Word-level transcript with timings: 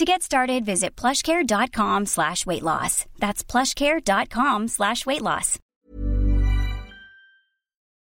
To 0.00 0.06
get 0.06 0.22
started, 0.22 0.64
visit 0.64 1.00
plushcare.com 1.00 2.06
slash 2.06 2.46
weight 2.46 2.62
loss. 2.62 3.04
That's 3.18 3.44
plushcare.com 3.52 4.68
slash 4.68 5.06
weight 5.06 5.20
loss. 5.20 5.58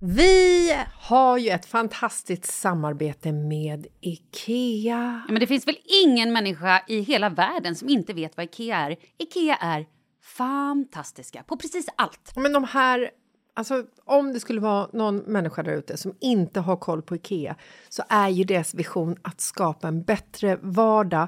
Vi 0.01 0.75
har 0.99 1.37
ju 1.37 1.49
ett 1.49 1.65
fantastiskt 1.65 2.45
samarbete 2.45 3.31
med 3.31 3.87
IKEA. 4.01 5.23
Ja, 5.27 5.31
men 5.33 5.39
det 5.39 5.47
finns 5.47 5.67
väl 5.67 5.77
ingen 6.05 6.33
människa 6.33 6.83
i 6.87 7.01
hela 7.01 7.29
världen 7.29 7.75
som 7.75 7.89
inte 7.89 8.13
vet 8.13 8.37
vad 8.37 8.43
IKEA 8.43 8.77
är. 8.77 8.95
IKEA 9.17 9.55
är 9.55 9.85
fantastiska 10.23 11.43
på 11.43 11.57
precis 11.57 11.85
allt. 11.95 12.31
Men 12.35 12.53
de 12.53 12.63
här, 12.63 13.09
alltså 13.53 13.83
om 14.05 14.33
det 14.33 14.39
skulle 14.39 14.61
vara 14.61 14.89
någon 14.93 15.17
människa 15.17 15.63
där 15.63 15.73
ute 15.73 15.97
som 15.97 16.15
inte 16.21 16.59
har 16.59 16.77
koll 16.77 17.01
på 17.01 17.15
IKEA 17.15 17.55
så 17.89 18.03
är 18.09 18.29
ju 18.29 18.43
deras 18.43 18.73
vision 18.73 19.15
att 19.21 19.41
skapa 19.41 19.87
en 19.87 20.03
bättre 20.03 20.59
vardag 20.61 21.27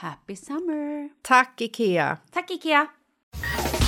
Happy 0.00 0.34
summer! 0.36 1.08
Tack, 1.22 1.60
Ikea! 1.60 2.18
Tack 2.32 2.50
Ikea! 2.50 2.86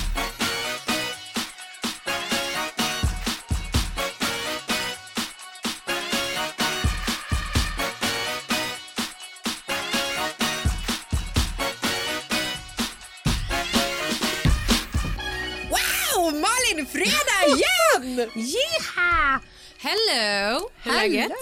Yeah! 18.36 19.40
Hello! 19.78 20.68
Hur 20.82 20.92
är 20.92 20.96
läget? 20.96 21.32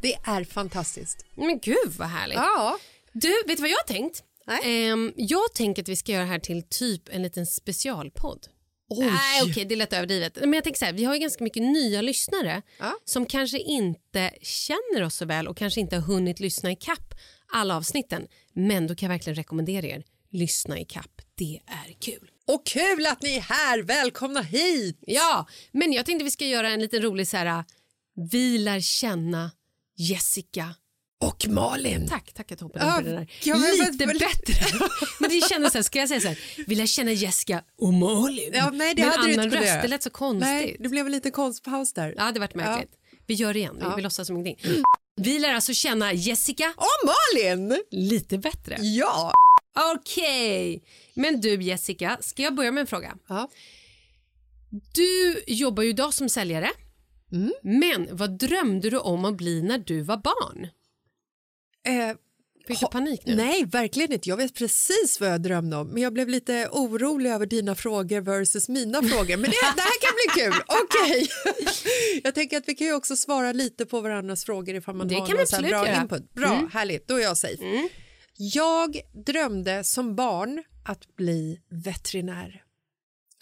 Det 0.00 0.14
är 0.14 0.44
fantastiskt. 0.44 1.24
Men 1.34 1.58
gud 1.58 1.92
vad 1.98 2.08
härligt. 2.08 2.36
Ja. 2.36 2.78
Du, 3.12 3.28
vet 3.46 3.56
du 3.56 3.60
vad 3.60 3.70
jag 3.70 3.76
har 3.76 3.86
tänkt? 3.94 4.22
Ehm, 4.64 5.12
jag 5.16 5.54
tänker 5.54 5.82
att 5.82 5.88
vi 5.88 5.96
ska 5.96 6.12
göra 6.12 6.22
det 6.24 6.28
här 6.30 6.38
till 6.38 6.62
typ 6.62 7.08
en 7.08 7.22
liten 7.22 7.46
specialpodd. 7.46 8.46
Nej, 8.98 9.42
okej, 9.50 9.64
det 9.64 9.74
är 9.74 9.76
lätt 9.76 9.92
överdrivet. 9.92 10.36
Men 10.40 10.52
jag 10.52 10.64
tänker 10.64 10.78
så 10.78 10.84
här, 10.84 10.92
vi 10.92 11.04
har 11.04 11.14
ju 11.14 11.20
ganska 11.20 11.44
mycket 11.44 11.62
nya 11.62 12.02
lyssnare 12.02 12.62
Ja. 12.78 12.94
som 13.04 13.26
kanske 13.26 13.58
inte 13.58 14.30
känner 14.42 15.02
oss 15.02 15.14
så 15.16 15.24
väl 15.24 15.48
och 15.48 15.56
kanske 15.56 15.80
inte 15.80 15.96
har 15.96 16.02
hunnit 16.02 16.40
lyssna 16.40 16.70
i 16.72 16.76
kapp 16.76 17.14
alla 17.52 17.76
avsnitten. 17.76 18.26
Men 18.52 18.86
då 18.86 18.94
kan 18.94 19.06
jag 19.06 19.14
verkligen 19.14 19.34
rekommendera 19.34 19.86
er, 19.86 20.04
lyssna 20.30 20.80
i 20.80 20.84
kapp. 20.84 21.22
Det 21.34 21.60
är 21.66 21.92
kul. 22.00 22.30
Och 22.46 22.66
kul 22.66 23.06
att 23.06 23.22
ni 23.22 23.34
är 23.36 23.40
här! 23.40 23.82
Välkomna 23.82 24.42
hit! 24.42 24.98
Ja, 25.00 25.48
men 25.72 25.92
jag 25.92 26.06
tänkte 26.06 26.24
vi 26.24 26.30
ska 26.30 26.46
göra 26.46 26.68
en 26.70 26.80
liten 26.80 27.02
rolig 27.02 27.28
så 27.28 27.36
här, 27.36 27.64
vi 28.30 28.58
lär 28.58 28.80
känna 28.80 29.50
Jessica 29.96 30.74
Och 31.22 31.46
Malin. 31.48 32.08
Tack, 32.08 32.32
tack 32.32 32.52
att 32.52 32.58
du 32.58 32.68
Ja, 32.74 32.80
hoppade 32.84 32.98
in 32.98 33.04
på 33.04 33.10
den 33.10 33.16
där. 33.16 33.28
ja, 33.44 33.56
men- 33.56 33.92
Lite 33.92 34.06
men- 34.06 34.18
bättre. 34.18 34.54
men 35.20 35.30
det 35.30 35.48
kändes 35.48 35.72
så 35.72 35.78
här, 35.78 35.82
ska 35.82 35.98
jag 35.98 36.08
säga 36.08 36.20
så 36.20 36.28
här, 36.28 36.38
vill 36.66 36.78
jag 36.78 36.88
känna 36.88 37.12
Jessica 37.12 37.62
och 37.80 37.92
Malin? 37.94 38.50
Ja, 38.52 38.70
nej, 38.70 38.94
det 38.94 39.02
Med 39.02 39.10
hade 39.12 39.26
du 39.28 39.32
annan 39.32 39.44
inte 39.44 39.56
kunnat 39.56 39.70
röst, 39.70 39.82
det 39.82 39.88
lät 39.88 40.02
så 40.02 40.10
konstigt. 40.10 40.40
Nej, 40.48 40.76
det 40.80 40.88
blev 40.88 41.06
en 41.06 41.12
liten 41.12 41.32
konstpaus 41.32 41.92
där. 41.92 42.14
Ja, 42.16 42.32
det 42.32 42.40
varit 42.40 42.54
märkligt. 42.54 42.92
Vi 43.26 43.34
gör 43.34 43.52
det 43.52 43.58
igen, 43.58 43.74
vi, 43.78 43.82
Ja. 43.84 43.96
vi 43.96 44.02
låtsas 44.02 44.26
som 44.26 44.36
ingenting. 44.36 44.82
Vi 45.16 45.38
lär 45.38 45.54
alltså 45.54 45.74
känna 45.74 46.12
Jessica 46.12 46.74
Och 46.76 47.08
Malin! 47.36 47.82
lite 47.90 48.38
bättre. 48.38 48.76
Ja! 48.80 49.32
Okej, 49.94 50.82
men 51.14 51.40
du 51.40 51.62
Jessica, 51.62 52.18
ska 52.20 52.42
jag 52.42 52.54
börja 52.54 52.72
med 52.72 52.80
en 52.80 52.86
fråga? 52.86 53.16
ja. 53.28 53.48
Du 54.94 55.42
jobbar 55.46 55.82
ju 55.82 55.88
idag 55.88 56.14
som 56.14 56.28
säljare. 56.28 56.70
Mm. 57.32 57.52
Men 57.62 58.08
vad 58.16 58.38
drömde 58.38 58.90
du 58.90 58.98
om 58.98 59.24
att 59.24 59.36
bli 59.36 59.62
när 59.62 59.78
du 59.78 60.00
var 60.00 60.16
barn? 60.16 60.68
Eh, 61.86 62.16
Fick 62.66 62.80
du 62.80 62.86
panik 62.86 63.22
nu? 63.26 63.34
Nej, 63.34 63.64
verkligen 63.64 64.12
inte. 64.12 64.28
Jag 64.28 64.36
vet 64.36 64.54
precis 64.54 65.20
vad 65.20 65.30
jag 65.30 65.42
drömde 65.42 65.76
om. 65.76 65.88
Men 65.88 66.02
jag 66.02 66.12
blev 66.12 66.28
lite 66.28 66.68
orolig 66.72 67.30
över 67.30 67.46
dina 67.46 67.74
frågor 67.74 68.20
versus 68.20 68.68
mina 68.68 69.02
frågor. 69.08 69.36
Men 69.36 69.50
det, 69.50 69.56
det 69.76 69.82
här 69.82 70.00
kan 70.00 70.12
bli 70.14 70.42
kul. 70.42 70.62
Okej. 70.82 71.28
Jag 72.24 72.34
tänker 72.34 72.56
att 72.56 72.68
vi 72.68 72.74
kan 72.74 72.86
ju 72.86 72.94
också 72.94 73.16
svara 73.16 73.52
lite 73.52 73.86
på 73.86 74.00
varandras 74.00 74.44
frågor 74.44 74.74
ifall 74.74 74.94
man 74.94 75.08
Det 75.08 75.14
har 75.14 75.28
någon 75.34 75.46
så 75.46 75.56
bra 75.62 75.68
göra. 75.88 76.00
input. 76.02 76.32
Bra, 76.34 76.52
Mm. 76.54 76.70
härligt. 76.72 77.08
Då 77.08 77.14
är 77.16 77.20
jag 77.22 77.36
safe. 77.36 77.88
Jag 78.36 79.00
drömde 79.26 79.84
som 79.84 80.16
barn 80.16 80.62
att 80.84 81.16
bli 81.16 81.58
veterinär. 81.70 82.62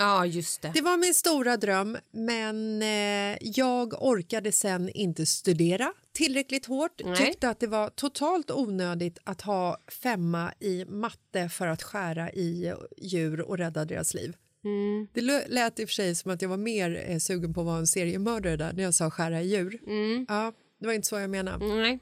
Ja, 0.00 0.26
just 0.26 0.62
det. 0.62 0.70
Det 0.74 0.80
var 0.80 0.96
min 0.96 1.14
stora 1.14 1.56
dröm, 1.56 1.98
men 2.10 2.82
eh, 2.82 3.38
jag 3.40 4.02
orkade 4.02 4.52
sen 4.52 4.88
inte 4.88 5.26
studera 5.26 5.92
tillräckligt 6.12 6.66
hårt. 6.66 7.00
Nej. 7.04 7.16
Tyckte 7.16 7.48
att 7.48 7.60
det 7.60 7.66
var 7.66 7.90
totalt 7.90 8.50
onödigt 8.50 9.18
att 9.24 9.40
ha 9.40 9.78
femma 10.02 10.52
i 10.60 10.84
matte 10.84 11.48
för 11.48 11.66
att 11.66 11.82
skära 11.82 12.32
i 12.32 12.74
djur 12.96 13.40
och 13.40 13.58
rädda 13.58 13.84
deras 13.84 14.14
liv. 14.14 14.36
Mm. 14.64 15.08
Det 15.12 15.48
lät 15.48 15.80
i 15.80 15.84
och 15.84 15.88
för 15.88 15.94
sig 15.94 16.14
som 16.14 16.30
att 16.30 16.42
jag 16.42 16.48
var 16.48 16.56
mer 16.56 17.04
eh, 17.06 17.18
sugen 17.18 17.54
på 17.54 17.60
att 17.60 17.66
vara 17.66 17.78
en 17.78 17.86
seriemördare 17.86 18.56
där 18.56 18.72
när 18.72 18.82
jag 18.82 18.94
sa 18.94 19.10
skära 19.10 19.42
i 19.42 19.48
djur. 19.48 19.80
Mm. 19.86 20.26
Ja, 20.28 20.52
det 20.80 20.86
var 20.86 20.94
inte 20.94 21.08
så 21.08 21.18
jag 21.18 21.30
menade. 21.30 21.66
Nej. 21.66 21.98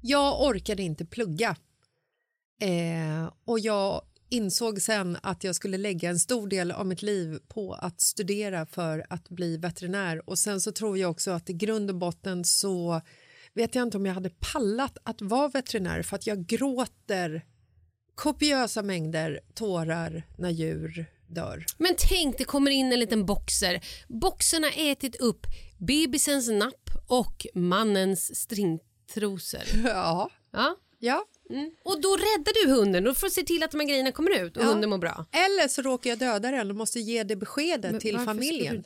Jag 0.00 0.42
orkade 0.42 0.82
inte 0.82 1.04
plugga. 1.04 1.56
Eh, 2.60 3.32
och 3.44 3.58
jag 3.58 4.02
insåg 4.34 4.82
sen 4.82 5.18
att 5.22 5.44
jag 5.44 5.54
skulle 5.54 5.78
lägga 5.78 6.10
en 6.10 6.18
stor 6.18 6.48
del 6.48 6.70
av 6.70 6.86
mitt 6.86 7.02
liv 7.02 7.38
på 7.48 7.74
att 7.74 8.00
studera 8.00 8.66
för 8.66 9.06
att 9.10 9.28
bli 9.28 9.56
veterinär. 9.56 10.28
Och 10.28 10.38
sen 10.38 10.60
så 10.60 10.72
tror 10.72 10.98
jag 10.98 11.10
också 11.10 11.30
att 11.30 11.50
i 11.50 11.52
grund 11.52 11.90
och 11.90 11.96
botten 11.96 12.44
så 12.44 13.00
vet 13.54 13.74
jag 13.74 13.82
inte 13.82 13.96
om 13.96 14.06
jag 14.06 14.14
hade 14.14 14.30
pallat 14.30 14.98
att 15.02 15.22
vara 15.22 15.48
veterinär 15.48 16.02
för 16.02 16.16
att 16.16 16.26
jag 16.26 16.46
gråter 16.46 17.44
kopiösa 18.14 18.82
mängder 18.82 19.40
tårar 19.54 20.22
när 20.38 20.50
djur 20.50 21.06
dör. 21.26 21.64
Men 21.78 21.94
tänk, 21.98 22.38
det 22.38 22.44
kommer 22.44 22.70
in 22.70 22.92
en 22.92 22.98
liten 22.98 23.26
boxer. 23.26 23.80
Boxen 24.08 24.62
har 24.64 24.72
ätit 24.92 25.16
upp 25.16 25.46
bebisens 25.78 26.48
napp 26.48 26.90
och 27.06 27.46
mannens 27.54 28.36
stringtrosor. 28.36 29.62
Ja, 29.84 30.30
Ja. 30.52 30.76
ja. 30.98 31.24
Mm. 31.50 31.70
Och 31.84 32.00
då 32.00 32.08
räddar 32.16 32.64
du 32.66 32.72
hunden 32.72 33.06
och 33.06 33.16
får 33.16 33.28
se 33.28 33.42
till 33.42 33.62
att 33.62 33.70
de 33.70 33.80
här 33.80 33.86
grejerna 33.88 34.12
kommer 34.12 34.30
ut 34.44 34.56
och 34.56 34.62
Ja. 34.62 34.66
hunden 34.66 34.90
mår 34.90 34.98
bra. 34.98 35.26
Eller 35.32 35.68
så 35.68 35.82
råkar 35.82 36.10
jag 36.10 36.18
döda 36.18 36.50
den 36.50 36.70
och 36.70 36.76
måste 36.76 37.00
ge 37.00 37.22
det 37.22 37.36
beskedet 37.36 37.90
Men 37.92 38.00
till 38.00 38.18
familjen. 38.18 38.84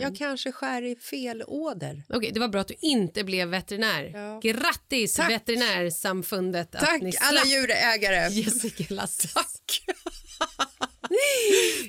Jag 0.00 0.16
kanske 0.16 0.52
skär 0.52 0.82
i 0.82 0.96
fel 0.96 1.42
åder. 1.46 2.02
Okej, 2.08 2.30
det 2.34 2.40
var 2.40 2.48
bra 2.48 2.60
att 2.60 2.68
du 2.68 2.74
inte 2.80 3.24
blev 3.24 3.48
veterinär. 3.48 4.04
Ja. 4.14 4.40
Grattis 4.42 5.14
Tack. 5.14 5.30
veterinärsamfundet 5.30 6.74
att 6.74 6.80
Tack 6.80 7.02
ni 7.02 7.12
alla 7.20 7.44
djurägare. 7.44 8.28
Jessica 8.32 8.94
Lasses. 8.94 9.32
Tack. 9.32 9.82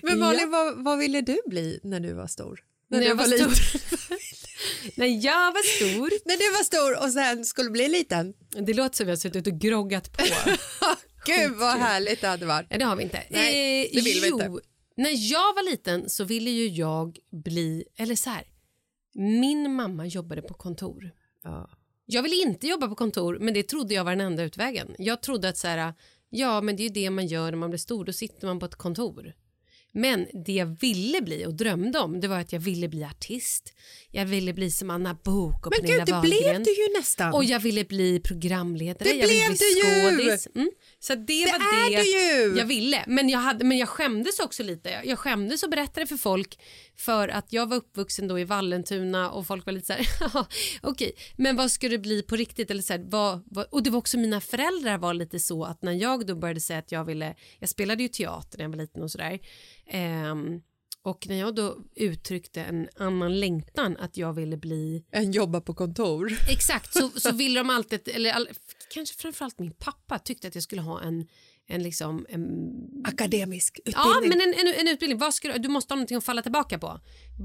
Men 0.04 0.20
Malin, 0.20 0.52
vad, 0.52 0.84
vad 0.84 0.98
ville 1.00 1.22
du 1.22 1.38
bli 1.46 1.80
när 1.84 2.00
du 2.00 2.14
var 2.14 2.28
stor? 2.28 2.60
När, 2.88 3.00
När 3.00 3.08
jag 3.08 3.16
var 3.16 3.28
liten? 3.28 3.50
När 4.96 5.26
jag 5.26 5.52
var 5.52 5.76
stor. 5.76 6.12
när 6.26 6.38
du 6.38 6.52
var 6.52 6.64
stor 6.64 7.04
och 7.04 7.14
sen 7.14 7.46
skulle 7.46 7.70
bli 7.70 7.88
liten? 7.88 8.34
Det 8.50 8.74
låter 8.74 8.96
som 8.96 9.06
vi 9.06 9.12
har 9.12 9.18
suttit 9.18 9.48
och 9.48 9.60
groggat 9.60 10.18
på. 10.18 10.24
Gud 11.26 11.52
vad 11.52 11.78
härligt 11.78 12.22
det 12.22 12.28
hade 12.28 12.46
varit. 12.46 12.70
Nej, 12.70 12.80
det 12.80 12.86
har 12.86 12.96
vi 12.96 13.04
inte. 13.04 13.24
Nej, 13.30 13.82
Eh, 13.82 13.90
det 13.94 14.02
vill 14.02 14.22
vi 14.22 14.28
jo, 14.30 14.42
inte. 14.42 14.62
När 14.96 15.32
jag 15.32 15.54
var 15.56 15.72
liten 15.72 16.10
så 16.10 16.24
ville 16.24 16.50
ju 16.50 16.68
jag 16.68 17.18
bli, 17.32 17.84
eller 17.98 18.16
så 18.16 18.30
här, 18.30 18.44
min 19.14 19.76
mamma 19.76 20.06
jobbade 20.06 20.42
på 20.42 20.54
kontor. 20.54 21.12
Ja. 21.44 21.70
Jag 22.06 22.24
ville 22.24 22.36
inte 22.36 22.68
jobba 22.68 22.88
på 22.88 22.96
kontor, 22.96 23.38
men 23.42 23.54
det 23.54 23.64
trodde 23.64 23.94
jag 23.94 24.04
var 24.04 24.12
den 24.12 24.22
enda 24.22 24.44
utvägen. 24.44 24.96
Jag 24.98 25.22
trodde 25.22 25.50
att 25.50 25.58
så 25.58 25.68
här, 25.68 25.94
ja 26.30 26.62
men 26.62 26.76
det 26.76 26.82
är 26.82 26.88
ju 26.88 26.94
det 26.94 27.10
man 27.10 27.28
gör 27.28 27.52
när 27.52 27.58
man 27.58 27.70
blir 27.70 27.78
stor, 27.78 28.06
då 28.06 28.14
sitter 28.14 28.48
man 28.48 28.60
på 28.60 28.66
ett 28.66 28.76
kontor. 28.76 29.34
Men 29.92 30.28
det 30.46 30.52
jag 30.54 30.66
ville 30.82 31.22
bli 31.22 31.46
och 31.46 31.54
drömde 31.54 32.00
om 32.00 32.20
det 32.20 32.28
var 32.28 32.40
att 32.40 32.54
jag 32.54 32.60
ville 32.60 32.88
bli 32.90 33.04
artist. 33.04 33.74
Jag 34.12 34.26
ville 34.26 34.54
bli 34.54 34.72
som 34.72 34.90
Anna 34.90 35.14
Bok 35.14 35.66
och 35.68 35.74
Men 35.78 35.82
Pernilla 35.82 35.98
gud, 35.98 36.06
det 36.06 36.12
Wahlgren. 36.12 36.40
blev 36.42 36.64
du 36.64 36.72
ju 36.72 36.98
nästan. 36.98 37.34
Och 37.34 37.44
jag 37.44 37.60
ville 37.60 37.86
bli 37.86 38.20
programledare. 38.20 39.10
Det 39.10 39.16
jag 39.16 39.28
ville 39.28 39.48
blev 39.48 39.58
bli 39.58 39.82
du 39.84 39.90
ju! 39.90 40.18
skådis. 40.30 40.48
Mm. 40.56 40.72
Så 41.00 41.16
det, 41.16 41.24
Det 41.46 41.52
var 41.52 41.86
är 41.86 41.90
det 41.90 42.04
du 42.04 42.10
ju! 42.52 42.58
jag 42.58 42.66
ville. 42.66 43.04
Men 43.08 43.30
jag, 43.30 43.40
hade, 43.40 43.66
men 43.66 43.78
jag 43.78 43.90
skämdes 43.90 44.40
också 44.40 44.64
lite. 44.64 44.90
Jag- 44.90 45.06
Jag 45.06 45.20
skämdes 45.20 45.64
och 45.64 45.70
berättade 45.70 46.08
för 46.08 46.18
folk 46.18 46.60
för 47.00 47.28
att 47.28 47.54
jag 47.54 47.70
var 47.70 47.78
uppvuxen 47.78 48.28
då 48.28 48.40
i 48.40 48.44
Vallentuna 48.44 49.32
och 49.32 49.48
folk 49.48 49.66
var 49.66 49.74
lite 49.74 49.86
så 49.86 49.94
här, 49.94 50.08
"Jaha, 50.20 50.46
okej, 50.82 51.12
men 51.36 51.56
vad 51.56 51.72
ska 51.72 51.90
det 51.90 51.98
bli 51.98 52.22
på 52.22 52.36
riktigt? 52.36 52.72
Eller 52.72 52.82
så 52.82 52.94
här, 52.94 53.06
vad, 53.10 53.44
vad, 53.46 53.66
och 53.66 53.84
det 53.84 53.90
var 53.90 54.00
också 54.00 54.18
mina 54.18 54.42
föräldrar 54.42 54.98
var 54.98 55.14
lite 55.14 55.40
så 55.40 55.64
att 55.64 55.82
när 55.82 55.92
jag 55.92 56.26
då 56.28 56.36
började 56.36 56.60
säga 56.60 56.80
att 56.80 56.92
jag 56.92 57.06
ville, 57.06 57.36
jag 57.60 57.70
spelade 57.70 58.04
ju 58.04 58.10
teater 58.10 58.58
när 58.58 58.66
jag 58.66 58.70
var 58.70 58.78
liten 58.78 59.04
och 59.04 59.12
sådär. 59.12 59.40
Ehm, 59.88 60.62
och 61.02 61.28
när 61.28 61.40
jag 61.40 61.56
då 61.56 61.78
uttryckte 61.96 62.62
en 62.62 62.90
annan 62.96 63.40
längtan 63.40 63.98
att 63.98 64.18
jag 64.18 64.34
ville 64.34 64.58
bli 64.58 65.06
En 65.12 65.32
jobba 65.32 65.62
på 65.62 65.74
kontor. 65.74 66.32
Exakt, 66.50 66.94
så, 66.94 67.10
så 67.10 67.32
ville 67.32 67.60
de 67.60 67.70
alltid, 67.70 68.08
eller 68.08 68.32
all, 68.32 68.50
kanske 68.94 69.18
framförallt 69.18 69.60
min 69.60 69.72
pappa 69.72 70.20
tyckte 70.20 70.48
att 70.48 70.56
jag 70.56 70.64
skulle 70.64 70.82
ha 70.82 71.02
en, 71.02 71.28
en 71.70 71.84
liksom, 71.84 72.26
en, 72.30 72.72
Akademisk 73.06 73.80
utbildning. 73.80 74.04
ja 74.06 74.22
men 74.22 74.42
en, 74.42 74.54
en, 74.54 74.74
en 74.80 74.88
utbildning, 74.88 75.18
Vad 75.20 75.34
ska 75.34 75.48
du, 75.54 75.60
du 75.60 75.70
måste 75.70 75.94
ha 75.94 75.96
någonting 75.96 76.18
att 76.18 76.24
falla 76.24 76.42
tillbaka 76.42 76.80
på. 76.80 77.00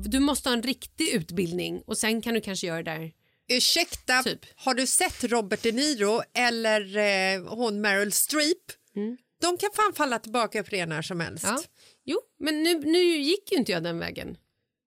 Du 0.08 0.20
måste 0.20 0.48
ha 0.48 0.54
en 0.56 0.62
riktig 0.62 1.08
utbildning 1.08 1.82
och 1.86 1.98
sen 1.98 2.22
kan 2.22 2.34
du 2.34 2.40
kanske 2.40 2.66
göra 2.66 2.82
det 2.82 2.90
där. 2.90 3.12
Ursäkta, 3.48 4.22
Typ. 4.22 4.40
har 4.56 4.74
du 4.74 4.86
sett 4.86 5.24
Robert 5.24 5.62
De 5.62 5.72
Niro 5.72 6.20
eller 6.34 6.96
eh, 6.96 7.44
hon 7.48 7.80
Meryl 7.80 8.12
Streep? 8.12 8.58
De 9.40 9.56
kan 9.58 9.70
fan 9.76 9.92
falla 9.94 10.18
tillbaka 10.18 10.64
på 10.64 10.70
det 10.70 10.86
när 10.86 11.02
som 11.02 11.20
helst. 11.20 11.44
Mm. 11.44 11.56
Ja. 11.56 11.62
Jo, 12.04 12.18
men 12.38 12.62
nu, 12.62 12.74
nu 12.80 12.98
gick 13.04 13.52
ju 13.52 13.58
inte 13.58 13.72
jag 13.72 13.82
den 13.82 13.98
vägen. 13.98 14.36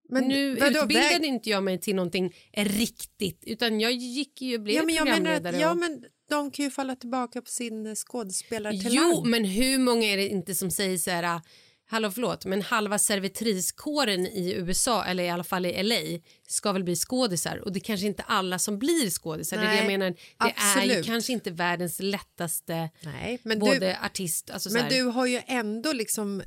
Men 0.10 0.28
nu 0.28 0.56
vadå, 0.56 0.80
utbildade 0.80 1.10
väg- 1.20 1.26
inte 1.26 1.50
jag 1.50 1.64
mig 1.64 1.80
till 1.80 1.96
någonting 1.96 2.36
riktigt 2.54 3.44
utan 3.48 3.80
jag 3.80 3.92
gick 3.92 4.42
ju, 4.42 4.58
blev 4.58 4.76
Ja 4.76 4.84
men, 4.84 4.96
jag 4.96 5.06
menar, 5.06 5.16
programledare. 5.18 5.56
att- 5.56 5.62
ja, 5.62 5.72
och- 5.72 5.78
men 5.78 6.06
de 6.30 6.52
kan 6.52 6.66
ju 6.66 6.72
falla 6.72 6.96
tillbaka 6.96 7.42
på 7.42 7.50
sin 7.50 7.86
eh, 7.86 7.96
skådespelartalang. 7.96 9.12
Jo, 9.12 9.24
men 9.26 9.46
hur 9.46 9.78
många 9.78 10.06
är 10.06 10.18
det 10.18 10.28
inte 10.28 10.56
som 10.56 10.72
säger 10.72 10.98
så 10.98 11.12
här, 11.12 11.24
ah, 11.24 11.42
hallå 11.90 12.12
förlåt, 12.12 12.46
men 12.46 12.62
halva 12.62 13.00
servitriskåren 13.00 14.26
i 14.28 14.54
USA, 14.54 15.06
eller 15.06 15.24
i 15.24 15.30
alla 15.30 15.44
fall 15.44 15.66
i 15.66 15.84
LA, 15.84 16.20
ska 16.48 16.72
väl 16.72 16.84
bli 16.84 16.96
skådisar 16.96 17.58
och 17.58 17.72
det 17.72 17.80
är 17.80 17.84
kanske 17.84 18.08
inte 18.08 18.24
alla 18.24 18.60
som 18.60 18.80
blir 18.80 19.10
skådisar. 19.10 19.58
Det 19.58 19.64
är 19.64 19.70
det 19.70 19.76
jag 19.76 19.88
Nej, 19.88 19.98
menar, 19.98 20.16
det 20.38 20.82
är 20.82 20.98
ju 20.98 21.04
kanske 21.04 21.34
inte 21.34 21.52
världens 21.52 22.00
lättaste 22.00 22.90
Nej, 23.02 23.40
men 23.44 23.60
både 23.60 23.80
du, 23.80 23.96
artist, 24.06 24.50
alltså 24.50 24.70
så 24.70 24.78
men 24.78 24.90
du 24.90 25.02
har 25.02 25.26
ju 25.26 25.42
ändå 25.48 25.94
liksom 25.94 26.44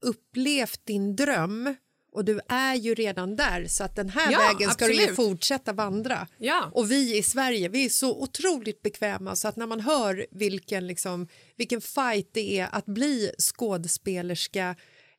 upplevt 0.00 0.86
din 0.86 1.16
dröm 1.16 1.74
och 2.12 2.24
du 2.24 2.40
är 2.48 2.74
ju 2.74 2.94
redan 2.94 3.36
där 3.36 3.66
så 3.66 3.84
att 3.84 3.96
den 3.96 4.08
här 4.08 4.32
Ja, 4.32 4.38
vägen 4.38 4.70
ska 4.70 4.86
du 4.86 4.92
ju 4.92 4.98
absolut. 5.00 5.16
fortsätta 5.16 5.72
vandra. 5.72 6.26
Ja. 6.38 6.70
Och 6.72 6.90
vi 6.90 7.18
i 7.18 7.22
Sverige, 7.22 7.68
vi 7.68 7.84
är 7.84 7.88
så 7.88 8.22
otroligt 8.22 8.82
bekväma 8.82 9.36
så 9.36 9.48
att 9.48 9.56
när 9.56 9.66
man 9.66 9.80
hör 9.80 10.26
vilken, 10.30 10.86
liksom, 10.86 11.28
vilken 11.56 11.80
fight 11.80 12.28
det 12.32 12.58
är 12.58 12.68
att 12.72 12.86
bli 12.86 13.30
skådespelerska 13.38 14.76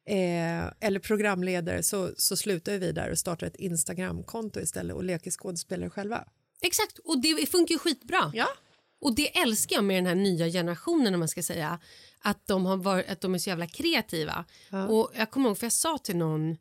eh, 0.10 0.88
eller 0.88 1.00
programledare 1.00 1.84
så, 1.84 2.10
så 2.18 2.38
slutar 2.38 2.78
vi 2.78 2.92
där 2.92 3.12
och 3.12 3.20
startar 3.20 3.48
ett 3.48 3.56
Instagramkonto 3.56 4.60
istället 4.60 4.96
och 4.96 5.04
leker 5.04 5.32
skådespelare 5.32 5.90
själva. 5.90 6.26
Exakt, 6.62 6.98
och 6.98 7.22
det 7.22 7.50
funkar 7.50 7.74
ju 7.74 7.80
skitbra. 7.80 8.32
Ja. 8.34 8.48
Och 9.02 9.16
det 9.16 9.38
älskar 9.38 9.76
jag 9.76 9.86
med 9.86 9.98
den 9.98 10.06
här 10.06 10.16
nya 10.16 10.48
generationen 10.48 11.14
om 11.14 11.20
man 11.20 11.28
ska 11.30 11.44
säga. 11.44 11.80
Att 12.26 12.48
de, 12.48 12.66
har 12.66 12.78
varit, 12.78 13.10
att 13.10 13.22
de 13.22 13.36
är 13.36 13.40
så 13.40 13.50
jävla 13.50 13.68
kreativa. 13.68 14.46
Och 14.90 15.12
jag 15.16 15.32
kommer 15.32 15.50
ihåg 15.50 15.58
för 15.58 15.66
jag 15.66 15.74
sa 15.74 15.98
till 15.98 16.16
någon 16.18 16.58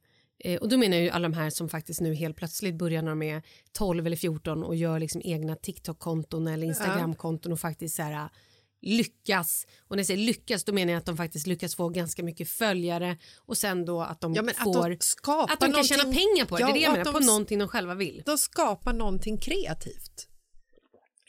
och 0.60 0.68
då 0.68 0.76
menar 0.76 0.96
jag 0.96 1.04
ju 1.04 1.10
alla 1.10 1.28
de 1.28 1.34
här 1.34 1.50
som 1.50 1.68
faktiskt 1.68 2.00
nu 2.00 2.14
helt 2.14 2.36
plötsligt 2.36 2.74
börjar 2.74 3.02
när 3.02 3.10
de 3.10 3.22
är 3.22 3.42
12 3.72 4.06
eller 4.06 4.16
14 4.16 4.62
och 4.64 4.76
gör 4.76 4.98
liksom 4.98 5.20
egna 5.24 5.56
TikTok-konton 5.56 6.46
eller 6.48 6.66
Instagram-konton 6.66 7.52
och 7.52 7.60
faktiskt 7.60 7.96
så 7.96 8.02
här 8.02 8.28
lyckas. 8.82 9.66
Och 9.88 9.96
när 9.96 10.00
jag 10.00 10.06
säger 10.06 10.20
lyckas 10.26 10.64
då 10.64 10.72
menar 10.72 10.92
jag 10.92 10.98
att 10.98 11.06
de 11.06 11.16
faktiskt 11.16 11.46
lyckas 11.46 11.74
få 11.74 11.88
ganska 11.88 12.22
mycket 12.22 12.48
följare 12.48 13.16
och 13.38 13.56
sen 13.58 13.84
då 13.84 14.00
att 14.02 14.20
de 14.20 14.34
Ja, 14.34 14.42
men 14.42 14.54
att 14.58 14.62
får 14.64 14.88
de 14.90 14.96
att 15.52 15.60
de 15.60 15.72
kan 15.72 15.84
tjäna 15.84 16.02
pengar 16.02 16.44
på 16.44 16.56
det. 16.56 16.60
Ja, 16.62 16.66
det 16.66 16.72
är 16.72 16.74
det 16.74 16.80
jag 16.80 16.92
menar, 16.92 17.06
att 17.06 17.12
på 17.12 17.18
de- 17.20 17.26
någonting 17.26 17.58
de 17.58 17.68
själva 17.68 17.94
vill. 17.94 18.22
De 18.26 18.38
skapar 18.38 18.92
någonting 18.92 19.38
kreativt. 19.38 20.28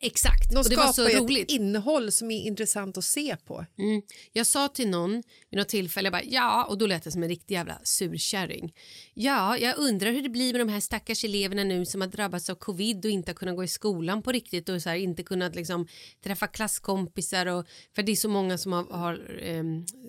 Exakt, 0.06 0.50
De 0.52 0.58
och 0.58 0.66
det 0.70 0.76
var 0.76 0.94
så 0.94 1.08
roligt. 1.08 1.44
ett 1.44 1.52
innehåll 1.56 2.12
som 2.12 2.32
är 2.32 2.42
intressant 2.42 2.98
att 2.98 3.04
se 3.04 3.36
på. 3.46 3.66
Mm. 3.78 4.02
Jag 4.34 4.48
sa 4.48 4.68
till 4.68 4.90
någon 4.90 5.12
vid 5.50 5.58
något 5.60 5.70
tillfälle, 5.70 6.06
jag 6.06 6.14
bara, 6.14 6.24
ja, 6.24 6.66
och 6.70 6.78
då 6.78 6.86
lät 6.88 7.04
det 7.04 7.12
som 7.12 7.24
en 7.24 7.30
riktig 7.30 7.56
jävla 7.56 7.80
surkärring. 7.84 8.74
Ja, 9.14 9.58
jag 9.58 9.78
undrar 9.78 10.12
hur 10.12 10.22
det 10.22 10.30
blir 10.30 10.54
med 10.54 10.62
de 10.62 10.70
här 10.70 10.80
stackars 10.80 11.24
eleverna 11.24 11.64
nu 11.64 11.86
som 11.86 12.02
har 12.02 12.08
drabbats 12.08 12.50
av 12.50 12.56
covid 12.56 13.06
och 13.06 13.12
inte 13.12 13.30
har 13.32 13.36
kunnat 13.36 13.56
gå 13.56 13.64
i 13.64 13.68
skolan 13.68 14.22
på 14.22 14.32
riktigt 14.32 14.70
och 14.70 14.82
så 14.82 14.90
här, 14.90 14.96
inte 14.96 15.24
kunnat 15.24 15.56
liksom, 15.56 15.88
träffa 16.24 16.48
klasskompisar. 16.48 17.46
Och, 17.46 17.66
för 17.96 18.04
det 18.04 18.12
är 18.12 18.16
så 18.16 18.30
många 18.30 18.58
som 18.58 18.74
har, 18.74 18.84
har 18.92 19.20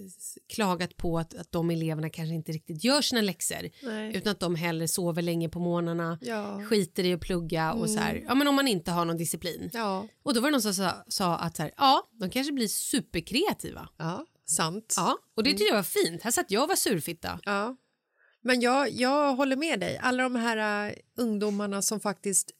s- 0.07 0.39
klagat 0.55 0.97
på 0.97 1.19
att, 1.19 1.35
att 1.35 1.53
de 1.53 1.71
eleverna 1.71 2.11
kanske 2.11 2.35
inte 2.35 2.53
riktigt 2.53 2.85
gör 2.85 3.03
sina 3.03 3.21
läxor 3.21 3.71
Nej. 3.83 4.17
utan 4.17 4.31
att 4.33 4.41
de 4.41 4.55
hellre 4.55 4.89
sover 4.89 5.23
länge 5.23 5.49
på 5.49 5.59
morgnarna, 5.61 6.19
Ja. 6.21 6.55
Mm. 6.55 6.67
skiter 6.67 7.05
i 7.05 7.13
att 7.13 7.21
plugga 7.21 7.73
och 7.73 7.91
så 7.91 7.99
här, 7.99 8.23
ja 8.27 8.35
men 8.35 8.49
om 8.49 8.55
man 8.55 8.69
inte 8.69 8.91
har 8.91 9.05
någon 9.05 9.17
disciplin. 9.17 9.71
Ja, 9.73 9.84
Och 10.23 10.35
då 10.35 10.41
var 10.41 10.49
det 10.49 10.53
någon 10.53 10.63
som 10.63 10.75
sa, 10.75 11.05
sa 11.09 11.37
att 11.37 11.57
så 11.57 11.63
här, 11.63 11.73
ja, 11.77 12.09
de 12.21 12.31
kanske 12.31 12.53
blir 12.53 12.69
superkreativa. 12.69 13.89
ja 13.99 14.27
sant. 14.47 14.95
Ja, 14.97 15.19
och 15.37 15.43
det 15.45 15.51
tyckte 15.51 15.65
jag 15.65 15.75
var 15.75 15.83
fint. 15.83 16.23
Här 16.23 16.31
satt 16.31 16.51
jag 16.51 16.63
och 16.63 16.69
var 16.69 16.77
surfitta. 16.77 17.41
Ja. 17.45 17.77
Men 18.43 18.61
jag, 18.61 18.91
jag 18.91 19.35
håller 19.35 19.57
med 19.57 19.81
dig. 19.81 19.99
Alla 20.03 20.23
de 20.23 20.35
här 20.37 20.89
uh, 20.91 20.97
ungdomarna 21.19 21.83
som 21.83 22.01
faktiskt 22.01 22.51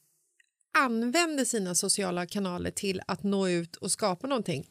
använder 0.77 1.45
sina 1.45 1.75
sociala 1.75 2.25
kanaler 2.25 2.71
till 2.71 3.01
att 3.07 3.23
nå 3.23 3.47
ut 3.49 3.75
och 3.75 3.91
skapa 3.91 4.27
någonting. 4.27 4.67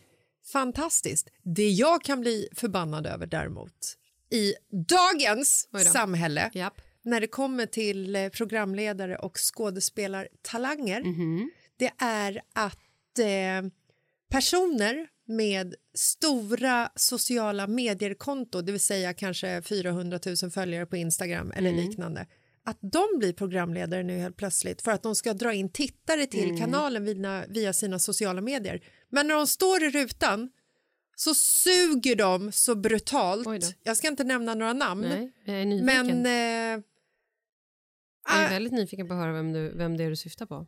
fantastiskt. 0.53 1.29
Det 1.43 1.69
jag 1.71 2.03
kan 2.03 2.21
bli 2.21 2.49
förbannad 2.53 3.07
över 3.07 3.27
däremot 3.27 3.97
i 4.31 4.55
dagens 4.89 5.69
samhälle 5.93 6.51
Japp. 6.55 6.81
när 7.03 7.21
det 7.21 7.27
kommer 7.27 7.67
till 7.67 8.17
eh, 8.17 8.29
programledare 8.29 9.17
och 9.17 9.37
skådespelartalanger 9.39 11.03
Mhm. 11.05 11.51
Det 11.77 11.93
är 11.99 12.43
att 12.53 12.79
eh, 13.19 13.71
personer 14.31 15.09
med 15.27 15.75
stora 15.95 16.91
sociala 16.97 17.67
medier-konto, 17.67 18.61
det 18.63 18.73
vill 18.73 18.81
säga 18.81 19.15
kanske 19.15 19.63
400 19.63 20.19
000 20.43 20.51
följare 20.51 20.87
på 20.87 20.97
Instagram 20.97 21.53
eller 21.57 21.71
Mm. 21.71 21.87
liknande, 21.87 22.27
att 22.65 22.79
de 22.81 23.05
blir 23.19 23.33
programledare 23.33 24.03
nu 24.03 24.19
helt 24.19 24.37
plötsligt 24.37 24.83
för 24.83 24.91
att 24.91 25.03
de 25.03 25.15
ska 25.17 25.35
dra 25.35 25.53
in 25.55 25.73
tittare 25.73 26.27
till 26.27 26.45
Mm. 26.45 26.61
kanalen 26.61 27.05
via, 27.05 27.45
via 27.49 27.73
sina 27.73 27.99
sociala 27.99 28.41
medier. 28.41 28.85
Men 29.09 29.27
när 29.29 29.35
de 29.35 29.47
står 29.47 29.83
i 29.85 29.91
rutan 29.91 30.51
så 31.17 31.35
suger 31.35 32.17
de 32.17 32.53
så 32.53 32.75
brutalt. 32.75 33.47
Jag 33.83 33.97
ska 33.97 34.09
inte 34.09 34.25
nämna 34.25 34.55
några 34.55 34.73
namn, 34.73 35.01
Nej, 35.47 35.83
men 35.83 36.27
eh, 36.27 36.85
jag 38.29 38.43
är 38.43 38.47
ah, 38.47 38.51
väldigt 38.51 38.73
nyfiken 38.73 39.09
på 39.09 39.15
att 39.15 39.21
höra 39.21 39.33
vem, 39.33 39.53
du, 39.53 39.69
vem 39.77 39.97
det 39.97 40.05
är 40.05 40.11
du 40.11 40.17
syftar 40.17 40.47
på. 40.47 40.67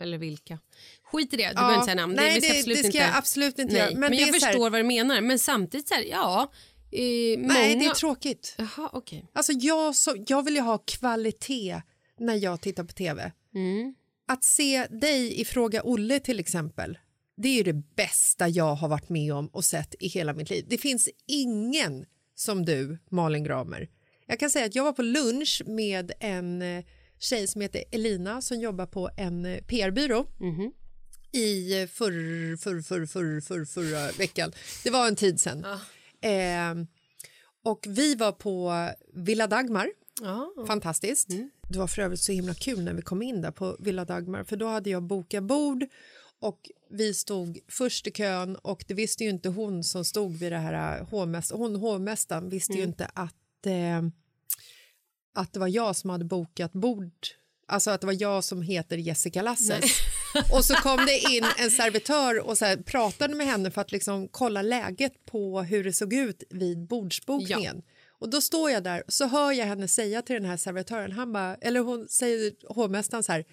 Eller 0.00 0.18
vilka. 0.18 0.58
Skit 1.04 1.34
i 1.34 1.36
det, 1.36 1.42
du 1.42 1.48
Ja, 1.48 1.54
behöver 1.54 1.74
inte 1.74 1.84
säga 1.84 1.94
namn. 1.94 2.14
nej, 2.14 2.40
det, 2.40 2.48
det- 2.48 2.58
absolut 2.58 2.76
det 2.76 2.82
ska 2.82 2.86
inte. 2.86 2.98
jag 2.98 3.16
absolut 3.16 3.58
inte 3.58 3.72
nej. 3.74 3.82
göra. 3.82 3.90
Men, 3.90 4.00
Men 4.00 4.18
jag 4.18 4.28
så 4.28 4.32
här- 4.32 4.40
förstår 4.52 4.70
vad 4.70 4.80
du 4.80 4.84
menar. 4.84 5.20
Men 5.20 5.38
samtidigt 5.38 5.88
så 5.88 5.94
här, 5.94 6.02
ja. 6.10 6.52
Eh, 6.92 7.00
nej, 7.00 7.36
många... 7.38 7.54
det 7.58 7.84
är 7.86 7.94
tråkigt. 7.94 8.54
Jaha, 8.58 8.90
okej. 8.92 9.30
Alltså 9.32 9.52
jag, 9.52 9.96
så, 9.96 10.16
jag 10.26 10.42
vill 10.44 10.54
ju 10.54 10.60
ha 10.60 10.78
kvalitet 10.78 11.82
när 12.20 12.34
jag 12.34 12.60
tittar 12.60 12.84
på 12.84 12.92
tv. 12.92 13.32
Mm. 13.54 13.94
Att 14.28 14.44
se 14.44 14.86
dig 14.86 15.40
i 15.40 15.44
Fråga 15.44 15.82
Olle 15.84 16.20
till 16.20 16.40
exempel, 16.40 16.98
det 17.36 17.48
är 17.48 17.52
ju 17.54 17.62
det 17.62 17.82
bästa 17.96 18.48
jag 18.48 18.74
har 18.74 18.88
varit 18.88 19.08
med 19.08 19.34
om 19.34 19.46
och 19.48 19.64
sett 19.64 19.94
i 20.00 20.08
hela 20.08 20.32
mitt 20.32 20.50
liv. 20.50 20.66
Det 20.68 20.78
finns 20.78 21.08
ingen 21.26 22.04
som 22.34 22.64
du, 22.64 22.98
Malin 23.10 23.44
Gramer. 23.44 23.88
Jag 24.26 24.38
kan 24.38 24.50
säga 24.50 24.66
att 24.66 24.74
jag 24.74 24.84
var 24.84 24.92
på 24.92 25.02
lunch 25.02 25.62
med 25.66 26.12
en 26.20 26.62
eh, 26.62 26.84
tjej 27.22 27.46
som 27.46 27.60
heter 27.60 27.84
Elina 27.90 28.42
som 28.42 28.60
jobbar 28.60 28.86
på 28.86 29.10
en 29.16 29.44
eh, 29.44 29.60
PR-byrå 29.62 30.26
Mhm. 30.40 30.72
i 31.32 31.80
eh, 31.82 31.86
förr, 31.88 32.56
förr, 32.56 32.80
förr, 32.82 33.06
förr, 33.06 33.40
förr, 33.40 33.64
förra 33.64 34.10
veckan. 34.12 34.52
Det 34.84 34.90
var 34.90 35.08
en 35.08 35.16
tid 35.16 35.40
sen. 35.40 35.64
Eh, 36.20 36.84
och 37.64 37.86
vi 37.88 38.14
var 38.14 38.32
på 38.32 38.72
Villa 39.14 39.46
Dagmar. 39.46 39.88
Ja. 40.20 40.52
Fantastiskt. 40.66 41.28
Det 41.68 41.78
var 41.78 41.86
för 41.86 42.02
övrigt 42.02 42.20
så 42.20 42.32
himla 42.32 42.54
kul 42.54 42.82
när 42.84 42.94
vi 42.94 43.02
kom 43.02 43.22
in 43.22 43.40
där 43.42 43.50
på 43.50 43.76
Villa 43.80 44.04
Dagmar 44.04 44.44
för 44.44 44.56
då 44.56 44.66
hade 44.66 44.90
jag 44.90 45.02
bokat 45.02 45.44
bord 45.44 45.84
och 46.40 46.70
vi 46.90 47.14
stod 47.14 47.58
först 47.68 48.06
i 48.06 48.10
kön 48.10 48.56
och 48.56 48.84
det 48.88 48.94
visste 48.94 49.24
ju 49.24 49.30
inte 49.30 49.48
hon 49.48 49.84
som 49.84 50.04
stod 50.04 50.36
vid 50.36 50.52
det 50.52 50.58
här 50.58 51.00
hovmästaren, 51.04 51.60
hon 51.62 51.76
hovmästaren 51.76 52.48
visste 52.48 52.72
ju 52.72 52.82
inte 52.82 53.04
att, 53.14 53.66
eh, 53.66 54.02
att 55.34 55.52
det 55.52 55.60
var 55.60 55.68
jag 55.68 55.96
som 55.96 56.10
hade 56.10 56.24
bokat 56.24 56.72
bord 56.72 57.12
Alltså 57.72 57.90
att 57.90 58.00
det 58.00 58.06
var 58.06 58.22
jag 58.22 58.44
som 58.44 58.62
heter 58.62 58.96
Jessica 58.96 59.42
Lasses. 59.42 60.00
Och 60.52 60.64
så 60.64 60.74
kom 60.74 61.06
det 61.06 61.18
in 61.18 61.44
en 61.58 61.70
servitör 61.70 62.40
och 62.40 62.58
så 62.58 62.76
pratade 62.86 63.34
med 63.34 63.46
henne 63.46 63.70
för 63.70 63.80
att 63.80 63.92
liksom 63.92 64.28
kolla 64.28 64.62
läget 64.62 65.24
på 65.24 65.62
hur 65.62 65.84
det 65.84 65.92
såg 65.92 66.12
ut 66.12 66.42
vid 66.50 66.86
bordsbokningen. 66.86 67.82
Och 68.08 68.30
då 68.30 68.40
står 68.40 68.70
jag 68.70 68.84
där 68.84 69.02
och 69.06 69.12
så 69.12 69.26
hör 69.26 69.52
jag 69.52 69.66
henne 69.66 69.88
säga 69.88 70.22
till 70.22 70.34
den 70.34 70.44
här 70.44 70.56
servitören, 70.56 71.12
han 71.12 71.32
bara, 71.32 71.54
eller 71.54 71.80
hon 71.80 72.08
säger 72.08 72.52
hovmästaren 72.68 73.22
så 73.22 73.32
här, 73.32 73.44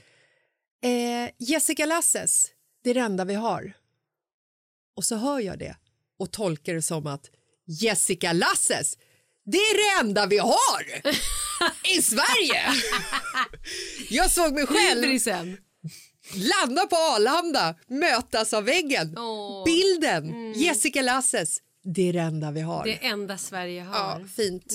eh, 0.83 1.29
Jessica 1.37 1.85
Lasses, 1.85 2.47
det 2.83 2.89
är 2.89 2.93
det 2.93 2.99
enda 2.99 3.25
vi 3.25 3.33
har. 3.33 3.73
Och 4.95 5.05
så 5.05 5.15
hör 5.15 5.39
jag 5.39 5.59
det 5.59 5.75
och 6.19 6.31
tolkar 6.31 6.73
det 6.73 6.81
som 6.81 7.07
att 7.07 7.29
Jessica 7.65 8.33
Lasses, 8.33 8.97
det 9.45 9.57
är 9.57 10.01
det 10.01 10.07
enda 10.07 10.25
vi 10.25 10.37
har 10.37 11.01
i 11.97 12.01
Sverige. 12.01 12.61
Jag 14.09 14.31
såg 14.31 14.53
mig 14.53 14.65
själv 14.65 15.01
Hybrisen. 15.01 15.57
landa 16.33 16.85
på 16.85 16.95
Arlanda, 16.95 17.75
mötas 17.87 18.53
av 18.53 18.63
väggen. 18.63 19.17
Åh. 19.17 19.63
Bilden, 19.65 20.53
Jessica 20.53 21.01
Lasses, 21.01 21.59
det 21.83 22.09
är 22.09 22.13
det 22.13 22.19
enda 22.19 22.51
vi 22.51 22.61
har. 22.61 22.83
Det 22.83 23.05
enda 23.05 23.37
Sverige 23.37 23.81
har. 23.81 24.19
Ja, 24.19 24.27
fint. 24.35 24.73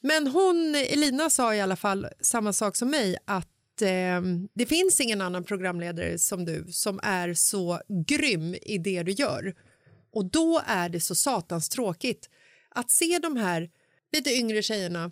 Men 0.00 0.26
hon, 0.26 0.74
Elina 0.74 1.30
sa 1.30 1.54
i 1.54 1.60
alla 1.60 1.76
fall 1.76 2.06
samma 2.20 2.52
sak 2.52 2.76
som 2.76 2.90
mig 2.90 3.16
att 3.24 3.82
eh, 3.82 4.22
det 4.54 4.66
finns 4.66 5.00
ingen 5.00 5.20
annan 5.20 5.44
programledare 5.44 6.18
som 6.18 6.44
du 6.44 6.66
som 6.70 7.00
är 7.02 7.34
så 7.34 7.80
grym 8.08 8.54
i 8.62 8.78
det 8.78 9.02
du 9.02 9.12
gör. 9.12 9.54
Och 10.12 10.30
då 10.30 10.62
är 10.66 10.88
det 10.88 11.00
så 11.00 11.14
satans 11.14 11.68
tråkigt 11.68 12.28
att 12.70 12.90
se 12.90 13.18
de 13.22 13.36
här 13.36 13.70
lite 14.12 14.30
yngre 14.30 14.62
tjejerna 14.62 15.10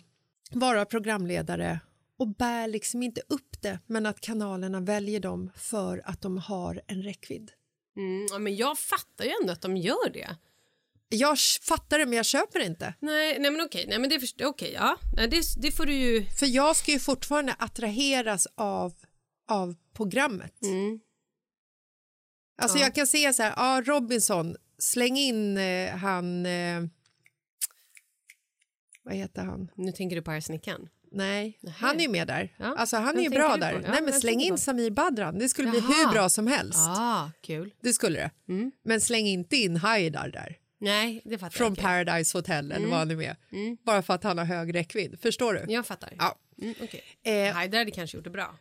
vara 0.51 0.85
programledare 0.85 1.79
och 2.19 2.27
bär 2.27 2.67
liksom 2.67 3.03
inte 3.03 3.21
upp 3.29 3.61
det 3.61 3.79
men 3.87 4.05
att 4.05 4.21
kanalerna 4.21 4.79
väljer 4.79 5.19
dem 5.19 5.51
för 5.55 6.01
att 6.05 6.21
de 6.21 6.37
har 6.37 6.81
en 6.87 7.03
räckvidd. 7.03 7.51
Mm, 7.97 8.27
ja, 8.31 8.39
men 8.39 8.55
jag 8.55 8.77
fattar 8.77 9.25
ju 9.25 9.31
ändå 9.41 9.53
att 9.53 9.61
de 9.61 9.77
gör 9.77 10.09
det. 10.13 10.35
Jag 11.09 11.37
fattar 11.61 11.99
det 11.99 12.05
men 12.05 12.13
jag 12.17 12.25
köper 12.25 12.59
det 12.59 12.65
inte. 12.65 12.93
Nej, 12.99 13.39
nej 13.39 13.51
men 13.51 13.61
okej, 13.65 13.85
nej, 13.87 13.99
men 13.99 14.09
det, 14.09 14.19
först- 14.19 14.41
okej, 14.41 14.71
ja. 14.73 14.97
Nej, 15.13 15.27
det, 15.27 15.41
det 15.57 15.71
får 15.71 15.85
du 15.85 15.93
ju... 15.93 16.25
För 16.25 16.45
jag 16.45 16.75
ska 16.75 16.91
ju 16.91 16.99
fortfarande 16.99 17.55
attraheras 17.59 18.47
av, 18.55 18.93
av 19.47 19.75
programmet. 19.93 20.63
Mm. 20.63 20.99
Alltså 22.61 22.77
Ja. 22.77 22.83
jag 22.83 22.95
kan 22.95 23.07
se 23.07 23.33
så 23.33 23.43
här, 23.43 23.53
ja 23.57 23.81
Robinson, 23.85 24.55
släng 24.77 25.17
in 25.17 25.57
eh, 25.57 25.95
han, 25.95 26.45
eh, 26.45 26.81
vad 29.05 29.13
heter 29.15 29.43
han? 29.43 29.71
Nu 29.75 29.91
tänker 29.91 30.15
du 30.15 30.21
på 30.21 30.31
Arsenikan. 30.31 30.89
Nej, 31.11 31.59
han 31.77 31.95
är 31.97 32.01
ju 32.01 32.07
med 32.09 32.27
där. 32.27 32.55
Ja, 32.57 32.75
Alltså 32.77 32.97
han 32.97 33.17
är 33.17 33.21
ju 33.23 33.29
bra 33.29 33.57
där. 33.57 33.73
Ja, 33.73 33.91
Nej 33.91 34.01
men 34.01 34.13
släng 34.13 34.41
in 34.41 34.51
på? 34.53 34.57
Samir 34.57 34.91
Badran, 34.91 35.39
det 35.39 35.49
skulle 35.49 35.69
bli 35.69 35.79
Jaha. 35.79 35.87
hur 36.07 36.11
bra 36.13 36.29
som 36.29 36.47
helst. 36.47 36.79
Ah, 36.89 37.31
kul. 37.41 37.73
Det 37.81 37.93
skulle 37.93 38.19
det. 38.19 38.31
Mm. 38.53 38.71
Men 38.83 39.01
släng 39.01 39.27
inte 39.27 39.55
in 39.55 39.75
Haidar 39.77 40.29
där, 40.29 40.57
Nej, 40.79 41.21
det 41.25 41.37
fattar 41.37 41.57
från 41.57 41.73
jag. 41.73 41.77
Paradise 41.83 42.37
Hotel 42.37 42.71
eller 42.71 42.87
vad 42.87 42.97
han 42.99 43.11
är 43.11 43.15
med. 43.15 43.35
Bara 43.85 44.01
för 44.01 44.13
att 44.13 44.23
han 44.23 44.37
har 44.37 44.45
hög 44.45 44.75
räckvidd, 44.75 45.19
förstår 45.21 45.53
du? 45.53 45.73
Jag 45.73 45.85
fattar. 45.85 46.13
Ja. 46.19 46.39
Mm, 46.61 46.75
okej. 46.83 47.03
Eh, 47.23 47.53
Haidar 47.53 47.77
hade 47.79 47.91
kanske 47.91 48.17
gjort 48.17 48.23
det 48.23 48.29
bra. 48.29 48.57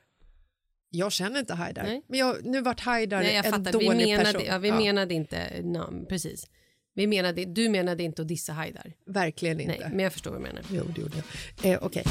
jag 0.90 1.12
känner 1.12 1.40
inte 1.40 1.54
Haidar, 1.54 1.82
Nej. 1.82 2.02
men 2.08 2.18
jag, 2.18 2.44
nu 2.44 2.60
vart 2.60 2.80
Haidar 2.80 3.20
Nej, 3.22 3.34
jag 3.34 3.46
en 3.46 3.52
fattar. 3.52 3.78
Vi 3.78 3.86
dålig 3.86 4.06
menade, 4.08 4.24
person. 4.24 4.42
ja, 4.46 4.58
vi 4.58 4.68
Ja, 4.68 4.78
menade 4.78 5.14
inte 5.14 5.62
namn, 5.62 6.06
precis. 6.08 6.46
Vi 6.94 7.06
menade, 7.06 7.44
du 7.44 7.68
menade 7.68 8.02
inte 8.02 8.22
att 8.22 8.28
dissa 8.28 8.52
Haidar. 8.52 8.92
Verkligen 9.06 9.60
inte. 9.60 9.78
Nej, 9.80 9.88
men 9.90 9.98
jag 9.98 10.12
förstår 10.12 10.30
vad 10.30 10.40
du 10.40 10.42
menar. 10.42 10.62
Jo, 10.70 10.84
det 10.94 11.00
gjorde 11.00 11.16
jag. 11.62 11.72
Eh, 11.72 11.78
Okej. 11.82 12.04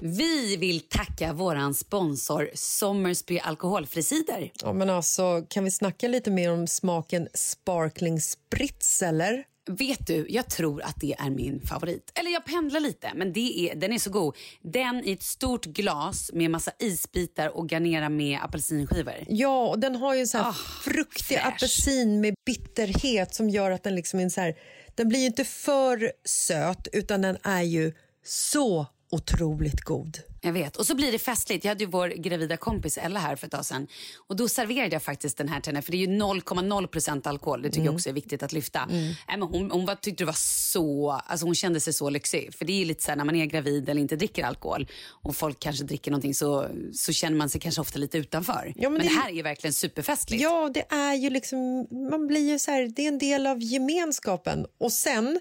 Vi 0.00 0.56
vill 0.56 0.80
tacka 0.80 1.32
våran 1.32 1.74
sponsor 1.74 2.50
Sommersby 2.54 3.38
alkoholfri 3.38 4.02
cider. 4.02 4.52
Ja, 4.62 4.72
men 4.72 4.90
alltså, 4.90 5.42
kan 5.48 5.64
vi 5.64 5.70
snacka 5.70 6.08
lite 6.08 6.30
mer 6.30 6.52
om 6.52 6.66
smaken 6.66 7.28
sparkling 7.34 8.20
spritz, 8.20 9.02
eller? 9.02 9.44
Vet 9.70 10.06
du, 10.06 10.26
jag 10.28 10.50
tror 10.50 10.82
att 10.82 10.96
det 11.00 11.14
är 11.18 11.30
min 11.30 11.60
favorit. 11.60 12.12
Eller 12.14 12.30
jag 12.30 12.44
pendlar 12.44 12.80
lite, 12.80 13.10
men 13.14 13.32
det 13.32 13.70
är, 13.70 13.74
den 13.74 13.92
är 13.92 13.98
så 13.98 14.10
god. 14.10 14.36
Den 14.62 15.04
i 15.04 15.12
ett 15.12 15.22
stort 15.22 15.64
glas 15.64 16.30
med 16.32 16.50
massa 16.50 16.70
isbitar 16.78 17.48
och 17.56 17.68
garnera 17.68 18.08
med 18.08 18.38
apelsinskivor. 18.42 19.14
Ja, 19.28 19.68
och 19.68 19.78
den 19.78 19.96
har 19.96 20.14
ju 20.14 20.20
en 20.20 20.26
så 20.28 20.38
här 20.38 20.48
Ah, 20.48 20.52
fruktig 20.84 21.38
fräsch. 21.38 21.46
apelsin 21.46 22.20
med 22.20 22.34
bitterhet 22.46 23.34
som 23.34 23.48
gör 23.50 23.70
att 23.70 23.82
den 23.82 23.94
liksom 23.94 24.20
är 24.20 24.28
så 24.28 24.40
här, 24.40 24.54
den 24.94 25.08
blir 25.08 25.20
ju 25.20 25.26
inte 25.26 25.44
för 25.44 26.12
söt 26.24 26.88
utan 26.92 27.22
den 27.22 27.36
är 27.42 27.62
ju 27.62 27.92
så 28.24 28.86
otroligt 29.14 29.80
god. 29.80 30.18
Jag 30.40 30.52
vet. 30.52 30.76
Och 30.76 30.86
så 30.86 30.94
blir 30.94 31.12
det 31.12 31.18
festligt. 31.18 31.64
Jag 31.64 31.70
hade 31.70 31.84
ju 31.84 31.90
vår 31.90 32.08
gravida 32.08 32.56
kompis 32.56 32.98
Ella 32.98 33.20
här 33.20 33.36
för 33.36 33.46
ett 33.46 33.52
tag 33.52 33.64
sedan. 33.64 33.86
Och 34.28 34.36
då 34.36 34.48
serverade 34.48 34.92
jag 34.92 35.02
faktiskt 35.02 35.36
den 35.38 35.48
här 35.48 35.60
till 35.60 35.72
henne. 35.72 35.82
För 35.82 35.92
det 35.92 35.96
är 35.96 36.06
ju 36.06 36.06
0,0 36.06 36.86
procent 36.86 37.26
alkohol. 37.26 37.62
Det 37.62 37.70
tycker 37.70 37.84
jag 37.84 37.94
också 37.94 38.08
är 38.08 38.12
viktigt 38.12 38.42
att 38.42 38.52
lyfta. 38.52 38.86
Nej, 38.86 39.16
men 39.28 39.42
hon 39.42 39.70
hon 39.70 39.86
var, 39.86 39.94
tyckte 39.94 40.24
det 40.24 40.26
var 40.26 40.36
så... 40.72 41.10
Alltså 41.10 41.46
hon 41.46 41.54
kände 41.54 41.80
sig 41.80 41.92
så 41.92 42.10
lyxig. 42.10 42.54
För 42.54 42.64
det 42.64 42.72
är 42.72 42.78
ju 42.78 42.84
lite 42.84 43.02
så 43.02 43.10
här 43.10 43.16
när 43.16 43.24
man 43.24 43.36
är 43.36 43.46
gravid 43.46 43.88
eller 43.88 44.00
inte 44.00 44.16
dricker 44.16 44.44
alkohol. 44.44 44.88
Och 45.22 45.36
folk 45.36 45.58
kanske 45.60 45.84
dricker 45.84 46.10
någonting 46.10 46.34
så, 46.34 46.66
så 46.94 47.12
känner 47.12 47.36
man 47.36 47.48
sig 47.48 47.60
kanske 47.60 47.80
ofta 47.80 47.98
lite 47.98 48.18
utanför. 48.18 48.72
Ja, 48.76 48.82
men 48.90 48.92
men 48.92 49.02
det- 49.02 49.08
det 49.14 49.20
här 49.20 49.30
är 49.30 49.34
ju 49.34 49.42
verkligen 49.42 49.72
superfestligt. 49.74 50.42
Ja, 50.42 50.70
det 50.74 50.84
är 50.94 51.14
ju 51.14 51.30
liksom, 51.30 51.86
man 52.10 52.26
blir 52.26 52.50
ju 52.50 52.58
så 52.58 52.70
här, 52.70 52.92
det 52.96 53.02
är 53.04 53.08
en 53.08 53.18
del 53.18 53.46
av 53.46 53.62
gemenskapen. 53.62 54.66
Och 54.80 54.92
sen 54.92 55.40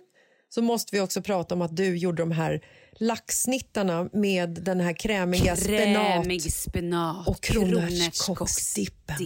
så 0.49 0.61
måste 0.61 0.95
vi 0.95 1.01
också 1.01 1.21
prata 1.21 1.55
om 1.55 1.61
att 1.61 1.75
du 1.75 1.97
gjorde 1.97 2.21
de 2.21 2.31
här 2.31 2.61
laxsnittarna 2.99 4.09
med 4.13 4.49
den 4.49 4.79
här 4.79 4.93
krämiga 4.93 5.55
spenat. 5.55 6.23
Krämig 6.23 6.53
spenat. 6.53 7.27
och 7.27 7.41
kronärtskocksdippen. 7.41 9.17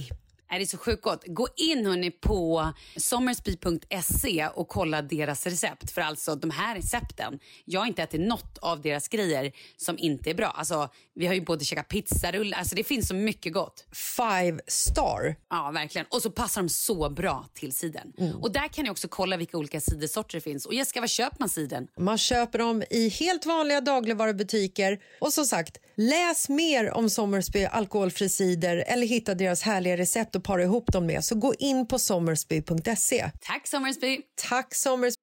Är 0.49 0.59
det 0.59 0.65
så 0.65 0.77
sjukt 0.77 1.03
gott. 1.03 1.23
Gå 1.27 1.47
in 1.55 1.85
hörni, 1.85 2.11
på 2.11 2.73
sommersby.se 2.95 4.47
och 4.47 4.67
kolla 4.67 5.01
deras 5.01 5.45
recept. 5.45 5.91
För 5.91 6.01
alltså 6.01 6.35
de 6.35 6.51
här 6.51 6.75
recepten, 6.75 7.39
jag 7.65 7.79
har 7.79 7.87
inte 7.87 8.03
ätit 8.03 8.21
något 8.21 8.57
av 8.57 8.81
deras 8.81 9.07
grejer 9.07 9.51
som 9.77 9.97
inte 9.97 10.29
är 10.29 10.33
bra. 10.33 10.47
Alltså, 10.47 10.89
vi 11.15 11.27
har 11.27 11.33
ju 11.33 11.41
både 11.41 11.65
käkat 11.65 11.87
pizzarullar, 11.87 12.57
alltså 12.57 12.75
det 12.75 12.83
finns 12.83 13.07
så 13.07 13.15
mycket 13.15 13.53
gott. 13.53 13.85
Five 13.91 14.59
star. 14.67 15.35
Ja, 15.49 15.71
verkligen. 15.73 16.07
Och 16.09 16.21
så 16.21 16.31
passar 16.31 16.61
de 16.61 16.69
så 16.69 17.09
bra 17.09 17.45
till 17.53 17.71
siden. 17.71 18.13
Och 18.41 18.51
där 18.51 18.67
kan 18.67 18.83
ni 18.83 18.89
också 18.89 19.07
kolla 19.07 19.37
vilka 19.37 19.57
olika 19.57 19.81
cidersorter 19.81 20.37
det 20.37 20.41
finns. 20.41 20.65
Och 20.65 20.73
Jessica, 20.73 20.99
var 20.99 21.07
köper 21.07 21.37
man 21.39 21.49
siden? 21.49 21.87
Man 21.97 22.17
köper 22.17 22.59
dem 22.59 22.83
i 22.89 23.09
helt 23.09 23.45
vanliga 23.45 23.81
dagligvarubutiker. 23.81 24.99
Och 25.21 25.33
som 25.33 25.45
sagt, 25.45 25.77
läs 25.95 26.49
mer 26.49 26.91
om 26.91 27.09
Sommersby 27.09 27.65
alkoholfri 27.65 28.29
cider 28.29 28.83
eller 28.87 29.07
hitta 29.07 29.35
deras 29.35 29.61
härliga 29.61 29.97
recept 29.97 30.35
och 30.37 30.43
para 30.43 30.63
ihop 30.63 30.91
dem 30.91 31.05
med. 31.05 31.23
Så 31.23 31.35
gå 31.35 31.53
in 31.59 31.87
på 31.87 31.99
sommersby.se. 31.99 33.31
Tack 33.39 33.67
Sommersby! 33.67 34.21
Tack 34.49 34.75
Sommersby. 34.75 35.21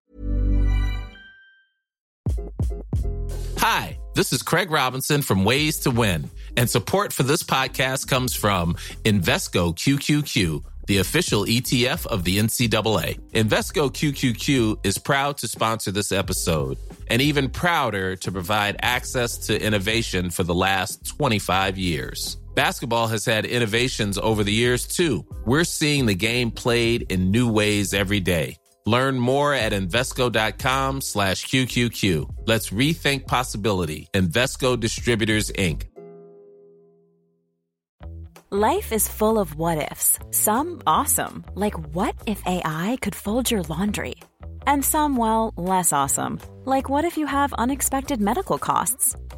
Hi, 3.58 3.98
this 4.14 4.32
is 4.32 4.42
Craig 4.42 4.70
Robinson 4.70 5.22
from 5.22 5.44
Ways 5.44 5.80
to 5.80 5.90
Win, 5.90 6.28
and 6.56 6.68
support 6.68 7.12
for 7.12 7.22
this 7.22 7.42
podcast 7.42 8.08
comes 8.08 8.34
from 8.34 8.74
Invesco 9.04 9.74
QQQ, 9.74 10.62
the 10.86 10.98
official 10.98 11.46
ETF 11.46 12.06
of 12.06 12.24
the 12.24 12.38
NCAA. 12.38 13.18
Invesco 13.32 13.90
QQQ 13.90 14.84
is 14.84 14.98
proud 14.98 15.38
to 15.38 15.48
sponsor 15.48 15.92
this 15.92 16.12
episode 16.12 16.76
and 17.08 17.22
even 17.22 17.48
prouder 17.48 18.16
to 18.16 18.30
provide 18.30 18.76
access 18.82 19.38
to 19.46 19.58
innovation 19.58 20.30
for 20.30 20.42
the 20.42 20.54
last 20.54 21.06
25 21.06 21.78
years. 21.78 22.36
Basketball 22.54 23.08
has 23.08 23.24
had 23.24 23.44
innovations 23.44 24.18
over 24.18 24.44
the 24.44 24.52
years 24.52 24.86
too. 24.86 25.24
We're 25.44 25.64
seeing 25.64 26.06
the 26.06 26.14
game 26.14 26.50
played 26.50 27.10
in 27.12 27.30
new 27.30 27.50
ways 27.50 27.94
every 27.94 28.20
day. 28.20 28.56
Learn 28.86 29.18
more 29.18 29.54
at 29.54 29.72
Invesco.com 29.72 31.00
slash 31.00 31.46
QQQ. 31.46 32.46
Let's 32.46 32.70
rethink 32.70 33.26
possibility. 33.26 34.08
Invesco 34.12 34.78
Distributors, 34.78 35.50
Inc. 35.52 35.84
Life 38.50 38.92
is 38.92 39.08
full 39.08 39.40
of 39.40 39.56
what 39.56 39.90
ifs. 39.90 40.20
Some 40.30 40.80
awesome, 40.86 41.44
like 41.56 41.74
what 41.92 42.14
if 42.24 42.40
AI 42.46 42.96
could 43.00 43.16
fold 43.16 43.50
your 43.50 43.62
laundry? 43.62 44.14
And 44.64 44.84
some, 44.84 45.16
well, 45.16 45.52
less 45.56 45.92
awesome, 45.92 46.38
like 46.64 46.88
what 46.88 47.04
if 47.04 47.18
you 47.18 47.26
have 47.26 47.52
unexpected 47.54 48.20
medical 48.20 48.58
costs? 48.58 49.16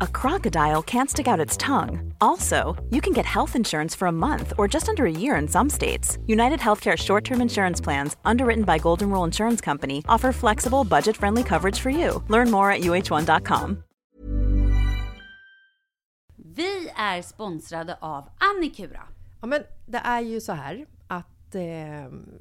a 0.00 0.06
crocodile 0.06 0.82
can't 0.82 1.10
stick 1.10 1.28
out 1.28 1.40
its 1.40 1.56
tongue. 1.56 2.14
Also, 2.20 2.74
you 2.90 3.00
can 3.00 3.12
get 3.12 3.24
health 3.26 3.56
insurance 3.56 3.94
for 3.94 4.08
a 4.08 4.12
month 4.12 4.52
or 4.58 4.68
just 4.68 4.88
under 4.88 5.04
a 5.04 5.10
year 5.10 5.36
in 5.36 5.48
some 5.48 5.70
states. 5.70 6.18
United 6.26 6.60
Healthcare 6.60 6.96
short 6.96 7.24
term 7.24 7.40
insurance 7.40 7.80
plans, 7.84 8.16
underwritten 8.24 8.64
by 8.64 8.78
Golden 8.78 9.10
Rule 9.10 9.24
Insurance 9.24 9.60
Company, 9.60 10.02
offer 10.08 10.32
flexible, 10.32 10.84
budget 10.84 11.16
friendly 11.16 11.42
coverage 11.42 11.80
for 11.80 11.90
you. 11.90 12.22
Learn 12.28 12.50
more 12.50 12.70
at 12.70 12.80
uh1.com. 12.80 13.82
Vi 16.36 16.90
är 16.96 17.22
sponsrade 17.22 17.98
av 18.00 18.28
Annikura. 18.38 19.02
Ja, 19.40 19.46
men 19.46 19.62
det 19.86 19.98
är 19.98 20.20
ju 20.20 20.40
så 20.40 20.52
här 20.52 20.86
att 21.08 21.54
eh, 21.54 21.62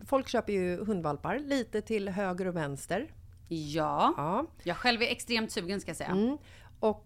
folk 0.05 0.27
köper 0.27 0.53
ju 0.53 0.85
hundvalpar 0.85 1.39
lite 1.39 1.81
till 1.81 2.09
höger 2.09 2.47
och 2.47 2.55
vänster. 2.55 3.11
Ja. 3.47 4.13
Ja. 4.17 4.45
Jag 4.63 4.77
själv 4.77 5.01
är 5.01 5.07
extremt 5.07 5.51
sugen 5.51 5.81
ska 5.81 5.89
jag 5.89 5.97
säga. 5.97 6.09
Mm. 6.09 6.37
Och 6.79 7.05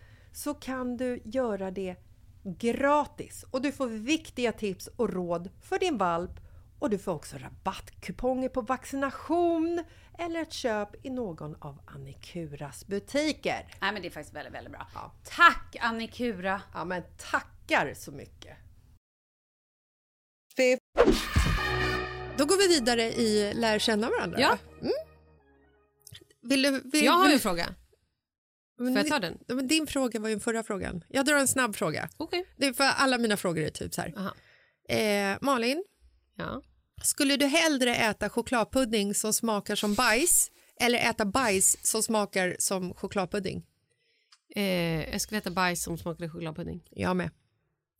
så 0.31 0.53
kan 0.53 0.97
du 0.97 1.21
göra 1.25 1.71
det 1.71 1.95
gratis. 2.43 3.45
Och 3.51 3.61
du 3.61 3.71
får 3.71 3.87
viktiga 3.87 4.51
tips 4.51 4.87
och 4.87 5.09
råd 5.09 5.49
för 5.61 5.79
din 5.79 5.97
valp 5.97 6.31
och 6.79 6.89
du 6.89 6.97
får 6.97 7.11
också 7.11 7.37
rabattkuponger 7.37 8.49
på 8.49 8.61
vaccination 8.61 9.83
eller 10.19 10.41
ett 10.41 10.53
köp 10.53 11.05
i 11.05 11.09
någon 11.09 11.55
av 11.59 11.81
Annikuras 11.85 12.87
butiker. 12.87 13.75
Nej 13.81 13.93
men 13.93 14.01
det 14.01 14.07
är 14.07 14.11
faktiskt 14.11 14.35
väldigt, 14.35 14.53
väldigt 14.53 14.73
bra. 14.73 14.87
Ja. 14.93 15.11
Tack 15.23 15.75
Annikura! 15.79 16.61
Ja, 16.73 16.85
men 16.85 17.03
tackar 17.17 17.93
så 17.93 18.11
mycket! 18.11 18.57
Då 22.37 22.45
går 22.45 22.57
vi 22.57 22.67
vidare 22.67 23.03
i 23.03 23.53
lär 23.53 23.79
känna 23.79 24.09
varandra. 24.09 24.39
Ja. 24.39 24.57
Mm. 24.81 24.93
Vill 26.41 26.61
du, 26.61 26.81
vill, 26.91 27.05
Jag 27.05 27.11
har 27.11 27.23
vill, 27.23 27.33
en 27.33 27.39
fråga. 27.39 27.75
Men 28.77 28.87
Får 28.93 28.97
jag 28.97 29.07
ta 29.07 29.19
den? 29.19 29.37
Men 29.47 29.67
din 29.67 29.87
fråga 29.87 30.19
var 30.19 30.29
ju 30.29 30.35
den 30.35 30.41
förra 30.41 30.63
frågan. 30.63 31.03
Jag 31.07 31.25
drar 31.25 31.35
en 31.37 31.47
snabb 31.47 31.75
fråga. 31.75 32.09
Okej. 32.17 32.45
Det 32.57 32.65
är 32.65 32.73
för 32.73 32.83
alla 32.83 33.17
mina 33.17 33.37
frågor 33.37 33.61
är 33.63 33.69
typ 33.69 33.93
så 33.93 34.01
här. 34.01 34.13
Eh, 34.89 35.37
Malin, 35.41 35.83
Ja. 36.35 36.61
skulle 37.03 37.37
du 37.37 37.45
hellre 37.45 37.95
äta 37.95 38.29
chokladpudding 38.29 39.13
som 39.13 39.33
smakar 39.33 39.75
som 39.75 39.93
bajs 39.95 40.51
eller 40.79 40.99
äta 41.09 41.25
bajs 41.25 41.77
som 41.87 42.03
smakar 42.03 42.55
som 42.59 42.93
chokladpudding? 42.93 43.65
Eh, 44.55 45.09
jag 45.11 45.21
skulle 45.21 45.37
äta 45.37 45.51
bajs 45.51 45.83
som 45.83 45.97
smakade 45.97 46.29
chokladpudding. 46.29 46.83
Jag 46.89 47.15
med. 47.15 47.29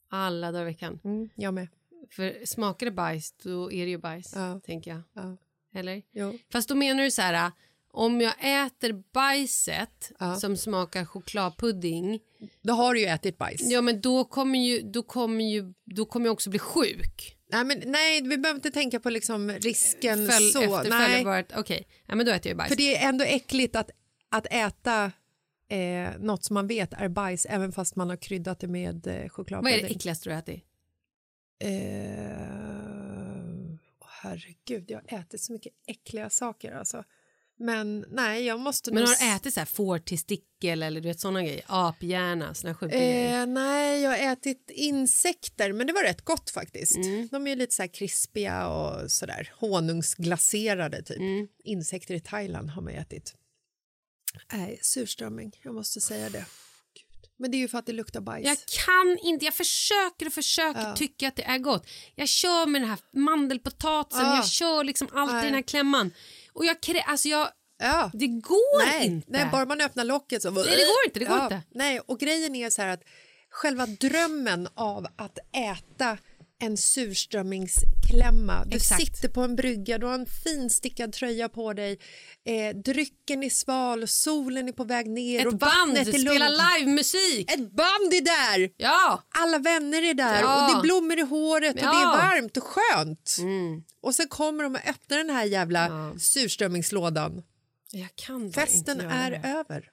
Alla 0.10 0.52
dagar 0.52 0.62
i 0.62 0.66
veckan. 0.66 1.00
Mm, 1.04 1.30
jag 1.36 1.54
med. 1.54 1.68
För 2.12 2.46
smakar 2.46 2.86
det 2.86 2.92
bajs, 2.92 3.32
då 3.44 3.72
är 3.72 3.86
det 3.86 3.92
ju 3.92 3.98
bajs, 3.98 4.32
Ja. 4.36 4.60
tänker 4.64 4.92
jag. 4.92 5.02
Ja. 5.14 5.38
Eller? 5.80 6.02
Jo. 6.12 6.38
Fast 6.52 6.70
då 6.70 6.76
menar 6.76 7.04
du 7.04 7.12
så 7.12 7.22
här, 7.22 7.52
om 7.94 8.22
jag 8.22 8.34
äter 8.66 9.04
bajset 9.14 10.12
Ja. 10.20 10.36
som 10.36 10.58
smakar 10.58 11.06
chokladpudding, 11.06 12.20
Då 12.62 12.74
har 12.74 12.94
du 12.94 13.00
ju 13.00 13.06
ätit 13.06 13.38
bajs. 13.38 13.62
ja 13.64 13.82
men 13.82 14.02
då 14.02 14.24
kommer 14.26 14.60
ju, 14.60 14.82
då 14.82 15.04
kommer 15.04 15.44
ju, 15.52 15.74
då 15.86 16.06
kommer 16.06 16.26
jag 16.26 16.34
också 16.34 16.50
bli 16.50 16.60
sjuk. 16.60 17.38
Nej, 17.52 17.64
men, 17.64 17.82
nej, 17.86 18.22
vi 18.22 18.38
behöver 18.38 18.58
inte 18.58 18.72
tänka 18.72 19.00
på 19.00 19.10
liksom 19.10 19.52
risken 19.52 20.28
Följ, 20.28 20.52
så. 20.52 20.62
efter 20.78 20.90
Nej, 20.90 21.10
följdbart, 21.12 21.60
okej, 21.60 21.88
ja, 22.08 22.16
men 22.16 22.26
då 22.26 22.32
äter 22.32 22.50
jag 22.50 22.58
bajs. 22.58 22.70
för 22.70 22.76
det 22.76 22.98
är 22.98 23.10
ändå 23.10 23.24
äckligt 23.26 23.76
att, 23.76 23.90
att 24.30 24.48
äta 24.52 25.12
eh, 25.70 26.10
något 26.20 26.44
som 26.44 26.54
man 26.54 26.68
vet 26.68 26.94
är 26.94 27.08
bajs 27.10 27.46
även 27.46 27.72
fast 27.72 27.96
man 27.96 28.10
har 28.10 28.18
kryddat 28.18 28.60
det 28.60 28.68
med 28.68 29.08
eh, 29.08 29.14
Vad 29.14 29.24
är 29.26 29.30
chokladpudding. 29.30 29.82
det 29.82 29.88
äckligaste 29.96 30.30
du 30.30 30.34
har 30.34 30.40
ätit? 30.40 30.64
Eh, 31.64 31.72
åh, 34.00 34.08
herregud, 34.24 34.92
jag 34.92 35.02
har 35.10 35.20
ätit 35.20 35.42
så 35.42 35.54
mycket 35.54 35.74
äckliga 35.88 36.30
saker 36.30 36.72
alltså. 36.76 37.04
Men 37.62 38.06
nej, 38.10 38.44
jag 38.46 38.60
måste 38.60 38.92
Men 38.92 39.04
har 39.04 39.16
du 39.16 39.36
ätit 39.36 39.54
så 39.54 39.60
här 39.60 39.66
fårtestikel 39.66 40.84
eller 40.84 41.02
du 41.02 41.08
vet 41.08 41.20
sådana 41.20 41.44
grejer? 41.44 41.64
Aphjärna, 41.68 42.54
såna 42.54 42.76
sjuka 42.76 42.96
grejer? 42.98 43.42
Eh, 43.42 43.46
nej, 43.48 44.02
jag 44.02 44.10
har 44.10 44.34
ätit 44.34 44.72
insekter, 44.74 45.74
men 45.74 45.88
det 45.88 45.94
var 45.94 46.04
rätt 46.04 46.22
gott 46.22 46.50
faktiskt. 46.50 46.96
Mm. 46.96 47.28
De 47.32 47.48
är 47.48 47.50
ju 47.52 47.56
lite 47.56 47.76
så 47.76 47.82
här 47.82 47.88
krispiga 47.94 48.68
och 48.68 49.12
sådär 49.12 49.50
honungsglaserade 49.60 51.04
typ. 51.04 51.18
Mm. 51.18 51.48
Insekter 51.64 52.16
i 52.16 52.20
Thailand 52.20 52.70
har 52.70 52.82
man 52.82 52.94
ätit. 52.94 53.36
Nej, 54.54 54.80
surströmming, 54.82 55.52
jag 55.64 55.74
måste 55.74 56.02
säga 56.02 56.30
det. 56.30 56.46
Men 57.38 57.52
det 57.52 57.58
är 57.58 57.60
ju 57.60 57.68
för 57.68 57.78
att 57.78 57.86
det 57.86 57.94
luktar 57.94 58.22
bajs. 58.22 58.46
Jag 58.48 58.58
kan 58.86 59.18
inte, 59.24 59.46
jag 59.46 59.54
försöker 59.54 60.26
och 60.26 60.34
försöker 60.34 60.82
Ja. 60.82 60.96
tycka 60.96 61.28
att 61.28 61.36
det 61.36 61.44
är 61.44 61.58
gott. 61.58 61.88
Jag 62.16 62.28
kör 62.28 62.66
med 62.66 62.82
den 62.82 62.90
här 62.90 63.00
mandelpotatisen, 63.14 64.26
Ja. 64.26 64.36
jag 64.36 64.48
kör 64.48 64.84
liksom 64.84 65.08
allt 65.14 65.44
i 65.44 65.46
den 65.46 65.54
här 65.54 65.62
klämman. 65.62 66.12
Och 66.54 66.66
jag, 66.66 66.78
krä- 66.80 67.04
alltså 67.06 67.28
jag, 67.28 67.50
Ja. 67.78 68.12
det 68.14 68.28
går 68.28 68.86
Nej, 68.86 69.06
inte. 69.08 69.28
nej, 69.32 69.50
bara 69.52 69.66
man 69.66 69.82
öppnar 69.82 70.04
locket 70.04 70.42
så... 70.42 70.52
Nej, 70.52 70.64
det 70.64 70.70
går 70.70 71.06
inte, 71.06 71.20
det 71.20 71.26
går 71.26 71.44
inte. 71.44 71.62
Nej, 71.70 72.00
och 72.00 72.20
grejen 72.20 72.56
är 72.56 72.70
så 72.70 72.82
här 72.82 72.90
att 72.90 73.04
själva 73.50 73.86
drömmen 73.86 74.68
av 74.76 75.08
att 75.16 75.40
äta 75.56 76.18
en 76.62 76.78
surströmmingsklämma. 76.78 78.66
Du 78.66 78.76
Exakt. 78.78 79.02
sitter 79.02 79.28
på 79.30 79.42
en 79.42 79.56
brygga, 79.56 79.98
du 79.98 80.06
har 80.06 80.14
en 80.14 80.26
fin 80.26 80.70
stickad 80.70 81.14
tröja 81.14 81.50
på 81.50 81.74
dig, 81.74 82.00
eh, 82.46 82.76
drycken 82.78 83.44
är 83.44 83.50
sval, 83.50 84.08
solen 84.08 84.68
är 84.68 84.72
på 84.72 84.84
väg 84.84 85.08
ner 85.10 85.48
och 85.48 85.54
Ett 85.54 85.60
band, 85.60 85.72
vattnet 85.98 86.08
är 86.08 86.20
spela 86.20 86.50
livemusik. 86.50 87.52
Ett 87.52 87.72
band 87.72 88.14
är 88.14 88.22
där! 88.58 88.70
Ja. 88.78 89.24
Alla 89.30 89.60
vänner 89.60 90.04
är 90.04 90.14
där 90.14 90.42
Ja. 90.42 90.66
och 90.66 90.72
det 90.74 90.78
är 90.80 90.82
blommor 90.82 91.20
i 91.20 91.22
håret 91.22 91.70
och 91.76 91.76
det 91.82 91.82
Ja. 91.86 92.14
är 92.14 92.18
varmt 92.18 92.58
och 92.58 92.64
skönt. 92.64 93.36
Mm. 93.40 93.84
Och 94.02 94.16
sen 94.16 94.28
kommer 94.28 94.64
de 94.64 94.76
och 94.76 94.88
öppnar 94.88 95.18
den 95.18 95.30
här 95.30 95.46
jävla 95.46 95.88
Ja. 95.88 96.20
surströmmingslådan. 96.20 97.44
Jag 97.92 98.10
kan 98.16 98.52
bara 98.52 98.66
Festen 98.66 99.00
är 99.02 99.32
det. 99.32 99.38
över. 99.38 99.90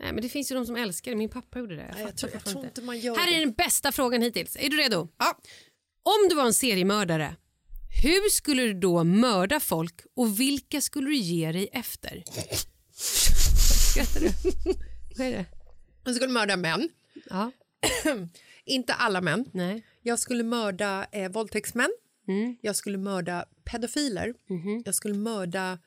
Nej, 0.00 0.12
men 0.12 0.22
det 0.22 0.28
finns 0.28 0.50
ju 0.50 0.54
de 0.54 0.66
som 0.66 0.76
älskar 0.76 1.10
det. 1.10 1.16
Min 1.16 1.28
pappa 1.30 1.58
gjorde 1.58 1.76
det. 1.76 1.82
Jag, 1.82 1.94
Nej, 1.94 2.02
jag 2.04 2.16
tror, 2.16 2.32
jag 2.34 2.44
tror 2.44 2.64
inte 2.64 2.82
man 2.82 2.98
gör 2.98 3.16
Här 3.16 3.32
är 3.36 3.40
den 3.40 3.52
bästa 3.52 3.92
frågan 3.92 4.22
hittills. 4.22 4.56
Är 4.60 4.68
du 4.70 4.76
redo? 4.76 5.08
Ja. 5.18 5.38
Om 6.06 6.28
du 6.28 6.34
var 6.36 6.46
en 6.46 6.54
seriemördare, 6.54 7.36
hur 8.02 8.30
skulle 8.30 8.62
du 8.62 8.74
då 8.74 9.04
mörda 9.04 9.60
folk 9.60 10.00
och 10.14 10.40
vilka 10.40 10.80
skulle 10.80 11.08
du 11.08 11.16
ge 11.16 11.52
dig 11.52 11.68
efter? 11.72 12.24
Skrattar 12.92 14.20
du? 14.20 14.30
Vad 15.16 15.26
är 15.26 15.30
det? 15.30 15.44
Jag 16.04 16.14
skulle 16.14 16.32
mörda 16.32 16.56
män. 16.56 16.88
Ja. 17.30 17.50
Inte 18.64 18.94
alla 18.94 19.20
män. 19.20 19.44
Nej. 19.52 19.86
Jag 20.02 20.18
skulle 20.18 20.42
mörda 20.42 21.06
eh, 21.12 21.30
våldtäktsmän. 21.30 21.90
Mm. 22.28 22.56
Jag 22.60 22.76
skulle 22.76 22.98
mörda 22.98 23.44
pedofiler. 23.64 24.34
Mhm. 24.46 24.82
Jag 24.84 24.94
skulle 24.94 25.14
mörda... 25.14 25.78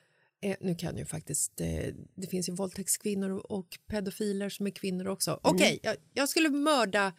Eh, 0.41 0.55
nu 0.61 0.75
kan 0.75 0.97
ju 0.97 1.05
faktiskt... 1.05 1.61
Eh, 1.61 1.93
det 2.15 2.27
finns 2.27 2.49
ju 2.49 2.53
våldtäktskvinnor 2.53 3.29
och 3.51 3.77
pedofiler 3.87 4.49
som 4.49 4.67
är 4.67 4.71
kvinnor 4.71 5.07
också. 5.07 5.31
Mm. 5.31 5.55
Okej, 5.55 5.79
jag, 5.83 5.95
jag 6.13 6.29
skulle 6.29 6.49
mörda 6.49 7.13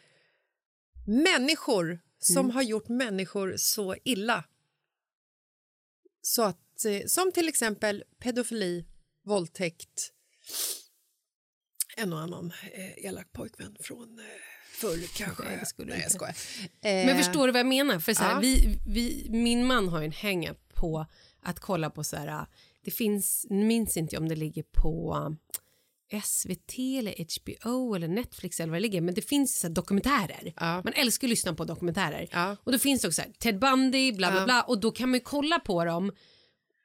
människor 1.06 2.00
som 2.20 2.36
Mm. 2.44 2.50
har 2.50 2.62
gjort 2.62 2.88
människor 2.88 3.54
så 3.56 3.96
illa. 4.04 4.44
Så 6.22 6.42
att, 6.42 6.84
eh, 6.84 7.06
som 7.06 7.32
till 7.32 7.48
exempel 7.48 8.04
pedofili, 8.18 8.84
våldtäkt 9.24 10.12
en 11.96 12.12
och 12.12 12.20
annan 12.20 12.52
eh, 12.72 13.04
elak 13.06 13.32
pojkvän 13.32 13.76
från 13.80 14.18
eh, 14.18 14.24
förr 14.72 15.16
kanske. 15.16 15.42
Nej, 15.44 15.66
skulle 15.66 15.92
Nej, 15.92 16.02
jag 16.02 16.12
skojar. 16.12 16.36
Men 16.80 17.08
Eh, 17.08 17.16
förstår 17.16 17.46
du 17.46 17.52
vad 17.52 17.60
jag 17.60 17.66
menar? 17.66 17.98
För 17.98 18.14
så 18.14 18.22
här, 18.22 18.34
ja. 18.34 18.40
vi, 18.40 18.78
vi, 18.86 19.26
min 19.30 19.66
man 19.66 19.88
har 19.88 20.00
ju 20.00 20.04
en 20.04 20.12
hänga 20.12 20.54
på 20.74 21.06
att 21.42 21.60
kolla 21.60 21.90
på 21.90 22.04
så 22.04 22.16
här, 22.16 22.46
det 22.84 22.90
finns, 22.90 23.46
minns 23.50 23.96
inte 23.96 24.16
om 24.18 24.28
det 24.28 24.36
ligger 24.36 24.62
på 24.62 25.14
SVT 26.24 26.78
eller 26.98 27.14
HBO 27.40 27.94
eller 27.94 28.08
Netflix 28.08 28.60
eller 28.60 28.70
vad 28.70 28.76
det 28.76 28.82
ligger, 28.82 29.00
men 29.00 29.14
det 29.14 29.22
finns 29.22 29.60
så 29.60 29.68
dokumentärer. 29.68 30.52
Ja. 30.56 30.82
Man 30.84 30.92
älskar 30.92 31.26
att 31.26 31.30
lyssna 31.30 31.54
på 31.54 31.64
dokumentärer. 31.64 32.28
Ja. 32.32 32.56
Och 32.64 32.72
då 32.72 32.78
finns 32.78 33.02
det 33.02 33.08
också 33.08 33.22
så 33.22 33.28
här, 33.28 33.32
Ted 33.38 33.58
Bundy, 33.58 34.12
bla 34.12 34.30
bla 34.30 34.40
Ja. 34.40 34.44
bla, 34.44 34.62
och 34.62 34.80
då 34.80 34.90
kan 34.90 35.08
man 35.08 35.18
ju 35.18 35.24
kolla 35.24 35.58
på 35.58 35.84
dem 35.84 36.12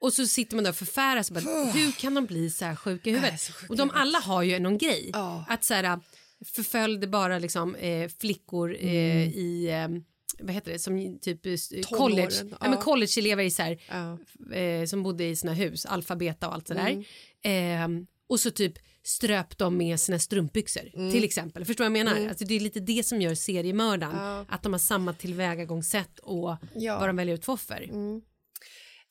och 0.02 0.14
så 0.14 0.28
sitter 0.28 0.56
man 0.56 0.64
där 0.64 0.72
och 0.72 0.76
förfäras 0.78 1.30
och 1.30 1.34
bara, 1.36 1.66
hur 1.66 1.92
kan 1.92 2.14
de 2.14 2.26
bli 2.26 2.50
så 2.50 2.66
här 2.66 2.76
sjuka 2.76 3.10
i 3.10 3.14
huvudet? 3.14 3.42
sjuka 3.42 3.66
och 3.74 3.78
de 3.78 3.92
alla 3.94 4.20
har 4.20 4.44
ju 4.44 4.60
någon 4.60 4.78
grej. 4.78 5.10
Ja. 5.14 5.46
Att 5.50 5.64
så 5.64 5.74
här, 5.74 6.00
förföljde 6.46 7.08
bara 7.08 7.40
liksom 7.40 7.76
eh, 7.76 8.10
flickor 8.20 8.76
eh, 8.80 8.82
Mm. 9.16 9.30
i 9.30 9.68
eh, 9.72 10.02
vad 10.40 10.54
heter 10.56 10.72
det, 10.72 10.80
som 10.80 11.20
typ 11.22 11.46
eh, 11.46 11.52
college, 11.52 12.28
Tonåren, 12.32 12.50
ja. 12.52 12.58
men 12.62 12.72
ja. 12.72 12.82
collegeelever 12.82 13.44
i 13.44 13.52
så 13.52 13.62
här, 13.64 13.82
Ja. 13.90 14.18
eh, 14.58 14.86
som 14.86 15.04
bodde 15.04 15.24
i 15.26 15.36
sina 15.36 15.54
hus, 15.54 15.86
alfabeta 15.86 16.48
och 16.48 16.54
allt 16.54 16.68
sådär. 16.68 17.04
Mm. 17.44 17.98
Eh, 18.02 18.06
och 18.30 18.40
så 18.40 18.52
typ 18.52 18.74
ströp 19.06 19.58
de 19.58 19.78
med 19.78 20.00
sina 20.00 20.20
strumpbyxor 20.20 20.90
Mm. 20.94 21.12
till 21.12 21.24
exempel. 21.24 21.66
Förstår 21.66 21.84
vad 21.90 21.98
jag 21.98 22.06
menar? 22.06 22.30
Alltså, 22.30 22.46
det 22.46 22.54
är 22.56 22.60
lite 22.60 22.80
det 22.80 23.06
som 23.06 23.22
gör 23.22 23.36
seriemördaren. 23.36 24.16
Ja. 24.18 24.46
Att 24.50 24.64
de 24.64 24.74
har 24.74 24.80
samma 24.80 25.14
tillvägagångssätt 25.14 26.20
och 26.20 26.58
Ja. 26.76 27.00
vad 27.00 27.10
de 27.10 27.16
väljer 27.16 27.36
ut 27.36 27.46
för 27.46 27.54
offer. 27.54 27.82
Mm. 27.84 28.22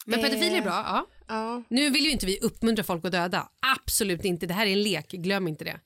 Men 0.07 0.21
pedofiler 0.21 0.53
är 0.53 0.57
Eh. 0.59 0.63
bra, 0.63 0.73
ja. 0.73 1.07
Ja. 1.29 1.63
Nu 1.69 1.91
vill 1.91 2.05
ju 2.05 2.11
inte 2.11 2.27
vi 2.27 2.39
uppmuntra 2.39 2.85
folk 2.85 3.05
att 3.05 3.13
döda. 3.13 3.49
Absolut 3.77 4.25
inte. 4.25 4.47
Det 4.47 4.55
här 4.55 4.67
är 4.67 4.71
en 4.73 4.83
lek, 4.83 5.11
glöm 5.11 5.49
inte 5.49 5.65
det. 5.65 5.81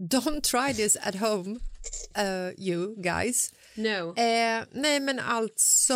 Don't 0.00 0.40
try 0.42 0.72
this 0.74 0.96
at 1.00 1.14
home, 1.14 1.60
uh, 2.18 2.50
you 2.58 2.96
guys. 3.02 3.52
No. 3.74 4.14
Eh, 4.16 4.64
nej, 4.72 5.00
men 5.00 5.18
alltså... 5.18 5.94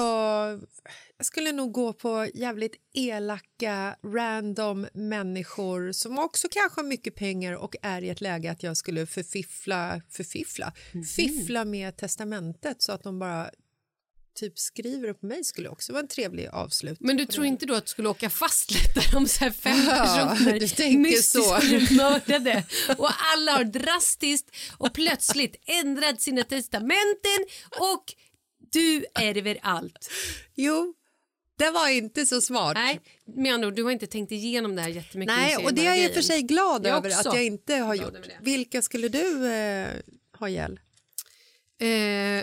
Jag 1.16 1.26
skulle 1.26 1.52
nog 1.52 1.72
gå 1.72 1.92
på 1.92 2.28
jävligt 2.34 2.74
elaka, 2.94 3.96
random 4.04 4.86
människor 4.94 5.92
som 5.92 6.18
också 6.18 6.48
kanske 6.50 6.80
har 6.80 6.88
mycket 6.88 7.14
pengar 7.14 7.52
och 7.52 7.74
är 7.82 8.02
i 8.02 8.08
ett 8.10 8.20
läge 8.20 8.50
att 8.50 8.62
jag 8.62 8.76
skulle 8.76 9.06
förfiffla, 9.06 10.00
förfiffla, 10.10 10.72
Mhm. 10.92 11.04
fiffla 11.04 11.64
med 11.64 11.96
testamentet 11.96 12.82
så 12.82 12.92
att 12.92 13.02
de 13.02 13.18
bara 13.18 13.50
typ 14.34 14.58
skriver 14.58 15.12
på 15.12 15.26
mig 15.26 15.44
skulle 15.44 15.68
också 15.68 15.92
vara 15.92 16.02
en 16.02 16.08
trevlig 16.08 16.46
avslut. 16.46 16.96
Men 17.00 17.16
du 17.16 17.26
tror 17.26 17.46
inte 17.46 17.66
då 17.66 17.74
att 17.74 17.84
du 17.86 17.90
skulle 17.90 18.08
åka 18.08 18.30
fast 18.30 18.70
lättare 18.70 19.16
om 19.16 19.28
så 19.28 19.44
här 19.44 19.50
fem 19.50 19.84
Ja, 19.88 19.96
personer 20.36 20.60
du 20.60 20.68
tänker 20.68 21.16
så. 21.22 21.94
mördade 21.94 22.64
och 22.98 23.10
alla 23.32 23.52
har 23.52 23.64
drastiskt 23.64 24.50
och 24.78 24.92
plötsligt 24.92 25.56
ändrat 25.66 26.20
sina 26.20 26.42
testamenten 26.44 27.38
och 27.78 28.14
du 28.72 29.04
ärver 29.14 29.58
allt. 29.62 30.10
Jo, 30.54 30.94
det 31.58 31.70
var 31.70 31.88
inte 31.88 32.26
så 32.26 32.40
smart. 32.40 32.74
Nej, 32.74 33.00
med 33.36 33.54
andra 33.54 33.68
ord, 33.68 33.74
du 33.74 33.82
har 33.84 33.90
inte 33.90 34.06
tänkt 34.06 34.32
igenom 34.32 34.76
det 34.76 34.82
här 34.82 34.88
jättemycket. 34.88 35.36
Nej, 35.36 35.56
och 35.56 35.74
det 35.74 35.80
är 35.80 35.84
jag 35.84 35.98
i 36.04 36.08
och 36.08 36.14
för 36.14 36.22
sig 36.22 36.42
glad 36.42 36.86
Jag 36.86 36.96
över 36.96 37.08
också. 37.08 37.28
att 37.28 37.34
jag 37.34 37.44
inte 37.44 37.74
har 37.74 37.94
gjort. 37.94 38.14
Vilka 38.42 38.82
skulle 38.82 39.08
du 39.08 39.46
eh, 39.52 39.88
ha 40.38 40.48
ihjäl? 40.48 40.80
Eh, 41.80 41.88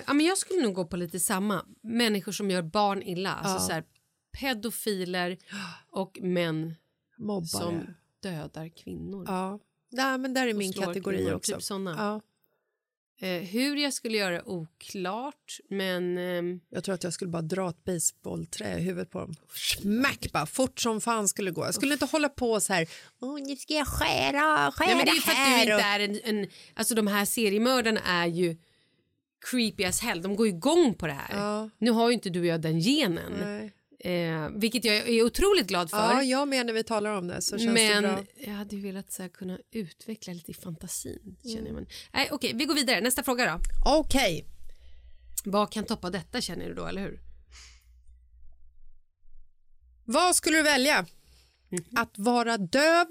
ja, 0.07 0.13
men 0.13 0.25
jag 0.25 0.37
skulle 0.37 0.63
nog 0.63 0.73
gå 0.73 0.85
på 0.85 0.97
lite 0.97 1.19
samma. 1.19 1.65
Människor 1.81 2.31
som 2.31 2.51
gör 2.51 2.61
barn 2.61 3.01
illa. 3.03 3.33
Alltså 3.33 3.55
Ja. 3.63 3.67
så 3.67 3.73
här, 3.73 3.83
pedofiler 4.39 5.37
och 5.91 6.17
män 6.21 6.75
Mobbare. 7.17 7.47
som 7.47 7.93
dödar 8.23 8.69
kvinnor. 8.83 9.25
Ja, 9.27 9.59
Nej, 9.91 10.17
men 10.17 10.33
där 10.33 10.47
är 10.47 10.53
min 10.53 10.73
kategori 10.73 11.17
kvinnor, 11.17 11.33
också. 11.33 11.53
typ 11.53 11.63
såna. 11.63 11.95
Ja. 11.97 12.21
Eh, 13.27 13.41
hur 13.41 13.75
jag 13.75 13.93
skulle 13.93 14.17
göra 14.17 14.35
är 14.35 14.49
oklart, 14.49 15.59
men... 15.69 16.17
ehm, 16.17 16.59
Jag 16.69 16.83
tror 16.83 16.95
att 16.95 17.03
jag 17.03 17.13
skulle 17.13 17.31
bara 17.31 17.41
dra 17.41 17.69
ett 17.69 17.83
baseballträ 17.83 18.77
i 18.77 18.81
huvudet 18.81 19.09
på 19.09 19.19
dem. 19.19 19.33
Smack 19.55 20.31
bara, 20.31 20.45
fort 20.45 20.79
som 20.79 21.01
fan 21.01 21.27
skulle 21.27 21.51
gå. 21.51 21.65
Jag 21.65 21.75
skulle 21.75 21.93
inte 21.93 22.05
hålla 22.05 22.29
på 22.29 22.59
så 22.59 22.73
här, 22.73 22.87
oh, 23.19 23.39
nu 23.47 23.55
ska 23.55 23.73
jag 23.73 23.87
skära, 23.87 24.71
skära 24.71 24.87
Nej, 24.87 24.95
men 24.95 25.05
det 25.05 25.11
är 25.11 25.15
ju 25.15 25.21
för 25.21 25.31
att 25.31 25.55
du 25.55 25.71
inte 25.71 25.83
är 25.83 25.99
en, 25.99 26.37
en... 26.43 26.49
Alltså 26.73 26.95
de 26.95 27.07
här 27.07 27.25
seriemördarna 27.25 27.99
är 28.05 28.27
ju 28.27 28.57
creepy 29.49 29.83
as 29.83 30.01
hell. 30.01 30.21
De 30.21 30.35
går 30.35 30.47
igång 30.47 30.93
på 30.93 31.07
det 31.07 31.13
här. 31.13 31.35
Ja. 31.37 31.69
Nu 31.77 31.91
har 31.91 32.09
ju 32.09 32.13
inte 32.13 32.29
du 32.29 32.39
och 32.39 32.45
jag 32.45 32.61
den 32.61 32.79
genen. 32.79 33.33
Nej. 33.41 33.71
Eh, 34.03 34.49
vilket 34.55 34.85
jag 34.85 34.95
är 34.95 35.23
otroligt 35.23 35.67
glad 35.67 35.89
för. 35.89 35.97
Ja, 35.97 36.23
jag 36.23 36.47
med 36.47 36.65
när 36.65 36.73
vi 36.73 36.83
talar 36.83 37.17
om 37.17 37.27
det 37.27 37.41
så 37.41 37.57
känns 37.57 37.75
det 37.79 38.01
bra. 38.01 38.11
men 38.11 38.25
jag 38.37 38.53
hade 38.53 38.75
ju 38.75 38.81
velat 38.81 39.11
så 39.11 39.21
här, 39.21 39.29
kunna 39.29 39.59
utveckla 39.71 40.33
lite 40.33 40.51
i 40.51 40.53
fantasin. 40.53 41.35
Känner 41.43 41.71
man. 41.71 41.85
Nej, 42.13 42.29
okej, 42.31 42.51
vi 42.55 42.65
går 42.65 42.75
vidare. 42.75 43.01
Nästa 43.01 43.23
fråga 43.23 43.45
då. 43.45 43.59
Okej, 43.85 44.45
Vad 45.45 45.71
kan 45.71 45.83
toppa 45.85 46.09
detta 46.09 46.41
känner 46.41 46.67
du 46.69 46.73
då, 46.73 46.85
eller 46.85 47.01
hur? 47.01 47.19
vad 50.05 50.35
skulle 50.35 50.57
du 50.57 50.63
välja? 50.63 51.05
Mhm. 51.69 51.85
Att 51.95 52.17
vara 52.17 52.57
döv 52.57 53.07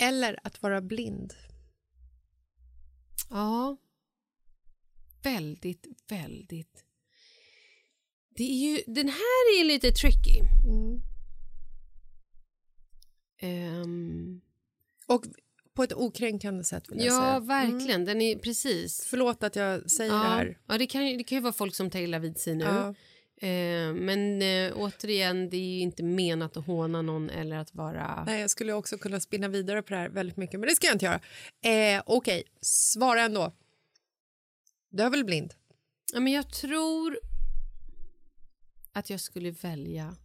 eller 0.00 0.38
att 0.42 0.62
vara 0.62 0.80
blind? 0.80 1.34
Ja. 3.30 3.76
Väldigt, 5.26 5.86
väldigt. 6.08 6.84
Det 8.36 8.42
är 8.42 8.70
ju, 8.70 8.82
den 8.86 9.08
här 9.08 9.54
är 9.54 9.58
ju 9.58 9.64
lite 9.64 9.90
tricky. 9.92 10.40
Ehm, 13.40 14.40
Och 15.06 15.24
på 15.74 15.82
ett 15.82 15.92
okränkande 15.92 16.64
sätt 16.64 16.84
vill 16.88 16.98
jag 16.98 17.06
ja, 17.06 17.20
säga. 17.20 17.40
verkligen. 17.40 18.04
Den 18.04 18.20
är 18.20 18.38
precis. 18.38 19.06
Förlåt 19.06 19.42
att 19.42 19.56
jag 19.56 19.90
säger 19.90 20.12
Ja, 20.12 20.18
det 20.22 20.28
här. 20.28 20.58
ja 20.66 20.78
det, 20.78 20.86
kan, 20.86 21.02
det 21.02 21.24
kan 21.24 21.36
ju 21.38 21.42
vara 21.42 21.52
folk 21.52 21.74
som 21.74 21.90
tar 21.90 21.98
illa 22.00 22.18
vid 22.18 22.38
sig 22.38 22.54
nu. 22.54 22.64
Ja. 22.64 22.94
Eh, 23.48 23.92
men 23.94 24.42
eh, 24.42 24.72
återigen, 24.76 25.50
det 25.50 25.56
är 25.56 25.74
ju 25.76 25.80
inte 25.80 26.02
menat 26.02 26.56
att 26.56 26.66
håna 26.66 27.02
någon 27.02 27.30
eller 27.30 27.56
att 27.56 27.74
vara... 27.74 28.24
Nej, 28.26 28.40
jag 28.40 28.50
skulle 28.50 28.72
också 28.72 28.98
kunna 28.98 29.20
spinna 29.20 29.48
vidare 29.48 29.82
på 29.82 29.94
det 29.94 30.00
här 30.00 30.08
väldigt 30.08 30.36
mycket, 30.36 30.60
men 30.60 30.68
det 30.68 30.74
ska 30.74 30.86
jag 30.86 30.94
inte 30.94 31.04
göra. 31.04 31.20
Eh, 31.96 32.02
Okej, 32.06 32.42
svara 32.60 33.22
ändå. 33.22 33.52
Döv 34.90 35.12
eller 35.14 35.24
blind? 35.24 35.54
Ja, 36.12 36.20
men 36.20 36.32
jag 36.32 36.50
tror 36.50 37.18
att 38.92 39.10
jag 39.10 39.20
skulle 39.20 39.50
välja 39.50 40.16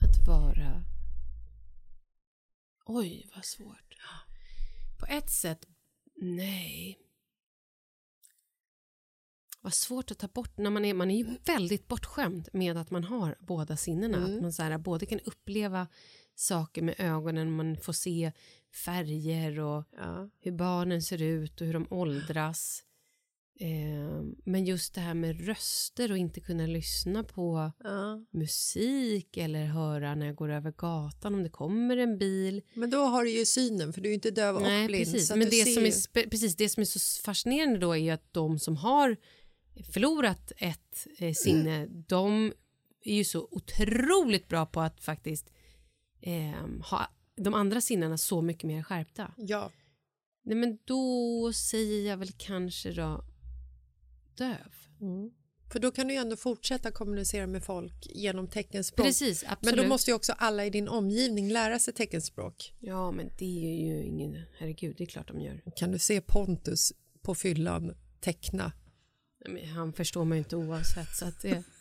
att 0.00 0.26
vara... 0.26 0.84
Oj, 2.84 3.30
vad 3.34 3.44
svårt. 3.44 3.96
På 4.98 5.06
ett 5.06 5.30
sätt, 5.30 5.66
nej. 6.16 6.98
Vad 9.60 9.74
svårt 9.74 10.10
att 10.10 10.18
ta 10.18 10.28
bort. 10.28 10.58
När 10.58 10.70
man, 10.70 10.84
är, 10.84 10.94
man 10.94 11.10
är 11.10 11.16
ju 11.18 11.38
väldigt 11.44 11.88
bortskämd 11.88 12.48
med 12.52 12.76
att 12.76 12.90
man 12.90 13.04
har 13.04 13.36
båda 13.40 13.76
sinnena. 13.76 14.24
Att 14.24 14.42
man 14.42 14.52
så 14.52 14.62
här, 14.62 14.78
både 14.78 15.06
kan 15.06 15.20
uppleva 15.20 15.86
saker 16.34 16.82
med 16.82 16.94
ögonen, 16.98 17.52
man 17.56 17.76
får 17.76 17.92
se 17.92 18.32
färger 18.84 19.60
och 19.60 19.84
Ja. 19.92 20.30
hur 20.40 20.52
barnen 20.52 21.02
ser 21.02 21.22
ut 21.22 21.60
och 21.60 21.66
hur 21.66 21.74
de 21.74 21.86
åldras. 21.90 22.84
Eh, 23.62 24.22
men 24.44 24.64
just 24.64 24.94
det 24.94 25.00
här 25.00 25.14
med 25.14 25.46
röster 25.46 26.10
och 26.12 26.18
inte 26.18 26.40
kunna 26.40 26.66
lyssna 26.66 27.24
på 27.24 27.72
Ja. 27.84 28.24
musik 28.30 29.36
eller 29.36 29.64
höra 29.66 30.14
när 30.14 30.26
jag 30.26 30.34
går 30.36 30.50
över 30.50 30.70
gatan 30.72 31.34
om 31.34 31.42
det 31.42 31.50
kommer 31.50 31.96
en 31.96 32.18
bil. 32.18 32.62
Men 32.74 32.90
då 32.90 32.98
har 32.98 33.24
du 33.24 33.30
ju 33.30 33.44
synen, 33.46 33.92
för 33.92 34.00
du 34.00 34.08
är 34.10 34.14
inte 34.14 34.30
döv 34.30 34.56
och 34.56 34.62
Nej, 34.62 34.86
blind. 34.86 35.04
precis. 35.04 35.30
Men 35.30 35.48
det 35.50 35.64
som, 35.64 35.84
är, 35.84 36.28
precis, 36.30 36.56
det 36.56 36.68
som 36.68 36.80
är 36.80 36.84
så 36.84 37.22
fascinerande 37.22 37.78
då 37.78 37.92
är 37.92 37.96
ju 37.98 38.10
att 38.10 38.32
de 38.32 38.58
som 38.58 38.76
har 38.76 39.16
förlorat 39.92 40.52
ett 40.56 41.06
eh, 41.18 41.32
sinne, 41.32 41.86
de 41.86 42.52
är 43.04 43.14
ju 43.14 43.24
så 43.24 43.48
otroligt 43.50 44.48
bra 44.48 44.66
på 44.66 44.80
att 44.80 45.00
faktiskt 45.00 45.50
eh, 46.22 46.66
ha 46.90 47.06
de 47.36 47.54
andra 47.54 47.80
sinnena 47.80 48.18
så 48.18 48.42
mycket 48.42 48.64
mer 48.64 48.82
skärpta. 48.82 49.34
Ja. 49.36 49.70
Nej, 50.44 50.56
men 50.56 50.78
då 50.84 51.52
säger 51.52 52.08
jag 52.08 52.16
väl 52.16 52.32
kanske 52.38 52.92
då 52.92 53.24
döv. 54.40 54.72
För 55.72 55.78
då 55.78 55.90
kan 55.90 56.08
du 56.08 56.14
ju 56.14 56.20
ändå 56.20 56.36
fortsätta 56.36 56.90
kommunicera 56.90 57.46
med 57.46 57.64
folk 57.64 57.92
genom 58.06 58.48
teckenspråk. 58.48 59.06
Precis, 59.06 59.42
Men 59.42 59.52
absolut. 59.52 59.76
då 59.76 59.88
måste 59.88 60.10
ju 60.10 60.14
också 60.14 60.32
alla 60.38 60.66
i 60.66 60.70
din 60.70 60.88
omgivning 60.88 61.50
lära 61.52 61.78
sig 61.78 61.94
teckenspråk. 61.94 62.74
Ja, 62.80 63.10
men 63.10 63.30
det 63.38 63.64
är 63.64 63.86
ju 63.86 64.02
ingen... 64.04 64.42
Herregud, 64.58 64.94
det 64.98 65.04
är 65.04 65.06
klart 65.06 65.28
de 65.28 65.40
gör. 65.40 65.60
Kan 65.76 65.92
du 65.92 65.98
se 65.98 66.20
Pontus 66.20 66.92
på 67.22 67.34
fyllan 67.34 67.94
teckna? 68.20 68.72
Men 69.48 69.68
han 69.68 69.92
förstår 69.92 70.24
man 70.24 70.36
ju 70.36 70.38
inte 70.38 70.56
oavsett, 70.56 71.16
så 71.16 71.24
att 71.24 71.42
det... 71.42 71.62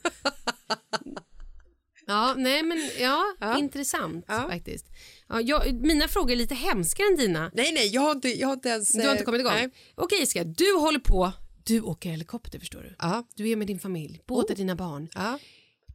Ja, 2.08 2.36
nej 2.38 2.64
men 2.64 2.90
ja, 3.00 3.24
intressant 3.60 4.26
Ja. 4.28 4.48
faktiskt. 4.50 4.86
Ja, 5.28 5.42
jag, 5.42 5.74
mina 5.82 6.08
frågor 6.08 6.32
är 6.32 6.36
lite 6.36 6.56
hemskare 6.56 7.08
än 7.08 7.16
dina. 7.16 7.52
Nej, 7.54 7.72
nej, 7.74 7.88
jag 7.88 8.02
har 8.02 8.12
inte, 8.12 8.40
jag 8.40 8.48
har 8.48 8.54
inte 8.54 8.70
ens... 8.70 8.92
Du 8.92 9.02
har 9.02 9.12
inte 9.12 9.22
eh, 9.22 9.26
kommit 9.26 9.40
igång? 9.40 9.54
Nej. 9.54 9.70
Okej, 9.96 10.22
Iska, 10.22 10.44
du 10.44 10.76
håller 10.80 11.00
på. 11.00 11.32
Du 11.70 11.82
åker 11.82 12.10
helikopter, 12.10 12.60
förstår 12.60 12.82
du. 12.82 12.96
Ja. 13.00 13.24
Du 13.36 13.50
är 13.50 13.56
med 13.56 13.68
din 13.68 13.80
familj, 13.80 14.22
båda 14.28 14.54
dina 14.54 14.76
barn. 14.76 15.10
Ja. 15.14 15.40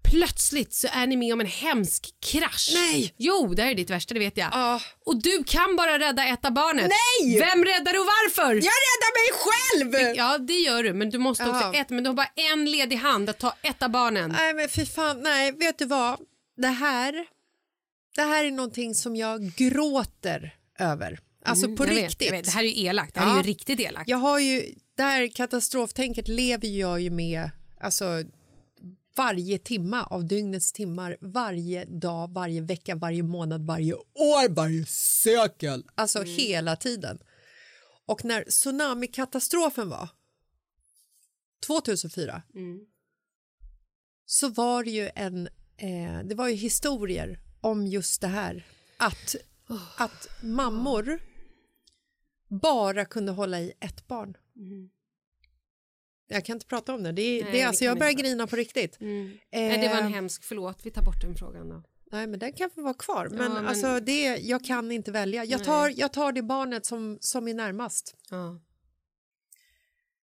Plötsligt 0.02 0.72
så 0.72 0.88
är 0.92 1.06
ni 1.06 1.16
med 1.16 1.32
om 1.32 1.40
en 1.40 1.46
hemsk 1.46 2.14
krasch. 2.20 2.70
Nej! 2.74 3.14
Jo, 3.16 3.54
det 3.54 3.62
här 3.62 3.70
är 3.70 3.74
ditt 3.74 3.90
värsta, 3.90 4.14
det 4.14 4.20
vet 4.20 4.36
jag. 4.36 4.48
Ja. 4.52 4.80
Och 5.04 5.22
du 5.22 5.44
kan 5.44 5.76
bara 5.76 5.98
rädda 5.98 6.26
ett 6.26 6.44
av 6.44 6.52
barnet. 6.52 6.90
Nej! 6.90 7.38
Vem 7.38 7.64
räddar 7.64 7.92
du 7.92 7.98
och 7.98 8.06
varför? 8.06 8.54
Jag 8.54 8.74
räddar 8.88 9.12
mig 9.20 9.28
själv! 9.44 10.16
Ja, 10.16 10.38
det 10.38 10.58
gör 10.58 10.82
du, 10.82 10.92
men 10.92 11.10
du 11.10 11.18
måste 11.18 11.44
också 11.44 11.62
Jaha. 11.62 11.76
ett, 11.76 11.90
men 11.90 12.04
du 12.04 12.10
har 12.10 12.14
bara 12.14 12.30
en 12.52 12.64
ledig 12.70 12.96
hand 12.96 13.30
att 13.30 13.38
ta 13.38 13.54
ett 13.62 13.82
av 13.82 13.90
barnen. 13.90 14.30
Nej, 14.30 14.54
men 14.54 14.68
fy 14.68 14.86
fan, 14.86 15.20
nej, 15.22 15.52
vet 15.52 15.78
du 15.78 15.84
vad? 15.84 16.18
Det 16.56 16.68
här, 16.68 17.26
det 18.16 18.22
här 18.22 18.44
är 18.44 18.50
någonting 18.50 18.94
som 18.94 19.16
jag 19.16 19.42
gråter 19.42 20.54
över. 20.78 21.18
Alltså 21.44 21.76
på 21.76 21.82
Mm, 21.82 21.94
Jag 21.96 22.02
vet, 22.02 22.10
riktigt. 22.10 22.26
jag 22.26 22.32
vet. 22.36 22.44
Det 22.44 22.50
här 22.50 22.62
är 22.64 22.68
ju 22.68 22.84
elakt. 22.86 23.14
Det 23.14 23.20
här 23.20 23.26
är 23.26 23.30
Ja. 23.30 23.36
ju 23.42 23.42
riktigt 23.48 23.80
elakt. 23.80 24.08
Jag 24.08 24.16
har 24.18 24.38
ju, 24.38 24.74
det 24.96 25.02
här 25.02 25.28
katastroftänket 25.28 26.28
lever 26.28 26.68
jag 26.68 27.00
ju 27.00 27.10
med 27.10 27.50
alltså, 27.80 28.22
varje 29.16 29.58
timma 29.58 30.04
av 30.04 30.24
dygnets 30.26 30.72
timmar, 30.72 31.16
varje 31.20 31.84
dag, 31.84 32.32
varje 32.34 32.60
vecka, 32.60 32.94
varje 32.94 33.22
månad, 33.22 33.66
varje 33.66 33.94
år, 33.94 34.48
varje 34.48 34.86
sekel. 34.86 35.84
Alltså 35.94 36.22
hela 36.22 36.76
tiden. 36.76 37.18
Och 38.06 38.24
när 38.24 38.44
tsunamikatastrofen 38.44 39.88
var 39.88 40.08
2004 41.66 42.42
så 44.26 44.48
var 44.48 44.84
det 44.84 44.90
ju 44.90 45.10
en, 45.14 45.46
eh, 45.76 46.18
det 46.24 46.34
var 46.34 46.48
ju 46.48 46.54
historier 46.54 47.38
om 47.60 47.86
just 47.86 48.20
det 48.20 48.26
här. 48.28 48.66
Att, 48.96 49.34
att 49.96 50.28
mammor 50.42 51.18
bara 52.60 53.04
kunde 53.04 53.32
hålla 53.32 53.60
i 53.60 53.72
ett 53.80 54.06
barn. 54.08 54.36
Jag 56.26 56.44
kan 56.44 56.56
inte 56.56 56.66
prata 56.66 56.94
om 56.94 57.02
det. 57.02 57.12
Det, 57.12 57.22
är, 57.22 57.42
Nej, 57.42 57.52
det 57.52 57.60
är 57.60 57.66
alltså, 57.66 57.84
jag 57.84 57.98
börjar 57.98 58.12
grina 58.12 58.46
på 58.46 58.56
riktigt. 58.56 59.00
Mm. 59.00 59.38
Nej, 59.52 59.78
det 59.80 59.88
var 59.88 59.96
en 59.96 60.04
Eh, 60.04 60.10
hemsk, 60.10 60.44
förlåt. 60.44 60.86
Vi 60.86 60.90
tar 60.90 61.02
bort 61.02 61.20
den 61.20 61.34
frågan 61.36 61.68
då. 61.68 61.82
Nej, 62.12 62.26
men 62.26 62.38
den 62.38 62.52
kan 62.52 62.70
få 62.70 62.82
vara 62.82 62.94
kvar. 62.94 63.28
Men, 63.28 63.38
Ja, 63.38 63.48
men- 63.48 63.66
Alltså, 63.66 64.00
det, 64.00 64.22
jag 64.36 64.64
kan 64.64 64.92
inte 64.92 65.12
välja. 65.12 65.44
Jag 65.44 65.64
tar, 65.64 65.92
jag 65.96 66.12
tar 66.12 66.32
det 66.32 66.42
barnet 66.42 66.86
som, 66.86 67.18
som 67.20 67.48
är 67.48 67.54
närmast 67.54 68.16
Ja. 68.30 68.60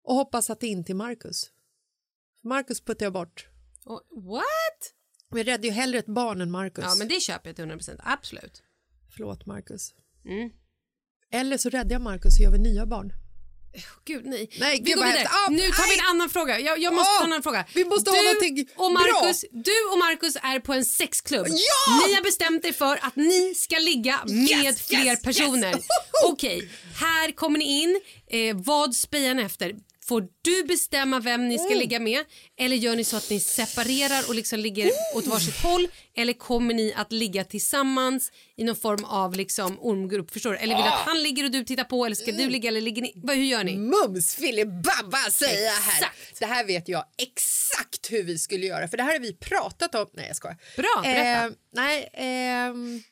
och 0.03 0.15
hoppas 0.15 0.49
att 0.49 0.59
det 0.59 0.67
inte 0.67 0.91
är 0.91 0.95
Marcus. 0.95 1.51
Marcus 2.43 2.81
puttar 2.81 3.05
jag 3.05 3.13
bort. 3.13 3.47
Och, 3.85 4.01
what? 4.23 4.93
Vi 5.31 5.43
räddar 5.43 5.63
ju 5.63 5.71
hellre 5.71 5.99
ett 5.99 6.05
barn 6.05 6.41
än 6.41 6.51
Marcus. 6.51 6.83
Ja, 6.87 6.95
men 6.97 7.07
det 7.07 7.21
köper 7.21 7.49
jag 7.49 7.55
till 7.55 7.65
100%. 7.65 7.99
Absolut. 8.03 8.63
Förlåt, 9.11 9.45
Marcus. 9.45 9.93
Mm. 10.25 10.49
Eller 11.33 11.57
så 11.57 11.69
räddar 11.69 11.91
jag 11.91 12.01
Marcus 12.01 12.33
och 12.35 12.39
gör 12.39 12.51
vi 12.51 12.57
nya 12.57 12.85
barn. 12.85 13.13
Gud, 14.05 14.25
nej. 14.25 14.49
Nej, 14.59 14.77
vi 14.77 14.83
gud, 14.83 14.95
går 14.97 15.03
vidare. 15.03 15.17
hemskt. 15.17 15.33
Ah, 15.47 15.49
nu 15.51 15.59
tar 15.59 15.87
vi 15.93 15.99
en 15.99 16.05
annan 16.05 16.29
fråga. 16.29 16.59
Jag, 16.59 16.79
jag 16.79 16.93
måste 16.93 17.09
Åh, 17.11 17.17
ta 17.19 17.23
en 17.25 17.31
annan 17.31 17.43
fråga. 17.43 17.65
vi 17.73 17.85
måste 17.85 18.11
du 18.11 18.17
ha 18.17 18.85
och 18.85 18.91
Marcus, 18.91 19.45
Du 19.51 19.71
och 19.91 19.97
Marcus 19.97 20.35
är 20.43 20.59
på 20.59 20.73
en 20.73 20.85
sexklubb. 20.85 21.47
Ja! 21.49 22.07
Ni 22.07 22.13
har 22.13 22.21
bestämt 22.21 22.65
er 22.65 22.71
för 22.71 22.99
att 23.01 23.15
ni 23.15 23.53
ska 23.55 23.75
ligga 23.79 24.19
med 24.25 24.49
Yes, 24.65 24.87
fler 24.87 25.05
yes, 25.05 25.21
personer. 25.21 25.69
yes. 25.75 25.85
Okej, 26.25 26.69
här 26.99 27.31
kommer 27.31 27.59
ni 27.59 27.81
in. 27.83 27.99
Eh, 28.31 28.55
vad 28.55 28.95
spejar 28.95 29.33
ni 29.33 29.43
efter? 29.43 29.75
Får 30.09 30.27
du 30.41 30.63
bestämma 30.63 31.19
vem 31.19 31.47
ni 31.47 31.57
ska 31.57 31.67
Mm. 31.67 31.79
ligga 31.79 31.99
med 31.99 32.25
eller 32.59 32.75
gör 32.75 32.95
ni 32.95 33.03
så 33.03 33.17
att 33.17 33.29
ni 33.29 33.39
separerar 33.39 34.27
och 34.29 34.35
liksom 34.35 34.59
ligger 34.59 34.91
åt 35.15 35.25
varsitt 35.27 35.55
håll 35.63 35.87
eller 36.17 36.33
kommer 36.33 36.73
ni 36.73 36.93
att 36.95 37.11
ligga 37.11 37.43
tillsammans 37.43 38.31
i 38.57 38.63
någon 38.63 38.75
form 38.75 39.05
av 39.05 39.35
liksom 39.35 39.77
ormgrupp? 39.79 40.31
Förstår 40.31 40.51
du? 40.51 40.57
Eller 40.57 40.75
vill 40.75 40.83
du 40.83 40.89
att 40.89 41.05
han 41.05 41.23
ligger 41.23 41.43
och 41.43 41.51
du 41.51 41.63
tittar 41.63 41.83
på 41.83 42.05
eller 42.05 42.15
ska 42.15 42.31
Mm. 42.31 42.37
du 42.43 42.49
ligga 42.49 42.67
eller 42.67 42.81
ligger 42.81 43.01
ni? 43.01 43.13
Vad, 43.15 43.35
hur 43.35 43.43
gör 43.43 43.63
ni? 43.63 43.77
Mums 43.77 44.35
filibabba 44.35 45.17
säger 45.31 45.65
jag 45.65 45.71
här. 45.73 45.97
Exakt. 45.97 46.39
Det 46.39 46.45
här 46.45 46.65
vet 46.65 46.87
jag 46.87 47.05
exakt 47.17 48.11
hur 48.11 48.23
vi 48.23 48.37
skulle 48.39 48.65
göra 48.65 48.87
för 48.87 48.97
det 48.97 49.03
här 49.03 49.11
har 49.11 49.19
vi 49.19 49.33
pratat 49.33 49.95
om. 49.95 50.05
Nej 50.13 50.25
jag 50.27 50.35
skojar. 50.35 50.57
Bra, 50.77 51.01
berätta. 51.03 51.45
Eh, 51.45 51.51
nej, 51.73 52.09
ehm, 52.13 53.03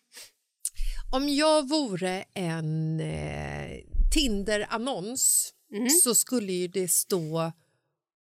om 1.13 1.29
jag 1.29 1.69
vore 1.69 2.23
en 2.33 2.99
eh, 2.99 3.77
Tinder-annons 4.13 5.53
Mm. 5.73 5.89
så 5.89 6.15
skulle 6.15 6.51
ju 6.53 6.67
det 6.67 6.87
stå 6.87 7.51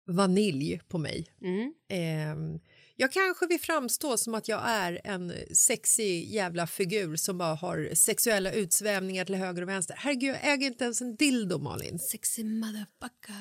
vanilj 0.06 0.80
på 0.88 0.98
mig. 0.98 1.26
Mm. 1.42 1.72
Ehm, 1.88 2.60
jag 2.96 3.12
kanske 3.12 3.46
vill 3.46 3.60
framstå 3.60 4.16
som 4.16 4.34
att 4.34 4.48
jag 4.48 4.62
är 4.64 5.00
en 5.04 5.32
sexig 5.54 6.32
jävla 6.32 6.66
figur 6.66 7.16
som 7.16 7.38
bara 7.38 7.54
har 7.54 7.94
sexuella 7.94 8.52
utsvävningar 8.52 9.24
till 9.24 9.34
höger 9.34 9.62
och 9.62 9.68
vänster. 9.68 9.94
Herregud, 9.98 10.34
jag 10.34 10.52
äger 10.52 10.66
inte 10.66 10.84
ens 10.84 11.00
en 11.00 11.16
dildo, 11.16 11.58
Malin. 11.58 11.98
Sexy 11.98 12.44
motherfucker. 12.44 13.34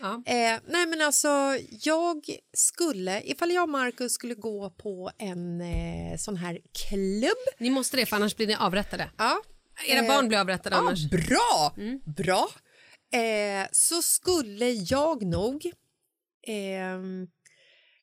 Ja. 0.00 0.22
Eh, 0.26 0.60
nej 0.66 0.86
men 0.86 1.00
alltså, 1.00 1.58
jag 1.70 2.24
skulle, 2.52 3.22
ifall 3.22 3.50
jag 3.52 3.62
och 3.62 3.68
Markus 3.68 4.12
skulle 4.12 4.34
gå 4.34 4.70
på 4.70 5.10
en 5.18 5.60
eh, 5.60 6.16
sån 6.18 6.36
här 6.36 6.60
klubb. 6.88 7.36
Ni 7.58 7.70
måste 7.70 7.96
det 7.96 8.06
för 8.06 8.16
annars 8.16 8.36
blir 8.36 8.46
ni 8.46 8.54
avrättade. 8.54 9.10
Ja. 9.16 9.42
Era 9.86 10.00
Eh, 10.00 10.08
barn 10.08 10.28
blir 10.28 10.38
avrättade 10.38 10.76
ja, 10.76 10.80
annars. 10.80 11.10
Bra! 11.10 11.74
Bra. 12.16 12.48
Eh, 13.12 13.66
så 13.72 14.02
skulle 14.02 14.70
jag 14.70 15.22
nog 15.22 15.66
eh, 16.42 17.00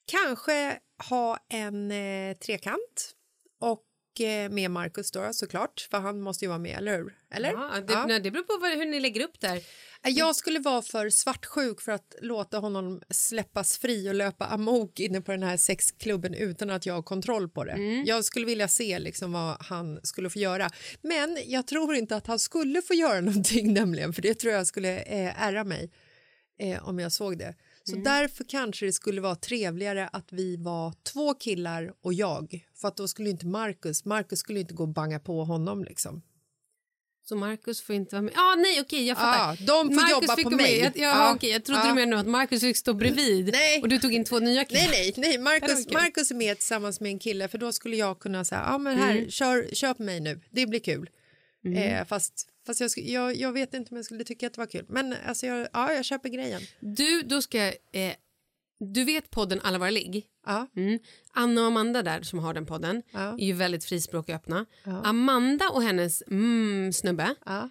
kanske 0.05 0.79
ha 1.09 1.37
en 1.49 1.91
eh, 1.91 2.37
trekant 2.37 3.15
och 3.59 3.83
eh, 4.21 4.49
med 4.49 4.71
Markus 4.71 5.11
då 5.11 5.29
såklart, 5.33 5.87
för 5.91 5.99
han 5.99 6.21
måste 6.21 6.45
ju 6.45 6.49
vara 6.49 6.59
med, 6.59 6.77
eller 6.77 6.97
hur? 6.97 7.15
Eller? 7.31 7.51
Ja, 7.51 7.71
det, 7.87 7.93
Ja. 7.93 8.05
nej, 8.05 8.19
det 8.19 8.31
beror 8.31 8.43
på 8.43 8.57
vad, 8.61 8.71
hur 8.71 8.85
ni 8.85 8.99
lägger 8.99 9.21
upp 9.21 9.39
där. 9.39 9.61
Jag 10.05 10.35
skulle 10.35 10.59
vara 10.59 10.81
för 10.81 11.09
svartsjuk 11.09 11.81
för 11.81 11.91
att 11.91 12.15
låta 12.21 12.57
honom 12.57 13.01
släppas 13.09 13.77
fri 13.77 14.09
och 14.09 14.15
löpa 14.15 14.45
amok 14.45 14.99
inne 14.99 15.21
på 15.21 15.31
den 15.31 15.43
här 15.43 15.57
sexklubben 15.57 16.33
utan 16.33 16.69
att 16.69 16.85
jag 16.85 16.93
har 16.93 17.01
kontroll 17.03 17.49
på 17.49 17.63
det. 17.63 17.75
Jag 18.05 18.25
skulle 18.25 18.45
vilja 18.45 18.67
se 18.67 18.99
liksom 18.99 19.31
vad 19.31 19.57
han 19.59 19.99
skulle 20.03 20.29
få 20.29 20.39
göra. 20.39 20.69
Men 21.01 21.37
jag 21.45 21.67
tror 21.67 21.95
inte 21.95 22.15
att 22.15 22.27
han 22.27 22.39
skulle 22.39 22.81
få 22.81 22.93
göra 22.93 23.21
någonting 23.21 23.73
nämligen, 23.73 24.13
för 24.13 24.21
det 24.21 24.33
tror 24.33 24.53
jag 24.53 24.67
skulle 24.67 24.99
eh, 24.99 25.43
ärra 25.43 25.63
mig 25.63 25.91
eh, 26.59 26.87
om 26.87 26.99
jag 26.99 27.11
såg 27.11 27.37
det. 27.37 27.55
Så 27.89 27.95
därför 27.95 28.43
kanske 28.43 28.85
det 28.85 28.93
skulle 28.93 29.21
vara 29.21 29.35
trevligare 29.35 30.07
att 30.13 30.27
vi 30.33 30.57
var 30.57 30.93
två 31.03 31.33
killar 31.33 31.93
och 32.01 32.13
jag. 32.13 32.65
För 32.75 32.87
att 32.87 32.97
då 32.97 33.07
skulle 33.07 33.29
inte 33.29 33.45
Marcus, 33.45 34.05
Marcus 34.05 34.39
skulle 34.39 34.59
inte 34.59 34.73
gå 34.73 34.83
och 34.83 34.89
banga 34.89 35.19
på 35.19 35.43
honom 35.43 35.83
liksom. 35.83 36.21
Så 37.25 37.35
Marcus 37.35 37.81
får 37.81 37.95
inte 37.95 38.15
vara 38.15 38.21
med. 38.21 38.33
Ah, 38.35 38.55
nej, 38.55 38.81
okej, 38.81 39.07
jag 39.07 39.17
fattar. 39.17 39.57
Ja, 39.59 39.65
de 39.65 39.87
får 39.89 39.95
Marcus 39.95 40.11
jobba 40.11 40.43
på 40.43 40.49
mig. 40.49 40.77
Jag, 40.79 40.91
ja, 40.97 41.01
Ja. 41.01 41.33
okej, 41.35 41.49
jag 41.49 41.63
trodde 41.65 41.81
Ja. 41.81 41.87
du 41.87 41.93
menade 41.93 42.19
att 42.21 42.27
Marcus 42.27 42.61
fick 42.61 42.77
stå 42.77 42.93
bredvid 42.93 43.49
Nej. 43.53 43.81
och 43.81 43.89
du 43.89 43.99
tog 43.99 44.13
in 44.13 44.23
två 44.25 44.39
nya 44.39 44.65
killar. 44.65 44.81
Nej, 44.81 45.13
nej, 45.17 45.29
nej. 45.29 45.37
Marcus, 45.37 45.85
kul. 45.85 45.93
Marcus 45.93 46.31
är 46.31 46.35
med 46.35 46.57
tillsammans 46.57 46.99
med 46.99 47.09
en 47.11 47.19
kille 47.19 47.47
för 47.47 47.57
då 47.57 47.71
skulle 47.71 47.95
jag 47.95 48.19
kunna 48.19 48.45
säga, 48.45 48.63
ja 48.71 48.77
men 48.77 48.97
här, 48.97 49.25
kör, 49.29 49.69
kör 49.73 49.93
på 49.93 50.03
mig 50.03 50.19
nu, 50.19 50.41
det 50.51 50.65
blir 50.65 50.79
kul. 50.79 51.09
Eh, 51.75 52.05
fast 52.05 52.47
fast 52.65 52.79
jag, 52.81 52.89
jag, 52.97 53.35
jag 53.35 53.51
vet 53.53 53.73
inte 53.73 53.91
om 53.91 53.95
jag 53.97 54.05
skulle 54.05 54.23
tycka 54.23 54.47
att 54.47 54.53
det 54.53 54.61
var 54.61 54.65
kul, 54.67 54.85
men 54.89 55.15
alltså 55.25 55.45
jag, 55.45 55.67
ja, 55.73 55.93
jag 55.93 56.05
köper 56.05 56.29
grejen. 56.29 56.61
Du, 56.79 57.21
då 57.21 57.41
ska 57.41 57.57
jag, 57.57 57.75
eh, 57.91 58.13
du 58.79 59.03
vet 59.03 59.29
podden 59.31 59.59
Alla 59.63 59.77
våra 59.77 59.89
ligg? 59.89 60.25
Ja. 60.45 60.67
Mm. 60.75 60.99
Anna 61.33 61.61
och 61.61 61.67
Amanda 61.67 62.01
där 62.03 62.21
som 62.21 62.39
har 62.39 62.53
den 62.53 62.65
podden 62.65 63.03
Ja. 63.11 63.19
är 63.39 63.45
ju 63.45 63.53
väldigt 63.53 63.85
frispråkiga 63.85 64.35
och 64.35 64.41
öppna. 64.41 64.65
Amanda 65.03 65.69
och 65.69 65.83
hennes 65.83 66.21
mm, 66.21 66.93
snubbe, 66.93 67.35
Ja. 67.45 67.69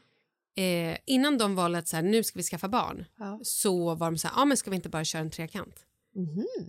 eh, 0.62 0.98
innan 1.06 1.38
de 1.38 1.54
valde 1.54 1.78
att 1.78 1.88
så 1.88 1.96
här, 1.96 2.02
nu 2.02 2.24
ska 2.24 2.38
vi 2.38 2.42
skaffa 2.42 2.68
barn 2.68 3.04
Ja. 3.18 3.40
så 3.42 3.94
var 3.94 4.06
de 4.10 4.18
så 4.18 4.28
här, 4.28 4.34
ja 4.36 4.44
men 4.44 4.56
ska 4.56 4.70
vi 4.70 4.76
inte 4.76 4.88
bara 4.88 5.04
köra 5.04 5.22
en 5.22 5.30
trekant? 5.30 5.86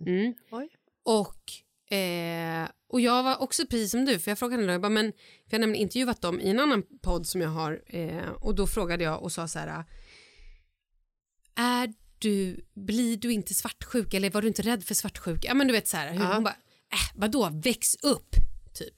Mm. 0.06 0.34
Oj. 0.52 0.70
Och, 1.04 1.52
eh, 1.94 2.70
och 2.90 3.02
jag 3.02 3.24
var 3.24 3.42
också 3.42 3.66
precis 3.68 3.92
som 3.92 4.06
du, 4.06 4.20
för 4.20 4.32
jag 4.32 4.40
frågade 4.40 4.62
henne 4.64 4.72
jag 4.72 4.82
bara, 4.82 4.90
men, 4.90 5.12
för 5.12 5.20
jag 5.50 5.56
har 5.56 5.60
nämligen 5.60 5.82
intervjuat 5.84 6.22
dem 6.22 6.40
i 6.42 6.50
en 6.50 6.60
annan 6.60 6.84
podd 7.02 7.28
som 7.28 7.42
jag 7.42 7.50
har 7.50 7.82
eh, 7.88 8.30
och 8.30 8.56
då 8.56 8.68
frågade 8.68 9.04
jag 9.04 9.24
och 9.24 9.32
sa 9.32 9.48
så 9.48 9.60
här, 9.60 9.84
är 11.56 11.94
du, 12.20 12.66
blir 12.74 13.18
du 13.18 13.32
inte 13.34 13.54
svartsjuk 13.54 14.14
eller 14.14 14.30
var 14.30 14.42
du 14.42 14.48
inte 14.48 14.62
rädd 14.62 14.84
för 14.84 14.94
svartsjuka? 14.96 15.48
Ja 15.48 15.54
men 15.54 15.68
du 15.68 15.74
vet 15.74 15.88
så 15.88 15.98
här, 15.98 16.14
hur, 16.14 16.20
Ja. 16.20 16.34
hon 16.34 16.44
bara, 16.44 16.56
äh, 16.94 17.12
vadå, 17.16 17.50
väx 17.64 17.96
upp, 18.04 18.36
typ. 18.74 18.94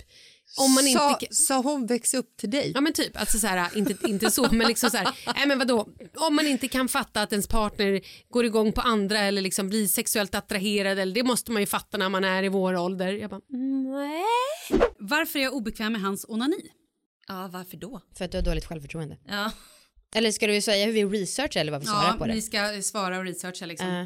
Om 0.58 0.74
man 0.74 0.88
inte 0.88 1.00
sa, 1.00 1.14
kan- 1.14 1.34
sa 1.34 1.62
hon 1.62 1.86
väx 1.86 2.14
upp 2.14 2.38
till 2.38 2.50
dig? 2.50 2.72
Ja 2.76 2.82
men 2.82 2.94
typ, 2.94 3.18
alltså 3.20 3.40
så 3.40 3.48
här, 3.48 3.78
inte, 3.78 4.08
inte 4.10 4.32
så 4.32 4.48
men 4.52 4.68
liksom 4.68 4.90
så 4.90 4.98
här, 4.98 5.08
nej 5.36 5.48
men 5.48 5.60
vadå, 5.60 5.88
om 6.16 6.36
man 6.36 6.48
inte 6.48 6.68
kan 6.68 6.88
fatta 6.88 7.22
att 7.22 7.32
ens 7.32 7.48
partner 7.48 8.02
går 8.30 8.46
igång 8.46 8.72
på 8.72 8.82
andra 8.82 9.20
eller 9.20 9.42
liksom 9.42 9.70
blir 9.70 9.88
sexuellt 9.88 10.36
attraherad 10.36 11.00
eller 11.00 11.14
det 11.16 11.24
måste 11.24 11.52
man 11.52 11.62
ju 11.62 11.66
fatta 11.66 11.98
när 11.98 12.10
man 12.10 12.24
är 12.24 12.44
i 12.44 12.50
vår 12.50 12.76
ålder. 12.78 13.14
Jag 13.14 13.30
bara, 13.30 13.42
nej. 13.50 14.24
Varför 15.00 15.40
är 15.40 15.44
jag 15.44 15.54
obekväm 15.54 15.92
med 15.92 16.02
hans 16.02 16.26
onani? 16.30 16.72
Ja, 17.28 17.50
varför 17.54 17.78
då? 17.78 18.02
För 18.18 18.26
att 18.26 18.32
du 18.32 18.38
har 18.38 18.44
dåligt 18.44 18.66
självförtroende. 18.66 19.18
Ja. 19.28 19.52
Eller 20.16 20.32
ska 20.32 20.48
du 20.48 20.62
säga 20.62 20.86
hur 20.86 20.94
vi 20.94 21.04
researchar 21.22 21.62
eller 21.62 21.72
vad 21.72 21.82
vi 21.82 21.88
svarar 21.88 22.08
Ja, 22.08 22.16
på 22.20 22.28
det? 22.28 22.34
ni 22.34 22.42
ska 22.42 22.82
svara 22.82 23.18
och 23.18 23.24
researcha 23.26 23.66
liksom. 23.66 23.88
Eh, 23.88 24.06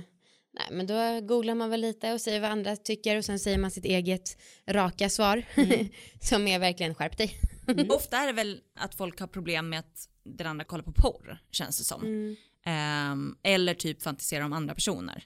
nej, 0.59 0.67
men 0.77 0.87
då 0.87 1.21
googlar 1.27 1.55
man 1.55 1.69
väl 1.69 1.81
lite 1.81 2.13
och 2.13 2.21
säger 2.21 2.39
vad 2.39 2.51
andra 2.51 2.75
tycker 2.75 3.17
och 3.17 3.25
sen 3.25 3.39
säger 3.39 3.57
man 3.57 3.71
sitt 3.71 3.85
eget 3.85 4.37
raka 4.67 5.09
svar 5.09 5.43
som 6.21 6.47
är 6.47 6.59
verkligen 6.59 6.95
skärp 6.95 7.17
dig. 7.17 7.33
Ofta 7.89 8.17
är 8.17 8.27
det 8.27 8.33
väl 8.33 8.61
att 8.75 8.95
folk 8.95 9.19
har 9.19 9.27
problem 9.27 9.69
med 9.69 9.79
att 9.79 10.09
den 10.23 10.47
andra 10.47 10.65
kollar 10.65 10.83
på 10.83 10.91
porr, 10.91 11.39
känns 11.51 11.77
det 11.77 11.83
som. 11.83 12.35
Ehm, 12.65 13.35
eller 13.43 13.73
typ 13.73 14.01
fantiserar 14.01 14.45
om 14.45 14.53
andra 14.53 14.75
personer. 14.75 15.23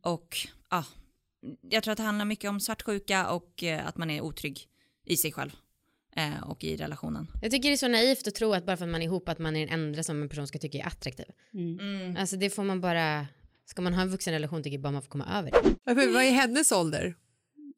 Och 0.00 0.36
ja, 0.70 0.84
jag 1.70 1.82
tror 1.82 1.92
att 1.92 1.98
det 1.98 2.04
handlar 2.04 2.24
mycket 2.24 2.50
om 2.50 2.60
svartsjuka 2.60 3.30
och 3.30 3.62
eh, 3.62 3.86
att 3.86 3.96
man 3.96 4.10
är 4.10 4.20
otrygg 4.20 4.68
i 5.06 5.16
sig 5.16 5.32
själv 5.32 5.50
eh, 6.16 6.42
och 6.42 6.64
i 6.64 6.76
relationen. 6.76 7.26
Jag 7.42 7.50
tycker 7.50 7.68
det 7.68 7.74
är 7.74 7.76
så 7.76 7.88
naivt 7.88 8.26
att 8.26 8.34
tro 8.34 8.52
att 8.52 8.66
bara 8.66 8.76
för 8.76 8.84
att 8.84 8.90
man 8.90 9.02
är 9.02 9.06
ihop 9.06 9.28
att 9.28 9.38
man 9.38 9.56
är 9.56 9.66
den 9.66 9.80
enda 9.80 10.02
som 10.02 10.22
en 10.22 10.28
person 10.28 10.46
ska 10.46 10.58
tycka 10.58 10.78
är 10.78 10.86
attraktiv. 10.86 11.26
Alltså 12.18 12.36
det 12.36 12.50
får 12.50 12.64
man 12.64 12.80
bara, 12.80 13.26
ska 13.72 13.82
man 13.82 13.94
ha 13.94 14.02
en 14.02 14.08
vuxen 14.10 14.32
relation 14.32 14.62
tycker 14.62 14.74
jag 14.76 14.82
bara 14.82 14.92
man 14.92 15.02
får 15.02 15.08
komma 15.08 15.38
över 15.38 15.50
det. 15.50 15.74
Varför, 15.84 16.12
vad 16.12 16.22
är 16.22 16.30
hennes 16.30 16.72
ålder? 16.72 17.14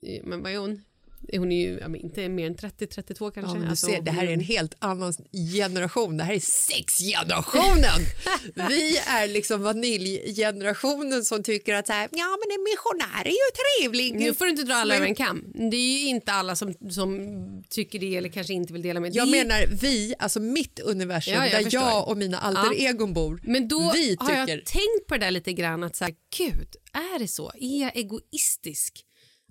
Eh, 0.06 0.24
Men 0.24 0.42
vad 0.42 0.52
är 0.52 0.58
hon? 0.58 0.84
Hon 1.32 1.52
är 1.52 1.66
ju 1.68 1.78
ja, 1.80 1.96
inte 1.96 2.28
mer 2.28 2.46
än 2.46 2.56
30-32 2.56 3.30
kanske. 3.30 3.58
Ja, 3.58 3.68
Alltså, 3.70 3.86
ser, 3.86 4.00
det 4.02 4.10
här 4.10 4.26
är 4.26 4.32
en 4.32 4.40
helt 4.40 4.74
annan 4.78 5.14
generation. 5.56 6.16
Det 6.16 6.24
här 6.24 6.34
är 6.34 6.40
sexgenerationen. 6.40 8.00
Vi 8.68 8.98
är 9.06 9.28
liksom 9.28 9.62
vaniljgenerationen 9.62 11.24
som 11.24 11.42
tycker 11.42 11.74
att 11.74 11.86
så 11.86 11.92
här, 11.92 12.08
ja, 12.12 12.36
men 12.40 12.56
en 12.58 12.64
missionär 12.64 13.24
är 13.24 13.30
ju 13.30 13.82
trevlig. 13.82 14.14
Nu 14.14 14.34
får 14.34 14.44
du 14.44 14.50
inte 14.50 14.62
dra 14.62 14.74
alla 14.74 14.94
Men- 14.94 14.96
över 14.96 15.06
en 15.06 15.14
kam. 15.14 15.44
Det 15.70 15.76
är 15.76 15.98
ju 16.02 16.06
inte 16.08 16.32
alla 16.32 16.56
som, 16.56 16.74
som 16.90 17.18
tycker 17.70 17.98
det 17.98 18.16
eller 18.16 18.28
kanske 18.28 18.52
inte 18.52 18.72
vill 18.72 18.82
dela 18.82 19.00
med 19.00 19.14
Jag 19.14 19.26
det. 19.26 19.30
menar 19.30 19.66
vi, 19.66 20.14
alltså 20.18 20.40
mitt 20.40 20.80
universum 20.80 21.34
Ja, 21.34 21.42
jag 21.46 21.52
där 21.52 21.62
förstår. 21.64 21.80
jag 21.82 22.08
och 22.08 22.16
mina 22.16 22.38
alter 22.38 22.62
Ja. 22.78 22.88
egon 22.90 23.12
bor. 23.14 23.40
Men 23.44 23.68
då 23.68 23.92
vi 23.94 24.16
har 24.20 24.32
jag 24.32 24.46
tycker... 24.48 24.60
tänkt 24.64 25.06
på 25.08 25.14
det 25.14 25.20
där 25.20 25.30
lite 25.30 25.52
grann 25.52 25.82
att 25.84 25.96
så 25.96 26.04
här, 26.04 26.14
gud, 26.38 26.68
är 26.92 27.18
det 27.18 27.28
så? 27.28 27.52
Är 27.60 27.80
jag 27.80 27.96
egoistisk? 27.96 29.04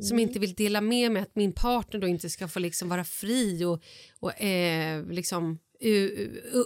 Som 0.03 0.19
inte 0.19 0.39
vill 0.39 0.53
dela 0.53 0.81
med 0.81 1.11
mig 1.11 1.21
att 1.21 1.35
min 1.35 1.53
partner 1.53 1.99
då 1.99 2.07
inte 2.07 2.29
ska 2.29 2.47
få 2.47 2.59
liksom 2.59 2.89
vara 2.89 3.03
fri 3.03 3.65
och, 3.65 3.83
och 4.19 4.41
eh, 4.41 5.05
liksom 5.05 5.59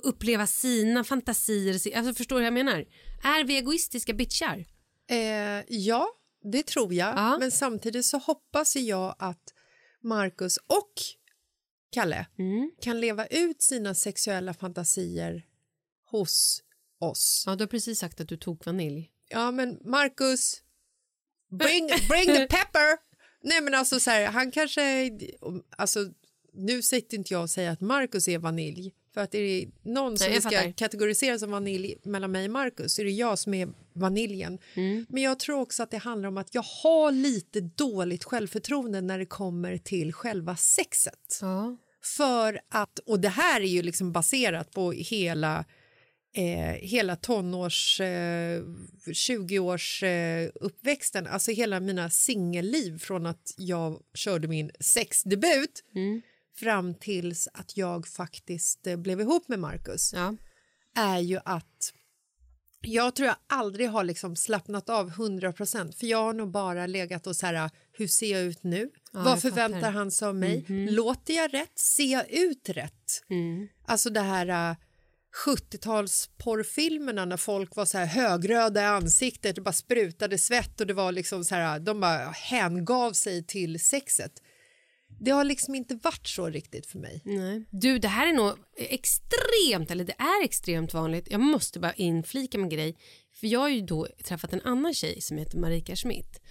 uppleva 0.03 0.47
sina 0.47 1.03
fantasier. 1.03 1.73
si- 1.73 1.93
Alltså 1.93 2.13
förstår 2.13 2.35
du 2.35 2.39
hur 2.39 2.45
jag 2.45 2.53
menar? 2.53 2.85
Är 3.23 3.43
vi 3.43 3.57
egoistiska 3.57 4.13
bitchar? 4.13 4.65
Eh, 5.09 5.63
ja, 5.67 6.07
det 6.51 6.65
tror 6.65 6.93
jag. 6.93 7.07
Ja. 7.17 7.37
Men 7.39 7.51
samtidigt 7.51 8.05
så 8.05 8.17
hoppas 8.17 8.75
jag 8.75 9.15
att 9.19 9.53
Marcus 10.03 10.57
och 10.57 10.91
Kalle 11.91 12.27
Mm. 12.39 12.71
kan 12.81 12.99
leva 12.99 13.25
ut 13.25 13.61
sina 13.61 13.95
sexuella 13.95 14.53
fantasier 14.53 15.45
hos 16.11 16.63
oss. 16.99 17.43
Ja, 17.47 17.55
du 17.55 17.61
har 17.63 17.67
precis 17.67 17.99
sagt 17.99 18.21
att 18.21 18.27
du 18.29 18.37
tog 18.37 18.65
vanilj. 18.65 19.11
Ja, 19.29 19.51
men 19.51 19.77
Marcus, 19.85 20.61
bring, 21.59 21.87
bring 22.09 22.25
the 22.25 22.47
pepper! 22.47 23.06
Nej, 23.47 23.61
men 23.61 23.73
alltså 23.73 23.99
så 23.99 24.09
här, 24.09 24.25
han 24.25 24.51
kanske... 24.51 25.11
Alltså, 25.77 25.99
nu 26.53 26.81
sitter 26.81 27.17
inte 27.17 27.33
jag 27.33 27.43
och 27.43 27.49
säger 27.49 27.71
att 27.71 27.81
Marcus 27.81 28.27
är 28.27 28.37
vanilj. 28.37 28.93
För 29.13 29.21
att 29.21 29.35
är 29.35 29.41
det 29.41 29.65
någon 29.83 30.17
som 30.17 30.29
Nej, 30.29 30.41
ska 30.41 30.49
fattar. 30.49 30.71
kategorisera 30.71 31.39
som 31.39 31.51
vanilj 31.51 31.95
mellan 32.03 32.31
mig 32.31 32.45
och 32.45 32.51
Marcus 32.51 32.99
är 32.99 33.03
det 33.03 33.11
jag 33.11 33.39
som 33.39 33.53
är 33.53 33.69
vaniljen. 33.93 34.59
Mm. 34.73 35.05
Men 35.09 35.23
jag 35.23 35.39
tror 35.39 35.59
också 35.59 35.83
att 35.83 35.91
det 35.91 35.97
handlar 35.97 36.29
om 36.29 36.37
att 36.37 36.55
jag 36.55 36.65
har 36.83 37.11
lite 37.11 37.61
dåligt 37.61 38.23
självförtroende 38.23 39.01
när 39.01 39.19
det 39.19 39.25
kommer 39.25 39.77
till 39.77 40.13
själva 40.13 40.55
sexet. 40.55 41.37
Ja. 41.41 41.77
För 42.17 42.59
att, 42.69 42.99
och 42.99 43.19
det 43.19 43.29
här 43.29 43.61
är 43.61 43.67
ju 43.67 43.81
liksom 43.81 44.11
baserat 44.11 44.71
på 44.71 44.91
hela 44.91 45.65
eh, 46.33 46.73
hela 46.81 47.15
tonårs, 47.15 48.01
eh, 48.01 48.61
20-års 49.05 50.03
eh, 50.03 50.49
uppväxten, 50.55 51.27
alltså 51.27 51.51
hela 51.51 51.79
mina 51.79 52.09
singelliv 52.09 52.99
från 52.99 53.25
att 53.25 53.53
jag 53.57 54.01
körde 54.13 54.47
min 54.47 54.71
sexdebut 54.79 55.83
fram 56.55 56.95
tills 56.95 57.47
att 57.53 57.77
jag 57.77 58.07
faktiskt 58.07 58.87
eh, 58.87 58.95
blev 58.97 59.21
ihop 59.21 59.47
med 59.47 59.59
Marcus 59.59 60.13
Ja. 60.13 60.35
är 60.95 61.19
ju 61.19 61.39
att 61.45 61.93
jag 62.81 63.15
tror 63.15 63.27
jag 63.27 63.35
aldrig 63.47 63.89
har 63.89 64.03
liksom 64.03 64.35
slappnat 64.35 64.89
av 64.89 65.09
100% 65.11 65.91
för 65.91 66.07
jag 66.07 66.17
har 66.23 66.33
nog 66.33 66.51
bara 66.51 66.87
legat 66.87 67.27
och 67.27 67.35
så 67.35 67.45
här, 67.45 67.69
hur 67.91 68.07
ser 68.07 68.31
jag 68.31 68.41
ut 68.41 68.63
nu? 68.63 68.89
Ja, 69.11 69.23
Vad 69.23 69.41
förväntar 69.41 69.91
han 69.91 70.11
sig 70.11 70.27
av 70.27 70.35
mig? 70.35 70.65
Låter 70.69 71.33
jag 71.33 71.53
rätt? 71.53 71.79
Ser 71.79 72.11
jag 72.11 72.29
ut 72.31 72.69
rätt? 72.69 73.23
Mm. 73.29 73.67
Alltså 73.85 74.09
det 74.09 74.21
här 74.21 74.71
uh, 74.71 74.77
70-talsporrfilmerna 75.45 77.25
när 77.25 77.37
folk 77.37 77.75
var 77.75 77.85
så 77.85 77.97
här 77.97 78.05
högröda 78.05 78.81
i 78.81 78.85
ansiktet, 78.85 79.55
det 79.55 79.61
bara 79.61 79.73
sprutade 79.73 80.37
svett 80.37 80.81
och 80.81 80.87
det 80.87 80.93
var 80.93 81.11
liksom 81.11 81.45
så 81.45 81.55
här, 81.55 81.79
de 81.79 81.99
bara 81.99 82.29
hängav 82.29 83.13
sig 83.13 83.43
till 83.43 83.79
sexet. 83.79 84.31
Det 85.19 85.31
har 85.31 85.43
liksom 85.43 85.75
inte 85.75 85.95
varit 85.95 86.27
så 86.27 86.49
riktigt 86.49 86.85
för 86.85 86.99
mig. 86.99 87.21
Nej. 87.25 87.65
Du, 87.71 87.99
det 87.99 88.07
här 88.07 88.27
är 88.27 88.33
nog 88.33 88.53
extremt, 88.77 89.91
eller 89.91 90.03
det 90.03 90.15
är 90.17 90.43
extremt 90.43 90.93
vanligt. 90.93 91.27
Jag 91.31 91.39
måste 91.39 91.79
bara 91.79 91.93
inflika 91.93 92.57
med 92.57 92.69
grej. 92.69 92.97
För 93.39 93.47
jag 93.47 93.59
har 93.59 93.69
ju 93.69 93.81
då 93.81 94.07
träffat 94.23 94.53
en 94.53 94.61
annan 94.61 94.93
tjej 94.93 95.21
som 95.21 95.37
heter 95.37 95.57
Marika 95.57 95.95
Schmidt. 95.95 96.41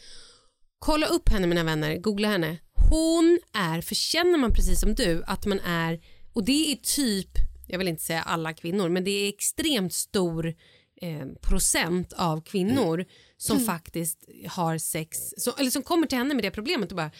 Kolla 0.78 1.06
upp 1.06 1.28
henne 1.28 1.46
mina 1.46 1.64
vänner, 1.64 1.96
googla 1.96 2.28
henne. 2.28 2.58
Hon 2.90 3.38
är, 3.54 3.80
för 3.80 3.94
känner 3.94 4.38
man 4.38 4.52
precis 4.52 4.80
som 4.80 4.94
du 4.94 5.22
att 5.26 5.46
man 5.46 5.60
är, 5.60 6.00
och 6.32 6.44
det 6.44 6.72
är 6.72 6.76
typ, 6.76 7.45
jag 7.66 7.78
vill 7.78 7.88
inte 7.88 8.02
säga 8.02 8.22
alla 8.22 8.52
kvinnor, 8.52 8.88
men 8.88 9.04
det 9.04 9.10
är 9.10 9.28
extremt 9.28 9.92
stor 9.92 10.54
eh, 11.00 11.26
procent 11.40 12.12
av 12.12 12.40
kvinnor 12.40 13.04
som 13.36 13.60
faktiskt 13.60 14.24
har 14.48 14.78
sex, 14.78 15.34
som, 15.36 15.52
eller 15.58 15.70
som 15.70 15.82
kommer 15.82 16.06
till 16.06 16.18
henne 16.18 16.34
med 16.34 16.44
det 16.44 16.50
problemet 16.50 16.90
och 16.90 16.96
bara 16.96 17.10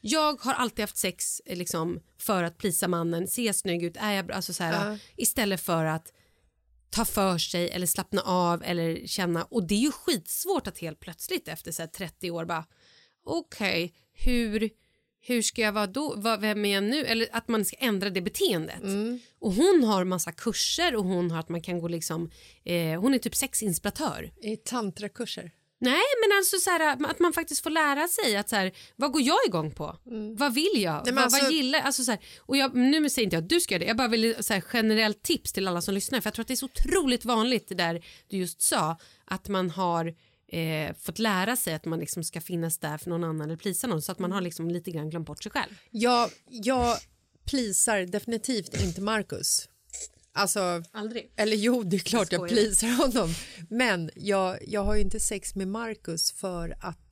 jag 0.00 0.40
har 0.40 0.54
alltid 0.54 0.82
haft 0.82 0.96
sex 0.96 1.40
eh, 1.46 1.58
liksom, 1.58 2.00
för 2.18 2.42
att 2.42 2.58
plisa 2.58 2.88
mannen, 2.88 3.26
se 3.28 3.54
snygg 3.54 3.82
ut, 3.82 3.96
är 3.96 4.12
jag 4.12 4.26
bra? 4.26 4.36
Alltså, 4.36 4.54
så 4.54 4.64
här, 4.64 4.90
Ja. 4.90 4.98
Istället 5.16 5.60
för 5.60 5.84
att 5.84 6.12
ta 6.90 7.04
för 7.04 7.38
sig 7.38 7.70
eller 7.70 7.86
slappna 7.86 8.22
av 8.22 8.62
eller 8.64 9.06
känna 9.06 9.44
och 9.44 9.66
det 9.66 9.74
är 9.74 9.78
ju 9.78 9.92
skitsvårt 9.92 10.66
att 10.66 10.78
helt 10.78 11.00
plötsligt 11.00 11.48
efter 11.48 11.72
så 11.72 11.82
här, 11.82 11.86
30 11.86 12.30
år 12.30 12.44
bara 12.44 12.64
okej 13.24 13.94
hur, 14.12 14.70
hur 15.22 15.42
ska 15.42 15.62
jag 15.62 15.72
vara 15.72 15.86
då, 15.86 16.14
vad, 16.16 16.40
vem 16.40 16.64
är 16.64 16.74
jag 16.74 16.84
nu 16.84 17.04
eller 17.04 17.28
att 17.32 17.48
man 17.48 17.64
ska 17.64 17.76
ändra 17.76 18.10
det 18.10 18.20
beteendet 18.20 18.82
och 19.40 19.52
hon 19.52 19.84
har 19.84 20.04
massa 20.04 20.32
kurser 20.32 20.96
och 20.96 21.04
hon 21.04 21.30
har 21.30 21.40
att 21.40 21.48
man 21.48 21.62
kan 21.62 21.78
gå 21.80 21.88
liksom 21.88 22.30
eh, 22.64 23.00
hon 23.00 23.14
är 23.14 23.18
typ 23.18 23.36
sexinspiratör 23.36 24.30
I 24.42 24.56
tantrakurser. 24.56 25.50
Nej, 25.82 26.02
men 26.22 26.38
alltså 26.38 26.56
så 26.56 26.70
här, 26.70 26.96
att 27.10 27.18
man 27.18 27.32
faktiskt 27.32 27.62
får 27.62 27.70
lära 27.70 28.08
sig 28.08 28.36
att 28.36 28.48
så 28.48 28.56
här, 28.56 28.72
vad 28.96 29.12
går 29.12 29.22
jag 29.22 29.38
igång 29.46 29.70
på? 29.70 29.96
Vad 30.38 30.54
vill 30.54 30.82
jag? 30.82 30.92
Mm. 30.92 31.02
men 31.04 31.14
vad, 31.14 31.24
alltså- 31.24 31.42
vad 31.42 31.52
gillar 31.52 31.80
alltså 31.80 32.04
så 32.04 32.10
här, 32.10 32.20
och 32.38 32.56
jag? 32.56 32.74
Nu 32.74 33.10
säger 33.10 33.24
inte 33.26 33.36
jag 33.36 33.42
att 33.42 33.48
du 33.48 33.60
ska 33.60 33.74
göra 33.74 33.78
det, 33.80 33.86
jag 33.86 33.96
bara 33.96 34.08
vill 34.08 34.34
så 34.40 34.52
här, 34.54 34.64
generellt 34.72 35.22
tips 35.22 35.52
till 35.52 35.68
alla 35.68 35.80
som 35.82 35.94
lyssnar 35.94 36.20
för 36.20 36.26
jag 36.26 36.34
tror 36.34 36.42
att 36.42 36.48
det 36.48 36.54
är 36.54 36.56
så 36.56 36.66
otroligt 36.66 37.24
vanligt 37.24 37.68
det 37.68 37.74
där 37.74 38.04
du 38.28 38.36
just 38.36 38.62
sa 38.62 38.96
att 39.24 39.48
man 39.48 39.70
har 39.70 40.14
eh, 40.52 40.94
fått 41.00 41.18
lära 41.18 41.56
sig 41.56 41.74
att 41.74 41.84
man 41.84 41.98
liksom 41.98 42.24
ska 42.24 42.40
finnas 42.40 42.78
där 42.78 42.98
för 42.98 43.10
någon 43.10 43.24
annan 43.24 43.40
eller 43.40 43.56
plisa 43.56 43.86
någon 43.86 44.02
så 44.02 44.12
att 44.12 44.18
man 44.18 44.32
har 44.32 44.40
liksom 44.40 44.68
lite 44.70 44.90
grann 44.90 45.10
glömt 45.10 45.26
bort 45.26 45.42
sig 45.42 45.52
själv. 45.52 45.70
Jag, 45.90 46.30
jag 46.48 46.98
plisar 47.44 48.00
definitivt 48.00 48.82
inte 48.82 49.00
Marcus. 49.00 49.68
Alltså, 50.32 50.82
Aldrig. 50.92 51.32
eller 51.36 51.56
jo, 51.56 51.82
det 51.82 51.96
är 51.96 52.00
klart 52.00 52.32
jag 52.32 52.38
skojar. 52.38 52.54
plisar 52.54 52.88
honom. 52.88 53.34
Men 53.68 54.10
jag, 54.14 54.58
jag 54.68 54.84
har 54.84 54.94
ju 54.94 55.00
inte 55.00 55.20
sex 55.20 55.54
med 55.54 55.68
Marcus 55.68 56.32
för 56.32 56.76
att 56.80 57.09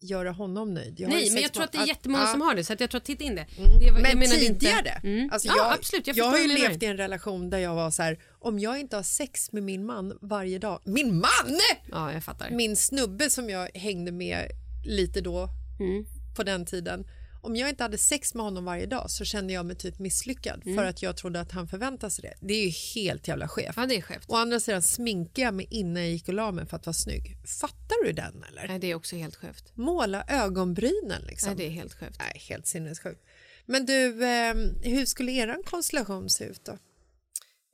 göra 0.00 0.30
honom 0.30 0.74
nöjd. 0.74 1.06
Nej, 1.08 1.30
men 1.30 1.42
jag 1.42 1.52
tror 1.52 1.64
att 1.64 1.72
det 1.72 1.78
är 1.78 1.86
jättemånga 1.86 2.24
ja. 2.24 2.30
som 2.32 2.40
har 2.40 2.54
det 2.54 2.64
så 2.64 2.72
att 2.72 2.80
jag 2.80 2.90
tror 2.90 2.98
att 2.98 3.04
titta 3.04 3.24
in 3.24 3.34
det. 3.34 3.46
det 3.80 3.86
jag 3.86 4.02
Men 4.02 4.20
tidigare. 4.30 5.00
Mm. 5.02 5.30
Alltså 5.32 5.48
ja, 5.48 5.54
jag, 5.56 5.72
absolut. 5.72 6.06
Jag, 6.06 6.16
jag 6.16 6.24
har 6.24 6.38
ju 6.38 6.48
levt 6.48 6.82
i 6.82 6.86
en 6.86 6.96
relation 6.96 7.50
där 7.50 7.58
jag 7.58 7.74
var 7.74 7.90
så 7.90 8.02
här, 8.02 8.18
om 8.38 8.58
jag 8.58 8.80
inte 8.80 8.96
har 8.96 9.02
sex 9.02 9.52
med 9.52 9.62
min 9.62 9.86
man 9.86 10.18
varje 10.20 10.58
dag, 10.58 10.80
min 10.84 11.14
man! 11.14 11.60
Ja, 11.90 12.12
jag 12.12 12.24
fattar. 12.24 12.50
Min 12.50 12.76
snubbe 12.76 13.30
som 13.30 13.50
jag 13.50 13.68
hängde 13.74 14.12
med 14.12 14.50
lite 14.86 15.20
då 15.20 15.48
Mm. 15.80 16.04
på 16.36 16.42
den 16.42 16.66
tiden. 16.66 17.04
Om 17.42 17.56
jag 17.56 17.68
inte 17.68 17.82
hade 17.82 17.98
sex 17.98 18.34
med 18.34 18.44
honom 18.44 18.64
varje 18.64 18.86
dag 18.86 19.10
så 19.10 19.24
kände 19.24 19.52
jag 19.52 19.66
mig 19.66 19.76
typ 19.76 19.98
misslyckad 19.98 20.62
Mm. 20.64 20.76
för 20.78 20.84
att 20.84 21.02
jag 21.02 21.16
trodde 21.16 21.40
att 21.40 21.52
han 21.52 21.68
förväntade 21.68 22.10
sig 22.10 22.22
det. 22.22 22.46
Det 22.46 22.54
är 22.54 22.64
ju 22.64 22.70
helt 22.94 23.28
jävla 23.28 23.48
skevt. 23.48 23.74
Ja, 23.76 23.86
det 23.86 23.96
är 23.96 24.02
skevt. 24.02 24.24
Å 24.28 24.36
andra 24.36 24.60
sidan 24.60 24.82
sminkar 24.82 25.42
jag 25.42 25.54
mig 25.54 25.66
innan 25.70 26.02
jag 26.02 26.12
gick 26.12 26.28
och 26.28 26.34
la 26.34 26.52
mig 26.52 26.66
för 26.66 26.76
att 26.76 26.86
vara 26.86 26.94
snygg. 26.94 27.36
Fattar 27.60 28.04
du 28.04 28.12
den 28.12 28.44
eller? 28.48 28.68
Nej, 28.68 28.78
det 28.78 28.90
är 28.90 28.94
också 28.94 29.16
helt 29.16 29.36
skevt. 29.36 29.72
Måla 29.76 30.24
ögonbrynen 30.28 31.22
liksom. 31.26 31.46
Nej, 31.48 31.56
det 31.56 31.66
är 31.66 31.70
helt 31.70 31.94
skevt. 31.94 32.16
Nej, 32.18 32.42
helt 32.48 32.66
sinnessjukt. 32.66 33.20
Men 33.66 33.86
du, 33.86 34.24
eh, 34.24 34.54
hur 34.82 35.06
skulle 35.06 35.32
er 35.32 35.56
konstellation 35.64 36.30
se 36.30 36.44
ut 36.44 36.64
då? 36.64 36.78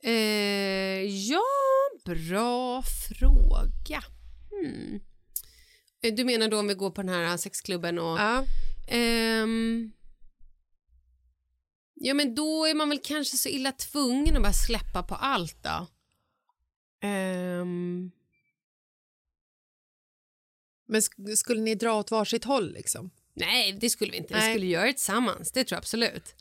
Eh, 0.03 0.13
ja, 1.03 1.41
bra 2.05 2.83
fråga. 2.83 4.03
Hmm. 4.51 4.99
Eh, 6.03 6.13
Du 6.13 6.23
menar 6.25 6.47
då 6.49 6.59
om 6.59 6.67
vi 6.67 6.73
går 6.73 6.91
på 6.91 7.01
den 7.01 7.09
här 7.13 7.37
sexklubben 7.37 7.99
och... 7.99 8.19
Ja. 8.19 8.45
Ehm, 8.87 9.91
ja, 11.93 12.13
men 12.13 12.35
då 12.35 12.65
är 12.65 12.73
man 12.73 12.89
väl 12.89 12.99
kanske 13.03 13.37
så 13.37 13.49
illa 13.49 13.71
tvungen 13.71 14.35
att 14.37 14.43
bara 14.43 14.53
släppa 14.53 15.03
på 15.03 15.15
allt 15.15 15.63
då. 15.63 15.87
Ehm, 17.07 18.11
Men 20.89 21.01
sk- 21.01 21.35
skulle 21.35 21.61
ni 21.61 21.75
dra 21.75 21.93
åt 21.93 22.11
varsitt 22.11 22.43
håll 22.43 22.71
liksom? 22.73 23.09
nej, 23.33 23.73
det 23.81 23.89
skulle 23.89 24.11
vi 24.11 24.17
inte. 24.17 24.33
Vi 24.33 24.39
Nej. 24.39 24.53
skulle 24.53 24.65
göra 24.71 24.85
det 24.85 24.93
tillsammans. 24.93 25.51
Det 25.51 25.63
tror 25.63 25.75
jag 25.75 25.79
absolut. 25.81 26.35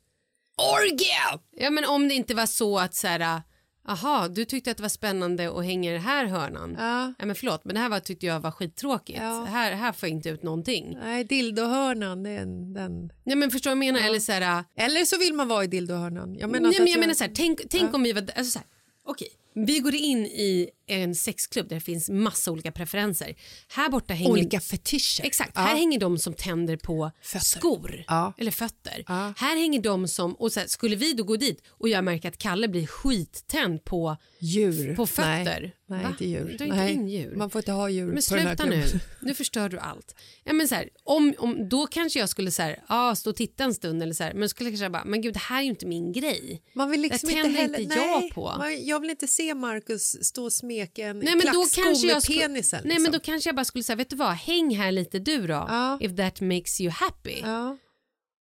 Orgie! 0.56 1.40
Ja, 1.50 1.70
men 1.70 1.84
om 1.84 2.08
det 2.08 2.14
inte 2.14 2.34
var 2.34 2.46
så 2.46 2.78
att 2.78 2.94
så 2.94 3.06
här... 3.08 3.42
Aha, 3.88 4.28
du 4.28 4.44
tyckte 4.44 4.70
att 4.70 4.76
det 4.76 4.82
var 4.82 4.88
spännande 4.88 5.58
att 5.58 5.64
hänga 5.64 5.90
i 5.90 5.92
den 5.92 6.02
här 6.02 6.26
hörnan. 6.26 6.76
Ja. 6.78 7.14
Ja, 7.18 7.26
men 7.26 7.36
förlåt, 7.36 7.64
men 7.64 7.74
det 7.74 7.80
här 7.80 7.88
var, 7.88 8.00
tyckte 8.00 8.26
jag 8.26 8.40
var 8.40 8.50
skittråkigt. 8.50 9.18
Ja. 9.22 9.44
Här, 9.44 9.72
här 9.72 9.92
får 9.92 10.08
jag 10.08 10.16
inte 10.16 10.28
ut 10.28 10.42
någonting. 10.42 10.98
Nej, 11.02 11.24
dildohörnan, 11.24 12.22
det 12.22 12.30
är 12.30 12.42
en, 12.42 12.72
den... 12.74 13.12
Nej, 13.24 13.36
men 13.36 13.50
förstår 13.50 13.70
du 13.70 13.76
vad 13.76 13.84
jag 13.84 13.94
menar? 13.94 14.08
Eller 14.08 14.20
så 14.20 14.32
här, 14.32 14.64
Eller 14.76 15.04
så 15.04 15.18
vill 15.18 15.34
man 15.34 15.48
vara 15.48 15.64
i 15.64 15.66
dildohörnan. 15.66 16.34
Jag 16.34 16.50
menar 16.50 16.68
nej, 16.70 16.78
men 16.78 16.82
att 16.88 16.90
jag 16.90 17.00
menar 17.00 17.14
så 17.14 17.24
här, 17.24 17.32
tänk, 17.34 17.60
tänk 17.70 17.90
Ja. 17.90 17.94
om 17.94 18.02
vi 18.02 18.12
var... 18.12 18.22
Alltså 18.22 18.44
så 18.50 18.58
här, 18.58 18.68
okej, 19.04 19.28
vi 19.66 19.78
går 19.78 19.94
in 19.94 20.26
i 20.26 20.70
en 20.88 21.14
sexklubb 21.14 21.68
där 21.68 21.76
det 21.76 21.80
finns 21.80 22.08
massa 22.10 22.50
olika 22.50 22.72
preferenser. 22.72 23.34
Här 23.68 23.88
borta 23.88 24.14
hänger... 24.14 24.30
Olika 24.30 24.60
fetischer. 24.60 25.24
Exakt, 25.24 25.52
Ja. 25.54 25.60
här 25.60 25.76
hänger 25.76 25.98
de 26.00 26.18
som 26.18 26.34
tänder 26.34 26.76
på 26.76 27.10
Fötter. 27.22 27.44
skor 27.44 28.04
Ja. 28.06 28.32
eller 28.38 28.50
fötter. 28.50 29.04
Ja. 29.06 29.34
Här 29.36 29.56
hänger 29.56 29.80
de 29.82 30.08
som, 30.08 30.34
och 30.34 30.52
så 30.52 30.60
här, 30.60 30.66
skulle 30.66 30.96
vi 30.96 31.12
då 31.12 31.24
gå 31.24 31.36
dit 31.36 31.62
och 31.68 31.88
jag 31.88 32.04
märker 32.04 32.28
att 32.28 32.38
Kalle 32.38 32.68
blir 32.68 32.86
skittänd 32.86 33.84
på, 33.84 34.16
Djur. 34.38 34.96
på 34.96 35.06
fötter. 35.06 35.60
Nej, 35.60 35.72
nej 35.86 36.02
Va? 36.04 36.08
inte 36.10 36.26
djur. 36.26 36.56
Dra 36.58 36.64
inte 36.64 36.92
in 36.92 37.08
djur. 37.08 37.34
Man 37.36 37.50
får 37.50 37.58
inte 37.58 37.72
ha 37.72 37.88
djur 37.90 38.06
Men 38.12 38.22
på 38.28 38.34
den 38.36 38.46
här 38.46 38.56
sluta 38.56 38.64
nu, 38.70 38.82
klubben. 38.82 39.00
nu 39.22 39.34
förstör 39.34 39.68
du 39.68 39.78
allt. 39.78 40.14
Ja, 40.44 40.52
men 40.52 40.68
så 40.68 40.74
här, 40.74 40.88
om, 41.04 41.34
om, 41.38 41.68
då 41.68 41.86
kanske 41.86 42.18
jag 42.18 42.28
skulle 42.28 42.50
så 42.50 42.62
här, 42.62 42.82
ah, 42.86 43.14
stå 43.14 43.30
och 43.30 43.36
titta 43.36 43.64
en 43.64 43.74
stund 43.74 44.02
eller 44.02 44.14
så 44.14 44.24
här, 44.24 44.34
men 44.34 44.48
skulle 44.48 44.70
jag 44.70 44.78
kanske 44.78 44.90
bara, 44.90 45.04
men 45.04 45.20
gud 45.20 45.34
det 45.34 45.40
här 45.40 45.58
är 45.58 45.62
ju 45.62 45.68
inte 45.70 45.86
min 45.86 46.12
grej. 46.12 46.62
Man 46.74 46.90
vill 46.90 47.00
liksom 47.00 47.26
Det 47.28 47.32
inte 47.32 47.42
tänder 47.44 47.60
heller... 47.62 47.78
inte 47.80 47.94
jag 47.94 48.20
nej, 48.20 48.30
på. 48.32 48.54
man- 48.58 48.86
Jag 48.86 49.00
vill 49.00 49.10
inte 49.10 49.26
se 49.26 49.45
Marcus 49.54 50.24
stå 50.24 50.44
och 50.44 50.52
smeka 50.52 51.06
en 51.06 51.18
Nej, 51.18 51.36
men 51.36 51.46
då 51.54 51.64
kanske 51.74 52.06
med 52.06 52.22
penisen. 52.26 52.80
Nej 52.84 52.88
liksom. 52.88 53.02
men 53.02 53.12
då 53.12 53.20
kanske 53.20 53.48
jag 53.48 53.56
bara 53.56 53.64
skulle 53.64 53.84
säga, 53.84 53.96
vet 53.96 54.10
du 54.10 54.16
vad, 54.16 54.32
häng 54.32 54.76
här 54.76 54.92
lite 54.92 55.18
du 55.18 55.46
då, 55.46 55.52
Ja. 55.68 55.98
if 56.00 56.16
that 56.16 56.40
makes 56.40 56.80
you 56.80 56.90
happy. 56.90 57.40
Ja. 57.40 57.76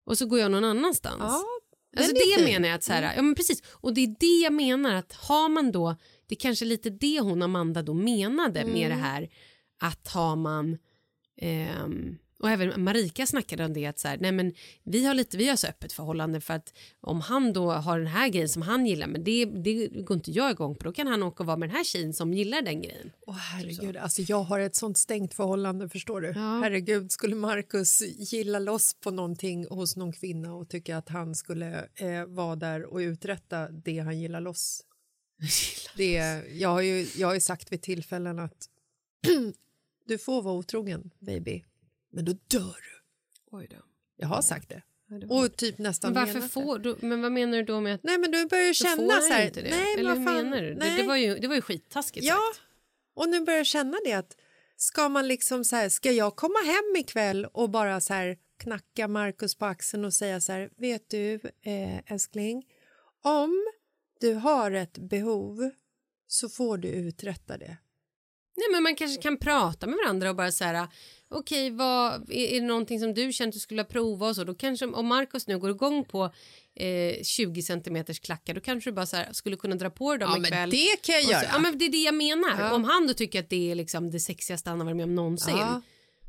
Och 0.07 0.19
så 0.19 0.27
går 0.27 0.39
jag 0.39 0.51
någon 0.51 0.65
annanstans. 0.65 1.23
Ja, 1.23 1.43
Alltså 1.97 2.13
det 2.15 2.21
fin. 2.21 2.33
Mm. 2.39 2.53
menar 2.53 2.69
jag 2.69 2.75
att 2.77 2.85
så 2.85 2.93
här, 2.93 3.13
ja 3.17 3.23
men 3.23 3.35
precis, 3.35 3.63
och 3.71 3.95
det 3.95 4.01
är 4.01 4.17
det 4.21 4.45
jag 4.45 4.53
menar 4.53 4.95
att 4.95 5.13
har 5.13 5.49
man 5.49 5.73
då, 5.73 5.97
det 6.27 6.35
är 6.35 6.39
kanske 6.41 6.65
lite 6.65 6.91
det 6.91 7.21
hon 7.21 7.43
Amanda 7.43 7.83
då 7.83 7.95
menade 7.95 8.65
med 8.65 8.77
Mm. 8.87 8.89
det 8.89 9.05
här 9.05 9.29
att 9.81 10.09
har 10.09 10.37
man 10.37 10.79
ehm, 11.41 12.19
och 12.43 12.51
även 12.51 12.85
Marika 12.85 13.27
snackade 13.27 13.65
om 13.65 13.73
det 13.73 13.87
att 13.87 13.99
så 13.99 14.09
här, 14.09 14.19
nej 14.21 14.33
men 14.33 14.55
vi 14.85 15.07
har 15.07 15.15
lite, 15.15 15.37
vi 15.37 15.49
har 15.49 15.57
så 15.57 15.67
öppet 15.67 15.93
förhållande 15.93 16.41
för 16.41 16.55
att 16.55 16.75
om 17.01 17.21
han 17.21 17.53
då 17.53 17.73
har 17.73 17.99
den 17.99 18.09
här 18.09 18.29
grejen 18.29 18.49
som 18.49 18.63
han 18.63 18.87
gillar 18.87 19.07
men 19.07 19.25
det, 19.25 19.45
det 19.45 19.89
går 19.89 20.15
inte 20.17 20.31
jag 20.31 20.51
igång 20.51 20.75
på 20.75 20.85
då 20.85 20.93
kan 20.93 21.07
han 21.07 21.23
åka 21.23 21.43
och 21.43 21.47
vara 21.47 21.57
med 21.57 21.69
den 21.69 21.77
här 21.77 21.85
tjejen 21.85 22.13
som 22.13 22.35
gillar 22.35 22.63
den 22.63 22.83
grejen. 22.83 23.11
Åh, 23.27 23.35
herregud, 23.37 23.97
alltså 23.97 24.23
jag 24.23 24.43
har 24.43 24.61
ett 24.61 24.77
sånt 24.77 24.99
stängt 24.99 25.35
förhållande 25.35 25.89
förstår 25.89 26.21
du. 26.21 26.29
Ja. 26.29 26.61
Herregud, 26.63 27.13
skulle 27.13 27.35
Marcus 27.35 28.03
gilla 28.33 28.59
loss 28.59 28.95
på 29.01 29.11
någonting 29.11 29.67
hos 29.71 29.97
någon 29.97 30.13
kvinna 30.13 30.55
och 30.55 30.69
tycka 30.69 30.97
att 30.97 31.09
han 31.09 31.35
skulle 31.35 31.89
eh, 31.95 32.25
vara 32.27 32.57
där 32.57 32.85
och 32.85 32.99
uträtta 32.99 33.69
det 33.69 33.99
han 33.99 34.21
gillar 34.21 34.41
loss. 34.41 34.85
det, 35.97 36.13
jag, 36.53 36.69
har 36.69 36.81
ju, 36.81 37.07
jag 37.17 37.29
har 37.29 37.35
ju 37.35 37.41
sagt 37.41 37.73
vid 37.73 37.83
tillfällen 37.83 38.39
att 38.39 38.69
du 40.07 40.19
får 40.19 40.43
vara 40.43 40.55
otrogen 40.55 41.11
baby, 41.19 41.65
men 42.13 42.25
då 42.25 42.33
dör 42.33 42.77
du. 42.77 43.03
Oj 43.57 43.67
då. 43.71 43.77
Jag 44.17 44.29
har 44.29 44.43
sagt 44.43 44.69
det. 44.69 44.83
det 45.21 45.27
Och 45.27 45.57
typ 45.57 45.79
nästan 45.79 46.13
Men 46.13 46.27
varför 46.27 46.41
det. 46.41 46.49
får 46.49 46.79
du, 46.79 46.97
men 47.01 47.23
vad 47.23 47.33
menar 47.33 47.59
du 47.59 47.65
då 47.65 47.81
med 47.81 47.95
att 47.95 48.03
Nej 48.03 48.19
men 48.19 48.31
du 48.31 48.47
börjar 48.47 48.69
då 48.69 48.75
känna 48.75 49.21
så 49.21 49.33
här, 49.33 49.47
inte 49.47 49.63
det? 49.63 49.71
nej 49.71 49.95
Eller 49.99 50.15
vad 50.15 50.25
fan, 50.25 50.35
menar 50.51 50.63
du? 50.63 50.75
Det, 50.75 50.79
nej. 50.79 51.03
det, 51.03 51.09
var 51.09 51.17
ju, 51.17 51.39
det 51.39 51.49
var 51.49 51.55
ju 51.55 51.61
skittaskigt 51.63 52.27
Ja, 52.27 52.39
sagt. 52.55 52.67
och 53.15 53.29
nu 53.29 53.41
börjar 53.41 53.59
jag 53.59 53.67
känna 53.67 53.99
det 54.05 54.13
att 54.13 54.37
ska 54.77 55.09
man 55.09 55.29
liksom 55.29 55.65
så 55.65 55.77
här, 55.77 55.89
ska 55.89 56.13
jag 56.13 56.37
komma 56.37 56.59
hem 56.67 56.97
ikväll 56.97 57.45
och 57.45 57.71
bara 57.71 58.01
så 58.01 58.15
här 58.15 58.37
knacka 58.59 59.09
Markus 59.09 59.55
på 59.55 59.65
axeln 59.67 60.05
och 60.05 60.15
säga 60.15 60.41
så 60.41 60.53
här, 60.53 60.71
vet 60.77 61.11
du 61.11 61.35
eh, 61.63 62.13
älskling, 62.13 62.65
om 63.23 63.67
du 64.21 64.35
har 64.35 64.71
ett 64.71 64.99
behov 64.99 65.71
så 66.27 66.49
får 66.49 66.79
du 66.79 66.89
uträtta 66.89 67.59
det. 67.59 67.77
Nej, 68.63 68.73
men 68.73 68.83
man 68.83 68.95
kanske 68.97 69.23
kan 69.23 69.37
prata 69.39 69.87
med 69.87 69.97
varandra 70.05 70.31
och 70.31 70.37
bara 70.37 70.53
så 70.53 70.65
här 70.65 70.87
okej, 71.35 71.71
vad 71.71 72.13
är, 72.31 72.33
är 72.55 72.61
det 72.61 72.67
någonting 72.67 73.01
som 73.01 73.15
du 73.15 73.33
känner 73.33 73.49
att 73.49 73.53
du 73.55 73.61
skulle 73.61 73.85
prova 73.85 74.29
och 74.29 74.37
så 74.37 74.45
då 74.45 74.55
kanske 74.55 74.87
om 74.87 75.07
Marcus 75.07 75.47
nu 75.47 75.59
går 75.59 75.71
igång 75.71 76.05
på 76.05 76.25
eh, 76.77 77.23
20 77.23 77.63
centimeters 77.63 78.21
klackar 78.21 78.55
då 78.55 78.61
kanske 78.61 78.91
du 78.91 78.95
bara 78.95 79.07
så 79.07 79.17
här, 79.17 79.29
skulle 79.33 79.57
kunna 79.57 79.77
dra 79.77 79.91
på 79.91 80.11
dig 80.11 80.19
dem 80.19 80.31
Ja, 80.33 80.39
men 80.39 80.45
ikväll. 80.47 80.71
det 80.71 81.03
kan 81.03 81.15
jag 81.15 81.21
Och 81.23 81.27
så- 81.27 81.33
göra. 81.33 81.45
Ja, 81.53 81.59
men 81.59 81.79
det 81.79 81.85
är 81.85 81.89
det 81.91 82.03
jag 82.03 82.15
menar. 82.15 82.57
Ja. 82.61 82.73
Om 82.75 82.85
han 82.85 83.07
då 83.07 83.15
tycker 83.15 83.41
att 83.41 83.51
det 83.51 83.71
är 83.71 83.75
liksom 83.75 84.11
det 84.11 84.21
sexigaste 84.21 84.71
han 84.71 84.79
har 84.79 84.85
varit 84.85 84.97
med 84.97 85.05
om 85.05 85.15
någonsin 85.15 85.57
Ja. 85.57 85.83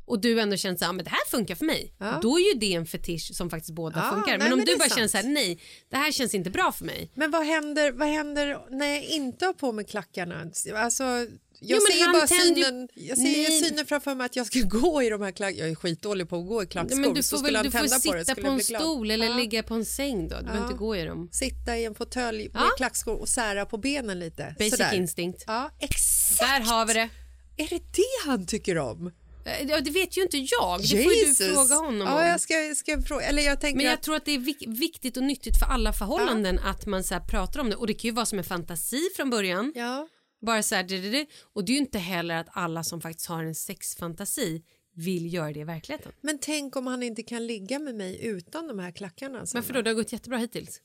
och 0.06 0.20
du 0.20 0.40
ändå 0.40 0.56
känner 0.56 0.76
så 0.76 0.84
här, 0.84 0.88
"Ja, 0.88 0.92
men 0.92 1.04
det 1.04 1.10
här 1.10 1.26
funkar 1.30 1.54
för 1.54 1.64
mig. 1.64 1.92
Ja. 1.98 2.18
Då 2.22 2.38
är 2.38 2.54
ju 2.54 2.58
det 2.60 2.74
en 2.74 2.86
fetisch 2.86 3.30
som 3.36 3.50
faktiskt 3.50 3.74
båda 3.74 3.98
Ja, 4.04 4.10
funkar. 4.14 4.28
nej, 4.30 4.38
Men 4.38 4.52
om 4.52 4.58
men 4.58 4.66
du 4.66 4.76
bara 4.76 4.88
sant. 4.88 4.94
känner 4.94 5.08
så 5.08 5.16
här, 5.16 5.24
nej, 5.24 5.58
det 5.88 5.96
här 5.96 6.12
känns 6.12 6.34
inte 6.34 6.50
bra 6.50 6.72
för 6.72 6.84
mig. 6.84 7.10
Men 7.14 7.30
vad 7.30 7.46
händer, 7.46 7.92
vad 7.92 8.08
händer 8.08 8.58
när 8.70 8.86
jag 8.86 9.04
inte 9.04 9.46
har 9.46 9.52
på 9.52 9.72
mig 9.72 9.84
klackarna? 9.84 10.50
Alltså, 10.76 11.26
jag 11.68 11.80
Jo, 11.80 11.80
ser 11.92 12.12
bara 12.12 12.22
ju- 12.22 12.54
synen, 12.54 12.88
jag 12.94 13.16
ser 13.18 13.24
Nej. 13.24 13.62
synen 13.62 13.86
framför 13.86 14.14
mig 14.14 14.24
att 14.26 14.36
jag 14.36 14.46
ska 14.46 14.60
gå 14.64 15.02
i 15.02 15.08
de 15.08 15.22
här 15.22 15.30
klackarna. 15.30 15.58
Jag 15.60 15.68
är 15.70 15.74
skitdålig 15.74 16.28
på 16.28 16.36
att 16.36 16.46
gå 16.46 16.62
i 16.62 16.66
klackskor. 16.66 17.00
Men 17.00 17.14
du 17.14 17.22
får, 17.22 17.42
väl, 17.42 17.52
du 17.52 17.70
får 17.70 17.78
tända 17.78 17.98
på 18.06 18.12
det 18.14 18.24
sitta 18.24 18.40
på 18.42 18.48
en 18.48 18.60
stol 18.60 19.10
eller 19.10 19.26
Ja. 19.26 19.36
ligga 19.36 19.62
på 19.62 19.74
en 19.74 19.84
säng 19.84 20.28
då. 20.28 20.36
Du 20.36 20.42
behöver 20.42 20.60
Ja. 20.60 20.66
inte 20.66 20.78
gå 20.78 20.96
i 20.96 21.04
dem. 21.04 21.28
Sitta 21.32 21.78
i 21.78 21.84
en 21.84 21.94
fåtölj 21.94 22.48
med 22.52 22.62
Ja. 22.62 22.68
klackskor 22.76 23.20
och 23.20 23.28
sära 23.28 23.66
på 23.66 23.76
benen 23.78 24.18
lite. 24.20 24.54
Basic 24.58 24.70
Sådär. 24.70 24.94
instinct. 24.94 25.44
Ja, 25.46 25.70
exakt. 25.80 26.40
Där 26.40 26.60
har 26.60 26.86
vi 26.86 26.92
det. 26.94 27.08
Är 27.56 27.68
det 27.68 27.78
det 27.92 28.26
han 28.30 28.46
tycker 28.46 28.78
om? 28.78 29.06
Eh, 29.46 29.66
Ja, 29.68 29.80
det 29.80 29.90
vet 29.90 30.16
ju 30.16 30.22
inte 30.22 30.36
jag. 30.38 30.80
Det 30.82 30.88
får 31.02 31.12
ju 31.12 31.24
du 31.24 31.34
fråga 31.34 31.74
honom 31.74 32.00
Ja, 32.08 32.20
om. 32.20 32.26
jag 32.26 32.40
ska, 32.40 32.54
ska 32.76 33.02
fråga. 33.02 33.24
Eller 33.26 33.42
jag 33.42 33.60
tänker 33.60 33.76
Men 33.76 33.86
jag 33.86 33.94
att, 33.94 34.02
tror 34.02 34.16
att 34.16 34.24
det 34.24 34.32
är 34.32 34.38
vik- 34.38 34.66
viktigt 34.80 35.16
och 35.16 35.22
nyttigt 35.22 35.58
för 35.58 35.66
alla 35.66 35.92
förhållanden 35.92 36.58
att 36.58 36.86
man 36.86 37.04
så 37.04 37.20
pratar 37.30 37.60
om 37.60 37.70
det. 37.70 37.76
Och 37.76 37.86
det 37.86 37.94
kan 37.94 38.08
ju 38.08 38.12
vara 38.14 38.26
som 38.26 38.38
en 38.38 38.44
fantasi 38.44 39.00
från 39.16 39.30
början. 39.30 39.72
ja. 39.74 40.08
Bara 40.44 40.62
så 40.62 40.74
här, 40.74 40.82
det, 40.82 41.00
det, 41.00 41.10
det. 41.10 41.26
Och 41.52 41.64
det 41.64 41.72
är 41.72 41.74
ju 41.74 41.80
inte 41.80 41.98
heller 41.98 42.36
att 42.36 42.48
alla 42.50 42.84
som 42.84 43.00
faktiskt 43.00 43.26
har 43.28 43.44
en 43.44 43.54
sexfantasi 43.54 44.62
vill 44.94 45.34
göra 45.34 45.52
det 45.52 45.60
i 45.60 45.64
verkligheten. 45.64 46.12
Men 46.20 46.38
tänk 46.38 46.76
om 46.76 46.86
han 46.86 47.02
inte 47.02 47.22
kan 47.22 47.46
ligga 47.46 47.78
med 47.78 47.94
mig 47.94 48.26
utan 48.26 48.66
de 48.68 48.78
här 48.78 48.90
klackarna. 48.90 49.46
sen 49.46 49.60
Varför 49.60 49.74
då? 49.74 49.82
Det 49.82 49.90
har 49.90 49.94
gått 49.94 50.12
jättebra 50.12 50.38
hittills. 50.38 50.80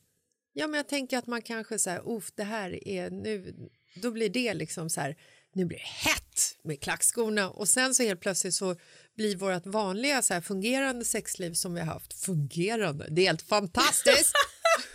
Ja, 0.53 0.68
men 0.68 0.78
jag 0.78 0.88
tänker 0.88 1.18
att 1.18 1.28
man 1.28 1.41
kanske 1.41 1.80
så 1.80 1.89
här, 1.89 2.01
"Uff, 2.05 2.32
det 2.36 2.43
här 2.43 2.88
är 2.88 3.10
nu, 3.10 3.55
då 3.95 4.12
blir 4.12 4.30
det 4.30 4.53
liksom 4.53 4.89
så 4.89 5.01
här, 5.01 5.18
nu 5.53 5.66
blir 5.66 5.78
det 5.78 6.10
hett 6.10 6.57
med 6.64 6.82
klackskorna 6.82 7.49
och 7.49 7.68
sen 7.68 7.95
så 7.95 8.03
helt 8.03 8.22
plötsligt 8.22 8.53
så 8.53 8.76
blir 9.16 9.36
vårt 9.36 9.66
vanliga 9.66 10.22
så 10.22 10.34
här 10.34 10.41
fungerande 10.41 11.05
sexliv 11.05 11.53
som 11.53 11.74
vi 11.74 11.80
har 11.80 11.88
haft 11.88 12.14
fungerande. 12.14 13.07
Det 13.10 13.22
är 13.22 13.26
helt 13.26 13.41
fantastiskt. 13.41 14.34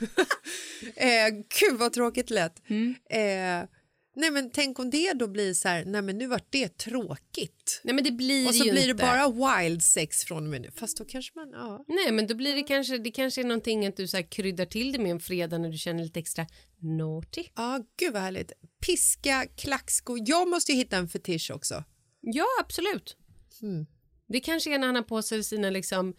eh, 0.96 1.28
gud 1.60 1.78
vad 1.78 1.92
tråkigt 1.92 2.30
lätt. 2.30 2.62
Eh, 3.10 3.68
nej, 4.16 4.30
men 4.30 4.50
tänk 4.50 4.78
om 4.78 4.90
det 4.90 5.12
då 5.12 5.28
blir 5.28 5.54
så 5.54 5.68
här, 5.68 5.84
nej, 5.84 6.02
men 6.02 6.18
nu 6.18 6.26
vart 6.26 6.46
det 6.50 6.78
tråkigt. 6.78 7.80
Nej 7.84 7.94
men 7.94 8.04
det 8.04 8.12
blir 8.12 8.48
Och 8.48 8.54
så 8.54 8.64
ju 8.64 8.72
blir 8.72 8.82
det 8.82 8.90
inte. 8.90 9.04
bara 9.04 9.60
wild 9.62 9.82
sex 9.82 10.24
från 10.24 10.44
och 10.44 10.50
med 10.50 10.60
nu. 10.60 10.70
Fast 10.70 10.96
då 10.98 11.04
kanske 11.04 11.38
man, 11.38 11.50
ja. 11.52 11.84
Nej 11.88 12.12
men 12.12 12.26
då 12.26 12.34
blir 12.34 12.54
det 12.54 12.62
kanske, 12.62 12.98
det 12.98 13.10
kanske 13.10 13.40
är 13.40 13.44
någonting 13.44 13.86
att 13.86 13.96
du 13.96 14.08
så 14.08 14.16
här 14.16 14.30
kryddar 14.30 14.66
till 14.66 14.92
det 14.92 14.98
med 14.98 15.10
en 15.10 15.20
fredag 15.20 15.58
när 15.58 15.68
du 15.68 15.78
känner 15.78 16.04
lite 16.04 16.20
extra 16.20 16.46
naughty. 16.78 17.44
Ja, 17.56 17.80
gud 17.98 18.12
vad 18.12 18.22
härligt. 18.22 18.52
Piska, 18.86 19.46
klackskor. 19.56 20.18
Jag 20.26 20.48
måste 20.48 20.72
ju 20.72 20.78
hitta 20.78 20.96
en 20.96 21.08
fetisch 21.08 21.50
också. 21.54 21.84
Ja 22.20 22.46
absolut. 22.60 23.16
Mm. 23.62 23.86
Det 24.28 24.40
kanske 24.40 24.74
är 24.74 24.78
när 24.78 24.86
han 24.86 24.96
har 24.96 25.02
på 25.02 25.22
sig 25.22 25.44
sina 25.44 25.70
liksom 25.70 26.14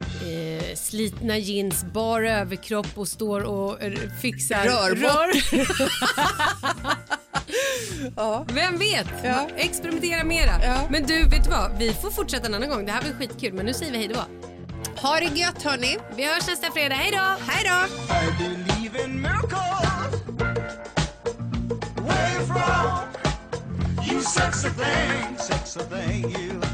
eh, 0.00 0.74
slitna 0.76 1.38
jeans, 1.38 1.84
bar 1.94 2.22
överkropp 2.22 2.98
och 2.98 3.08
står 3.08 3.44
och 3.44 3.82
eh, 3.82 4.10
fixar 4.22 4.64
Rör 4.64 4.94
Ja. 8.16 8.44
Vem 8.48 8.78
vet? 8.78 9.06
Ja. 9.24 9.48
Experimentera 9.56 10.24
mera. 10.24 10.64
Ja. 10.64 10.78
Men 10.90 11.06
du, 11.06 11.22
vet 11.22 11.44
du 11.44 11.50
vad? 11.50 11.78
Vi 11.78 11.92
får 11.92 12.10
fortsätta 12.10 12.46
en 12.46 12.54
annan 12.54 12.68
gång. 12.68 12.86
Det 12.86 12.92
här 12.92 13.02
var 13.02 13.18
skitkul, 13.18 13.52
men 13.52 13.66
nu 13.66 13.74
säger 13.74 13.92
vi 13.92 13.98
hej 13.98 14.08
då. 14.08 14.24
Ha 15.00 15.20
det 15.20 15.40
gött 15.40 15.62
hörni. 15.62 15.98
Vi 16.16 16.24
hörs 16.24 16.46
nästa 16.46 16.70
fredag. 16.70 16.94
Hej 16.94 17.10
då! 17.12 17.52
Hej 17.52 17.64
då! 17.64 18.04
You 24.12 24.20
sexy 24.20 24.68
thing, 24.68 25.38
sexy 25.38 25.80
thing, 25.80 26.30
you. 26.30 26.73